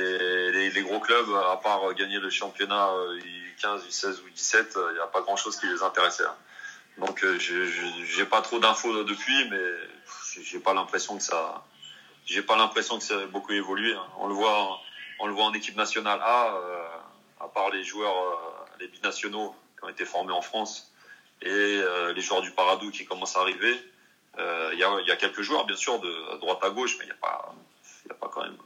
les, 0.53 0.71
les, 0.71 0.83
gros 0.83 1.01
clubs, 1.01 1.29
à 1.35 1.57
part 1.57 1.95
gagner 1.95 2.19
le 2.19 2.29
championnat 2.29 2.91
15, 3.61 3.89
16 3.89 4.23
ou 4.27 4.31
17, 4.31 4.79
il 4.91 4.95
n'y 4.95 5.01
a 5.01 5.07
pas 5.07 5.23
grand-chose 5.23 5.57
qui 5.57 5.67
les 5.67 5.83
intéressait. 5.83 6.25
Hein. 6.25 6.37
Donc 6.99 7.25
euh, 7.25 7.39
j'ai 7.39 8.25
pas 8.27 8.43
trop 8.43 8.59
d'infos 8.59 9.05
depuis, 9.05 9.49
mais 9.49 10.43
j'ai 10.43 10.59
pas 10.59 10.75
l'impression 10.75 11.17
que 11.17 11.23
ça, 11.23 11.65
j'ai 12.27 12.43
pas 12.43 12.57
l'impression 12.57 12.99
que 12.99 13.05
ça 13.05 13.19
a 13.19 13.27
beaucoup 13.27 13.53
évolué. 13.53 13.95
Hein. 13.95 14.07
On 14.19 14.29
le 14.29 14.35
voit, 14.35 14.81
on 15.19 15.27
le 15.27 15.33
voit 15.33 15.45
en 15.45 15.55
équipe 15.55 15.77
nationale 15.77 16.21
A, 16.23 16.55
euh, 16.55 16.87
à 17.41 17.49
part 17.49 17.71
les 17.71 17.85
joueurs, 17.85 18.17
euh, 18.17 18.77
les 18.81 18.89
binationaux 18.89 19.55
qui 19.79 19.85
ont 19.85 19.89
été 19.89 20.05
formés 20.05 20.33
en 20.33 20.43
France 20.43 20.93
et 21.43 21.83
les 22.15 22.21
joueurs 22.21 22.43
du 22.43 22.51
Paradou 22.51 22.91
qui 22.91 23.07
commencent 23.07 23.35
à 23.37 23.41
arriver. 23.41 23.75
Il 24.37 24.79
y 24.79 24.85
a, 24.85 25.01
y, 25.01 25.11
a, 25.11 25.17
quelques 25.17 25.41
joueurs 25.41 25.65
bien 25.65 25.77
sûr 25.77 25.99
de 25.99 26.39
droite 26.39 26.59
à 26.63 26.69
gauche, 26.69 26.97
mais 26.99 27.05
il 27.05 27.09
n'y 27.09 27.13
a 27.13 27.15
pas, 27.15 27.55
y 28.07 28.13
a 28.13 28.15
pas 28.15 28.29
quand 28.29 28.43
même. 28.43 28.59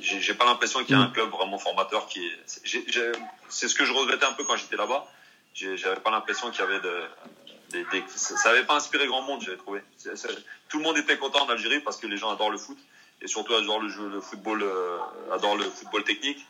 J'ai 0.00 0.34
pas 0.34 0.44
l'impression 0.44 0.84
qu'il 0.84 0.96
y 0.96 0.98
a 0.98 1.02
un 1.02 1.10
club 1.10 1.30
vraiment 1.30 1.58
formateur 1.58 2.06
qui 2.06 2.26
est. 2.26 2.38
C'est 2.46 3.68
ce 3.68 3.74
que 3.74 3.84
je 3.84 3.92
regrettais 3.92 4.26
un 4.26 4.32
peu 4.32 4.44
quand 4.44 4.56
j'étais 4.56 4.76
là-bas 4.76 5.06
j'avais 5.54 6.00
pas 6.00 6.10
l'impression 6.10 6.50
qu'il 6.50 6.60
y 6.60 6.62
avait 6.62 6.80
de, 6.80 7.02
ça 8.08 8.50
n'avait 8.50 8.64
pas 8.64 8.76
inspiré 8.76 9.06
grand 9.06 9.22
monde, 9.22 9.42
j'avais 9.42 9.56
trouvé. 9.56 9.80
tout 10.68 10.78
le 10.78 10.84
monde 10.84 10.98
était 10.98 11.16
content 11.16 11.44
en 11.44 11.48
Algérie 11.48 11.80
parce 11.80 11.96
que 11.96 12.06
les 12.06 12.16
gens 12.16 12.30
adorent 12.30 12.50
le 12.50 12.58
foot 12.58 12.78
et 13.20 13.28
surtout 13.28 13.54
adorent 13.54 13.80
le 13.80 13.88
jeu, 13.88 14.08
le 14.08 14.20
football, 14.20 14.62
euh, 14.62 14.98
adorent 15.32 15.56
le 15.56 15.64
football 15.64 16.04
technique. 16.04 16.44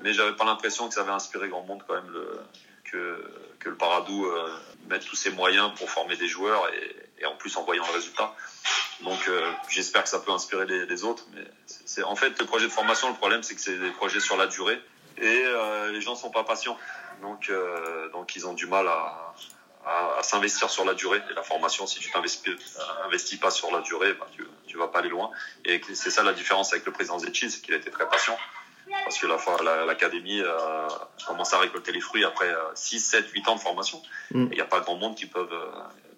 Mais 0.00 0.12
j'avais 0.12 0.34
pas 0.34 0.44
l'impression 0.44 0.88
que 0.88 0.94
ça 0.94 1.02
avait 1.02 1.12
inspiré 1.12 1.48
grand 1.48 1.62
monde 1.62 1.82
quand 1.86 1.94
même 1.94 2.10
le, 2.10 2.40
que, 2.84 3.24
que 3.58 3.68
le 3.68 3.76
Paradou 3.76 4.26
euh, 4.26 4.50
mette 4.88 5.04
tous 5.04 5.16
ses 5.16 5.30
moyens 5.30 5.72
pour 5.76 5.90
former 5.90 6.16
des 6.16 6.28
joueurs 6.28 6.68
et, 6.72 6.96
et 7.20 7.26
en 7.26 7.36
plus 7.36 7.56
en 7.56 7.64
voyant 7.64 7.86
le 7.86 7.92
résultat. 7.92 8.34
Donc 9.02 9.28
euh, 9.28 9.50
j'espère 9.68 10.02
que 10.02 10.08
ça 10.08 10.18
peut 10.20 10.30
inspirer 10.32 10.66
les, 10.66 10.86
les 10.86 11.04
autres. 11.04 11.24
Mais 11.34 11.44
c'est 11.66 12.02
en 12.02 12.16
fait 12.16 12.38
le 12.38 12.46
projet 12.46 12.66
de 12.66 12.72
formation, 12.72 13.08
le 13.08 13.14
problème 13.14 13.42
c'est 13.42 13.54
que 13.54 13.60
c'est 13.60 13.78
des 13.78 13.90
projets 13.90 14.20
sur 14.20 14.36
la 14.36 14.46
durée 14.46 14.78
et 15.18 15.42
euh, 15.44 15.92
les 15.92 16.00
gens 16.00 16.14
sont 16.14 16.30
pas 16.30 16.44
patients. 16.44 16.76
Donc, 17.22 17.50
euh, 17.50 18.08
donc 18.10 18.34
ils 18.36 18.46
ont 18.46 18.54
du 18.54 18.66
mal 18.66 18.88
à, 18.88 19.34
à, 19.84 20.18
à 20.18 20.22
s'investir 20.22 20.70
sur 20.70 20.84
la 20.84 20.94
durée. 20.94 21.20
Et 21.30 21.34
la 21.34 21.42
formation, 21.42 21.86
si 21.86 21.98
tu 21.98 22.10
t'investis 22.10 22.42
investis 23.04 23.38
pas 23.38 23.50
sur 23.50 23.70
la 23.70 23.80
durée, 23.80 24.14
bah, 24.14 24.26
tu, 24.32 24.46
tu 24.66 24.78
vas 24.78 24.88
pas 24.88 25.00
aller 25.00 25.10
loin. 25.10 25.30
Et 25.64 25.80
c'est 25.92 26.10
ça 26.10 26.22
la 26.22 26.32
différence 26.32 26.72
avec 26.72 26.86
le 26.86 26.92
président 26.92 27.18
Zetchi, 27.18 27.50
c'est 27.50 27.60
qu'il 27.60 27.74
a 27.74 27.76
été 27.76 27.90
très 27.90 28.08
patient. 28.08 28.38
Parce 29.04 29.18
que 29.18 29.26
l'académie 29.86 30.38
la, 30.38 30.48
a 30.50 31.08
commencé 31.26 31.54
à 31.54 31.58
récolter 31.58 31.92
les 31.92 32.00
fruits 32.00 32.24
après 32.24 32.52
6, 32.74 32.98
7, 32.98 33.28
8 33.30 33.48
ans 33.48 33.54
de 33.54 33.60
formation. 33.60 34.02
Mm. 34.32 34.46
Il 34.50 34.54
n'y 34.54 34.60
a 34.60 34.64
pas 34.64 34.80
grand 34.80 34.96
monde 34.96 35.14
qui 35.14 35.26
peuvent, 35.26 35.54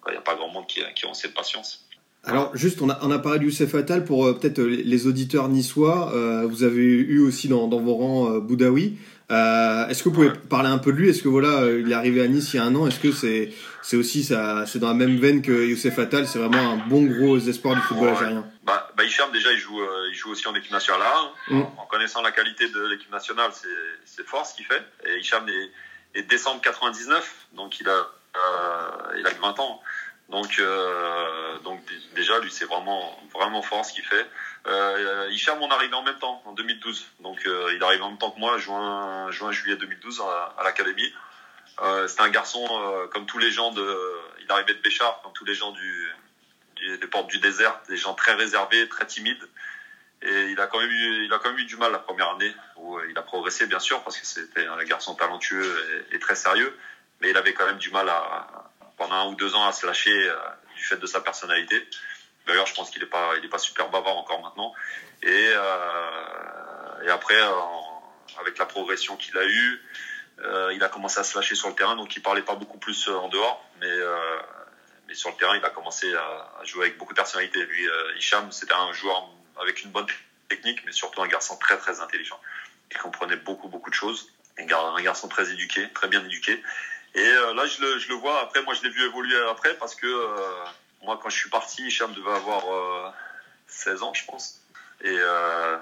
il 0.07 0.11
n'y 0.11 0.17
a 0.17 0.21
pas 0.21 0.35
grand 0.35 0.47
monde 0.47 0.65
qui, 0.65 0.81
qui 0.95 1.05
ont 1.05 1.13
cette 1.13 1.35
patience. 1.35 1.85
Alors 2.25 2.55
juste, 2.55 2.81
on 2.81 2.89
a, 2.89 2.97
on 3.01 3.11
a 3.11 3.19
parlé 3.19 3.39
du 3.39 3.45
Youssef 3.47 3.75
Attal 3.75 4.05
pour 4.05 4.25
euh, 4.25 4.33
peut-être 4.33 4.61
les 4.61 5.07
auditeurs 5.07 5.49
niçois. 5.49 6.13
Euh, 6.13 6.47
vous 6.47 6.63
avez 6.63 6.81
eu 6.81 7.19
aussi 7.19 7.49
dans, 7.49 7.67
dans 7.67 7.79
vos 7.79 7.95
rangs 7.95 8.31
euh, 8.31 8.39
Boudaoui. 8.39 8.97
Euh, 9.31 9.87
est-ce 9.87 10.03
que 10.03 10.09
vous 10.09 10.15
pouvez 10.15 10.31
parler 10.31 10.69
un 10.69 10.77
peu 10.77 10.91
de 10.91 10.97
lui? 10.97 11.09
Est-ce 11.09 11.23
que 11.23 11.29
voilà, 11.29 11.61
euh, 11.61 11.81
il 11.83 11.91
est 11.91 11.95
arrivé 11.95 12.21
à 12.21 12.27
Nice 12.27 12.53
il 12.53 12.57
y 12.57 12.59
a 12.59 12.63
un 12.63 12.75
an? 12.75 12.87
Est-ce 12.87 12.99
que 12.99 13.11
c'est 13.11 13.53
c'est 13.81 13.97
aussi 13.97 14.23
ça, 14.23 14.65
c'est 14.65 14.79
dans 14.79 14.89
la 14.89 14.93
même 14.93 15.17
veine 15.17 15.41
que 15.41 15.65
Youssef 15.65 15.97
Attal? 15.97 16.27
C'est 16.27 16.39
vraiment 16.39 16.73
un 16.73 16.77
bon 16.77 17.03
gros 17.03 17.37
espoir 17.37 17.75
du 17.75 17.81
football 17.81 18.09
algérien. 18.09 18.45
Bah, 18.63 18.91
bah 18.95 19.03
Hicham 19.03 19.31
déjà 19.31 19.51
il 19.51 19.57
joue, 19.57 19.79
euh, 19.79 20.09
il 20.11 20.15
joue 20.15 20.31
aussi 20.31 20.47
en 20.47 20.55
équipe 20.55 20.71
nationale. 20.71 21.07
Hein. 21.07 21.31
Mm. 21.49 21.61
En, 21.77 21.85
connaissant 21.89 22.21
la 22.21 22.31
qualité 22.31 22.69
de 22.69 22.85
l'équipe 22.87 23.11
nationale, 23.11 23.51
c'est 23.53 23.67
c'est 24.05 24.27
fort 24.27 24.45
ce 24.45 24.55
qu'il 24.55 24.65
fait. 24.65 24.83
Et 25.07 25.19
Hicham 25.19 25.47
est, 25.47 26.19
est 26.19 26.23
décembre 26.23 26.61
99, 26.61 27.47
donc 27.55 27.79
il 27.79 27.87
a 27.87 28.07
euh, 28.35 29.17
il 29.19 29.25
a 29.25 29.31
que 29.31 29.41
20 29.41 29.59
ans. 29.59 29.81
Donc, 30.29 30.57
euh, 30.59 31.59
donc 31.59 31.81
déjà, 32.15 32.39
lui, 32.39 32.51
c'est 32.51 32.65
vraiment, 32.65 33.19
vraiment 33.33 33.61
fort 33.61 33.85
ce 33.85 33.93
qu'il 33.93 34.05
fait. 34.05 34.25
Euh, 34.67 35.29
Hicham, 35.31 35.61
on 35.61 35.69
arrivé 35.69 35.93
en 35.93 36.03
même 36.03 36.17
temps, 36.17 36.41
en 36.45 36.53
2012. 36.53 37.05
Donc, 37.19 37.45
euh, 37.45 37.73
il 37.75 37.83
arrive 37.83 38.01
en 38.03 38.09
même 38.09 38.17
temps 38.17 38.31
que 38.31 38.39
moi, 38.39 38.57
juin, 38.57 39.29
juin 39.31 39.51
juillet 39.51 39.75
2012, 39.75 40.21
à, 40.21 40.63
l'académie. 40.63 41.13
Euh, 41.81 42.07
c'était 42.07 42.21
un 42.21 42.29
garçon 42.29 42.65
euh, 42.69 43.07
comme 43.07 43.25
tous 43.25 43.39
les 43.39 43.51
gens 43.51 43.71
de. 43.71 43.97
Il 44.41 44.51
arrivait 44.51 44.73
de 44.73 44.81
Béchar, 44.81 45.21
comme 45.23 45.33
tous 45.33 45.45
les 45.45 45.55
gens 45.55 45.71
du, 45.71 46.07
du, 46.75 46.97
des 46.97 47.07
portes 47.07 47.27
du 47.27 47.39
désert, 47.39 47.79
des 47.89 47.97
gens 47.97 48.13
très 48.13 48.33
réservés, 48.33 48.87
très 48.87 49.05
timides. 49.05 49.49
Et 50.21 50.51
il 50.51 50.59
a 50.61 50.67
quand 50.67 50.79
même 50.79 50.89
eu, 50.89 51.25
il 51.25 51.33
a 51.33 51.39
quand 51.39 51.49
même 51.49 51.59
eu 51.59 51.65
du 51.65 51.75
mal 51.75 51.91
la 51.91 51.99
première 51.99 52.29
année 52.29 52.53
où 52.77 52.97
il 53.09 53.17
a 53.17 53.21
progressé 53.21 53.65
bien 53.65 53.79
sûr 53.79 54.01
parce 54.03 54.17
que 54.17 54.25
c'était 54.25 54.65
un 54.65 54.81
garçon 54.85 55.15
talentueux 55.15 56.05
et, 56.11 56.15
et 56.15 56.19
très 56.19 56.35
sérieux, 56.35 56.77
mais 57.19 57.31
il 57.31 57.37
avait 57.37 57.53
quand 57.53 57.65
même 57.65 57.77
du 57.77 57.91
mal 57.91 58.07
à, 58.07 58.71
pendant 59.03 59.15
un 59.15 59.25
ou 59.31 59.35
deux 59.35 59.53
ans 59.53 59.65
à 59.65 59.73
se 59.73 59.85
lâcher 59.85 60.29
euh, 60.29 60.35
du 60.77 60.83
fait 60.83 60.95
de 60.95 61.05
sa 61.05 61.19
personnalité. 61.19 61.85
D'ailleurs, 62.47 62.65
je 62.65 62.73
pense 62.73 62.89
qu'il 62.89 63.01
n'est 63.01 63.09
pas, 63.09 63.33
il 63.37 63.43
est 63.43 63.49
pas 63.49 63.57
super 63.57 63.89
bavard 63.89 64.15
encore 64.15 64.41
maintenant. 64.41 64.73
Et, 65.21 65.49
euh, 65.55 67.11
après, 67.11 67.39
avec 68.39 68.57
la 68.57 68.65
progression 68.65 69.17
qu'il 69.17 69.37
a 69.37 69.45
eue, 69.45 69.81
euh, 70.39 70.71
il 70.73 70.81
a 70.83 70.87
commencé 70.87 71.19
à 71.19 71.23
se 71.23 71.35
lâcher 71.37 71.53
sur 71.53 71.67
le 71.67 71.75
terrain, 71.75 71.95
donc 71.95 72.15
il 72.15 72.21
parlait 72.21 72.41
pas 72.41 72.55
beaucoup 72.55 72.77
plus 72.77 73.09
en 73.09 73.27
dehors, 73.27 73.63
mais 73.81 73.93
mais 75.07 75.15
sur 75.15 75.29
le 75.29 75.35
terrain, 75.35 75.55
il 75.57 75.65
a 75.65 75.69
commencé 75.69 76.11
à, 76.15 76.63
jouer 76.63 76.85
avec 76.85 76.97
beaucoup 76.97 77.13
de 77.13 77.17
personnalité. 77.17 77.63
Lui, 77.65 77.85
Hicham, 78.17 78.51
c'était 78.51 78.73
un 78.73 78.93
joueur 78.93 79.29
avec 79.61 79.83
une 79.83 79.91
bonne 79.91 80.07
technique, 80.47 80.83
mais 80.85 80.93
surtout 80.93 81.21
un 81.21 81.27
garçon 81.27 81.57
très 81.57 81.77
très 81.77 81.99
intelligent. 81.99 82.39
Il 82.89 82.97
comprenait 82.97 83.35
beaucoup 83.35 83.67
beaucoup 83.67 83.89
de 83.89 83.95
choses. 83.95 84.29
Un 84.57 85.01
garçon 85.01 85.27
très 85.27 85.51
éduqué, 85.51 85.89
très 85.93 86.07
bien 86.07 86.23
éduqué. 86.23 86.63
Et 87.15 87.25
euh, 87.25 87.53
là, 87.53 87.65
je 87.67 87.81
le, 87.81 87.99
je 87.99 88.09
le 88.09 88.15
vois. 88.15 88.41
Après, 88.41 88.61
moi, 88.63 88.73
je 88.73 88.81
l'ai 88.83 88.89
vu 88.89 89.03
évoluer 89.05 89.37
après 89.49 89.75
parce 89.75 89.95
que 89.95 90.07
euh, 90.07 90.35
moi, 91.03 91.19
quand 91.21 91.29
je 91.29 91.37
suis 91.37 91.49
parti, 91.49 91.85
Hicham 91.85 92.11
devait 92.13 92.31
avoir 92.31 92.63
euh, 92.73 93.09
16 93.67 94.03
ans, 94.03 94.13
je 94.13 94.25
pense. 94.25 94.61
Et, 95.01 95.15
euh, 95.15 95.77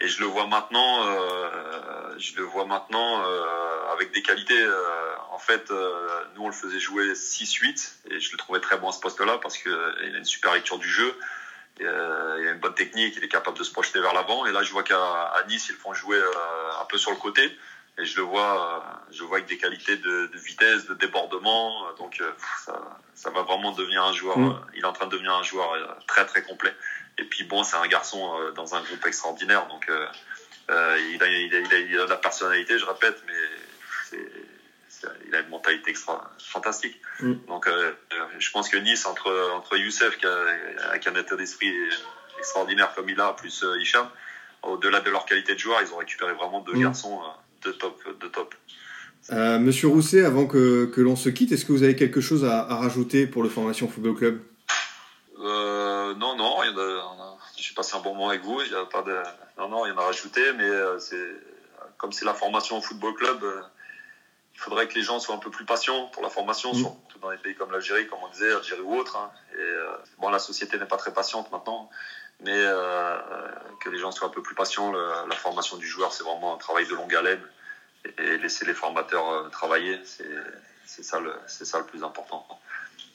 et 0.00 0.08
je 0.08 0.20
le 0.20 0.26
vois 0.26 0.46
maintenant. 0.46 1.04
Je 2.18 2.36
le 2.36 2.42
vois 2.42 2.66
maintenant 2.66 3.22
avec 3.92 4.12
des 4.12 4.22
qualités. 4.22 4.66
en 5.30 5.38
fait, 5.38 5.70
nous, 5.70 6.42
on 6.42 6.48
le 6.48 6.52
faisait 6.52 6.80
jouer 6.80 7.12
6-8 7.12 7.92
et 8.10 8.20
je 8.20 8.32
le 8.32 8.38
trouvais 8.38 8.60
très 8.60 8.76
bon 8.76 8.88
à 8.88 8.92
ce 8.92 9.00
poste-là 9.00 9.38
parce 9.38 9.56
qu'il 9.56 9.72
a 9.72 10.18
une 10.18 10.24
super 10.24 10.54
lecture 10.54 10.78
du 10.78 10.88
jeu. 10.88 11.16
il 11.80 11.86
a 11.86 12.50
une 12.50 12.58
bonne 12.58 12.74
technique, 12.74 13.14
il 13.16 13.24
est 13.24 13.28
capable 13.28 13.58
de 13.58 13.64
se 13.64 13.72
projeter 13.72 14.00
vers 14.00 14.14
l'avant. 14.14 14.46
Et 14.46 14.52
là, 14.52 14.62
je 14.62 14.72
vois 14.72 14.82
qu'à 14.82 15.44
Nice, 15.48 15.68
ils 15.68 15.72
le 15.72 15.78
font 15.78 15.94
jouer 15.94 16.20
un 16.80 16.84
peu 16.84 16.98
sur 16.98 17.10
le 17.10 17.16
côté 17.16 17.56
et 17.98 18.04
je 18.04 18.16
le 18.16 18.22
vois, 18.22 19.02
je 19.10 19.24
vois 19.24 19.38
avec 19.38 19.48
des 19.48 19.58
qualités 19.58 19.96
de, 19.96 20.30
de 20.32 20.38
vitesse, 20.38 20.86
de 20.86 20.94
débordement. 20.94 21.92
Donc 21.98 22.20
euh, 22.20 22.30
ça, 22.64 22.80
ça, 23.14 23.30
va 23.30 23.42
vraiment 23.42 23.72
devenir 23.72 24.04
un 24.04 24.12
joueur. 24.12 24.38
Mm. 24.38 24.66
Il 24.74 24.80
est 24.82 24.86
en 24.86 24.92
train 24.92 25.06
de 25.06 25.12
devenir 25.12 25.34
un 25.34 25.42
joueur 25.42 25.72
euh, 25.72 25.84
très 26.06 26.24
très 26.24 26.42
complet. 26.42 26.74
Et 27.18 27.24
puis 27.24 27.44
bon, 27.44 27.64
c'est 27.64 27.76
un 27.76 27.86
garçon 27.88 28.38
euh, 28.38 28.52
dans 28.52 28.76
un 28.76 28.82
groupe 28.82 29.04
extraordinaire. 29.04 29.66
Donc 29.66 29.88
euh, 29.88 30.06
il, 31.12 31.22
a, 31.22 31.26
il, 31.26 31.54
a, 31.54 31.58
il, 31.58 31.74
a, 31.74 31.78
il, 31.78 32.00
a, 32.00 32.04
de 32.04 32.10
la 32.10 32.16
personnalité, 32.16 32.78
je 32.78 32.84
répète, 32.84 33.20
mais 33.26 34.18
il 35.26 35.34
a 35.34 35.40
une 35.40 35.48
mentalité 35.48 35.90
extra 35.90 36.30
fantastique. 36.38 37.00
Mm. 37.18 37.34
Donc 37.48 37.66
euh, 37.66 37.92
je 38.38 38.50
pense 38.52 38.68
que 38.68 38.76
Nice 38.76 39.06
entre 39.06 39.50
entre 39.54 39.76
Youssef 39.76 40.18
qui 40.18 40.26
a, 40.26 40.98
qui 40.98 41.08
a 41.08 41.12
un 41.12 41.16
état 41.16 41.34
d'esprit 41.34 41.74
extraordinaire 42.38 42.94
comme 42.94 43.08
il 43.08 43.20
a, 43.20 43.32
plus 43.32 43.64
Hicham, 43.80 44.08
au-delà 44.62 45.00
de 45.00 45.10
leur 45.10 45.24
qualité 45.24 45.54
de 45.54 45.58
joueur, 45.58 45.82
ils 45.82 45.92
ont 45.92 45.96
récupéré 45.96 46.32
vraiment 46.34 46.60
deux 46.60 46.74
mm. 46.74 46.82
garçons 46.82 47.20
de 47.64 47.72
top, 47.72 48.00
de 48.20 48.28
top. 48.28 48.54
Euh, 49.30 49.58
Monsieur 49.58 49.88
Rousset, 49.88 50.24
avant 50.24 50.46
que, 50.46 50.86
que 50.86 51.00
l'on 51.00 51.16
se 51.16 51.28
quitte, 51.28 51.52
est-ce 51.52 51.64
que 51.64 51.72
vous 51.72 51.82
avez 51.82 51.96
quelque 51.96 52.20
chose 52.20 52.44
à, 52.44 52.60
à 52.60 52.76
rajouter 52.76 53.26
pour 53.26 53.42
le 53.42 53.48
Formation 53.48 53.88
Football 53.88 54.14
Club? 54.14 54.40
Euh, 55.40 56.14
Non, 56.14 56.36
non, 56.36 56.56
rien 56.56 56.72
de, 56.72 56.98
passé 57.76 57.96
un 57.96 58.00
bon 58.00 58.14
moment 58.14 58.30
avec 58.30 58.42
vous. 58.42 58.60
Il 58.62 58.72
y 58.72 58.74
a 58.74 58.84
pas 58.86 59.02
de, 59.02 59.16
non, 59.58 59.68
non, 59.68 59.86
il 59.86 59.90
y 59.90 59.92
en 59.92 59.98
a 59.98 60.04
rajouté, 60.04 60.40
mais 60.56 60.68
c'est 60.98 61.16
comme 61.96 62.12
c'est 62.12 62.24
la 62.24 62.34
formation 62.34 62.78
au 62.78 62.80
football 62.80 63.14
club 63.14 63.44
il 64.58 64.60
faudrait 64.60 64.88
que 64.88 64.94
les 64.94 65.02
gens 65.02 65.20
soient 65.20 65.36
un 65.36 65.38
peu 65.38 65.50
plus 65.50 65.64
patients 65.64 66.06
pour 66.06 66.20
la 66.20 66.30
formation, 66.30 66.72
mm. 66.72 66.78
surtout 66.78 67.18
dans 67.22 67.30
des 67.30 67.36
pays 67.36 67.54
comme 67.54 67.70
l'Algérie, 67.70 68.08
comme 68.08 68.18
on 68.24 68.32
disait, 68.32 68.52
Algérie 68.52 68.80
ou 68.80 68.96
autre. 68.96 69.16
Hein. 69.16 69.30
Et, 69.54 69.60
euh, 69.60 69.96
bon, 70.18 70.30
la 70.30 70.40
société 70.40 70.76
n'est 70.78 70.86
pas 70.86 70.96
très 70.96 71.12
patiente 71.12 71.50
maintenant, 71.52 71.88
mais 72.44 72.54
euh, 72.54 73.18
que 73.80 73.90
les 73.90 73.98
gens 73.98 74.10
soient 74.10 74.28
un 74.28 74.30
peu 74.30 74.42
plus 74.42 74.54
patients. 74.54 74.92
la 74.92 75.36
formation 75.36 75.76
du 75.76 75.86
joueur, 75.86 76.12
c'est 76.12 76.24
vraiment 76.24 76.54
un 76.54 76.58
travail 76.58 76.86
de 76.86 76.94
longue 76.94 77.14
haleine. 77.14 77.42
Et, 78.18 78.38
laisser 78.38 78.64
les 78.64 78.74
formateurs 78.74 79.28
euh, 79.30 79.48
travailler, 79.48 80.00
c'est 80.04 81.02
ça, 81.02 81.20
le, 81.20 81.32
ça 81.46 81.78
le 81.78 81.84
plus 81.84 82.04
important. 82.04 82.46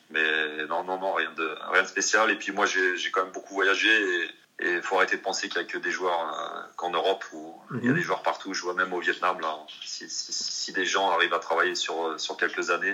Mais 0.09 0.65
non, 0.67 0.83
non, 0.83 0.99
non, 0.99 1.13
rien 1.13 1.31
de, 1.31 1.57
rien 1.71 1.83
de 1.83 1.87
spécial. 1.87 2.29
Et 2.31 2.35
puis 2.35 2.51
moi, 2.51 2.65
j'ai 2.65 3.11
quand 3.11 3.23
même 3.23 3.31
beaucoup 3.31 3.53
voyagé. 3.53 3.89
Et, 3.89 4.29
il 4.59 4.81
faut 4.81 4.97
arrêter 4.97 5.17
de 5.17 5.21
penser 5.21 5.49
qu'il 5.49 5.59
n'y 5.61 5.67
a 5.67 5.69
que 5.69 5.77
des 5.77 5.91
joueurs 5.91 6.39
euh, 6.39 6.61
qu'en 6.75 6.91
Europe 6.91 7.25
où 7.33 7.59
il 7.71 7.85
y 7.85 7.87
a 7.87 7.91
mhm. 7.91 7.95
des 7.95 8.01
joueurs 8.01 8.21
partout. 8.21 8.53
Je 8.53 8.61
vois 8.61 8.75
même 8.75 8.93
au 8.93 8.99
Vietnam, 8.99 9.39
là, 9.41 9.57
si, 9.83 10.09
si, 10.09 10.31
si, 10.31 10.71
des 10.73 10.85
gens 10.85 11.09
arrivent 11.09 11.33
à 11.33 11.39
travailler 11.39 11.75
sur, 11.75 12.07
euh, 12.07 12.17
sur 12.17 12.37
quelques 12.37 12.69
années, 12.69 12.91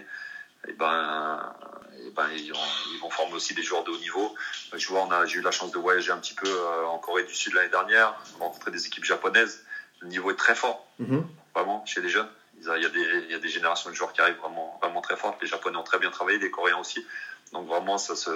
et 0.68 0.70
eh 0.70 0.74
ben, 0.74 1.54
et 1.98 2.08
eh 2.08 2.12
ben 2.12 2.28
ils, 2.32 2.52
vont, 2.52 2.60
ils, 2.94 3.00
vont, 3.00 3.10
aussi 3.40 3.54
des 3.54 3.64
joueurs 3.64 3.84
de 3.86 3.92
haut 3.92 3.98
niveau. 3.98 4.36
Je 4.76 4.88
vois, 4.88 5.02
on 5.08 5.12
a, 5.12 5.26
j'ai 5.26 5.40
eu 5.40 5.42
la 5.42 5.52
chance 5.52 5.72
de 5.72 5.80
voyager 5.80 6.12
un 6.12 6.18
petit 6.18 6.36
peu 6.36 6.48
euh, 6.48 6.86
en 6.86 7.00
Corée 7.00 7.24
du 7.24 7.34
Sud 7.34 7.54
l'année 7.54 7.70
dernière, 7.70 8.14
rencontrer 8.40 8.72
des 8.72 8.86
équipes 8.86 9.06
japonaises. 9.06 9.64
Le 10.02 10.10
niveau 10.10 10.30
est 10.32 10.36
très 10.36 10.56
fort, 10.56 10.88
mhm. 11.00 11.26
vraiment, 11.56 11.86
chez 11.86 12.02
les 12.02 12.10
jeunes. 12.10 12.28
Il 12.62 12.66
y, 12.66 12.86
a 12.86 12.90
des, 12.90 13.06
il 13.26 13.32
y 13.32 13.36
a 13.36 13.40
des 13.40 13.48
générations 13.48 13.90
de 13.90 13.96
joueurs 13.96 14.12
qui 14.12 14.20
arrivent 14.20 14.42
vraiment, 14.42 14.78
vraiment 14.82 15.02
très 15.02 15.16
fortes. 15.16 15.42
Les 15.42 15.48
Japonais 15.48 15.78
ont 15.78 15.84
très 15.84 15.98
bien 15.98 16.12
travaillé, 16.12 16.40
les 16.40 16.52
Coréens 16.52 16.78
aussi. 16.78 17.06
Donc 17.54 17.68
vraiment, 17.68 17.98
ça, 17.98 18.18
se, 18.18 18.32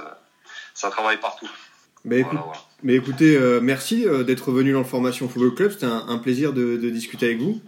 ça 0.74 0.90
travaille 0.90 1.18
partout. 1.18 1.50
Mais, 2.06 2.24
mais 2.84 2.96
écoutez, 2.96 3.36
euh, 3.36 3.60
merci 3.62 4.08
euh, 4.08 4.24
d'être 4.24 4.52
venu 4.52 4.72
dans 4.72 4.80
le 4.80 4.86
Formation 4.86 5.28
Football 5.28 5.56
Club. 5.56 5.72
C'était 5.72 5.86
un, 5.86 6.18
plaisir 6.20 6.54
de, 6.54 6.78
discuter 6.90 7.28
avec 7.28 7.40
vous. 7.40 7.62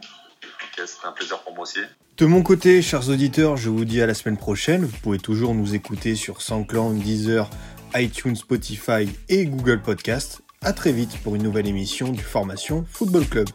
C'était 0.78 1.08
un 1.08 1.12
plaisir 1.12 1.39
pour 1.39 1.54
moi 1.54 1.63
aussi. 1.63 1.80
De 2.17 2.25
mon 2.25 2.43
côté, 2.43 2.82
chers 2.82 3.10
auditeurs, 3.10 3.58
je 3.58 3.69
vous 3.69 3.84
dis 3.84 4.01
à 4.01 4.08
la 4.08 4.13
semaine 4.13 4.38
prochaine. 4.38 4.86
Vous 4.86 4.97
pouvez 5.04 5.17
toujours 5.17 5.54
nous 5.54 5.75
écouter 5.75 6.15
sur 6.15 6.41
SoundCloud, 6.41 6.99
Deezer, 6.99 7.49
iTunes, 7.93 8.38
Spotify 8.38 9.10
et 9.28 9.45
Google 9.45 9.82
Podcast. 9.82 10.41
À 10.62 10.71
très 10.71 10.93
vite 10.93 11.17
pour 11.25 11.36
une 11.36 11.43
nouvelle 11.43 11.67
émission 11.67 12.13
du 12.13 12.23
Formation 12.23 12.86
Football 12.89 13.25
Club. 13.25 13.49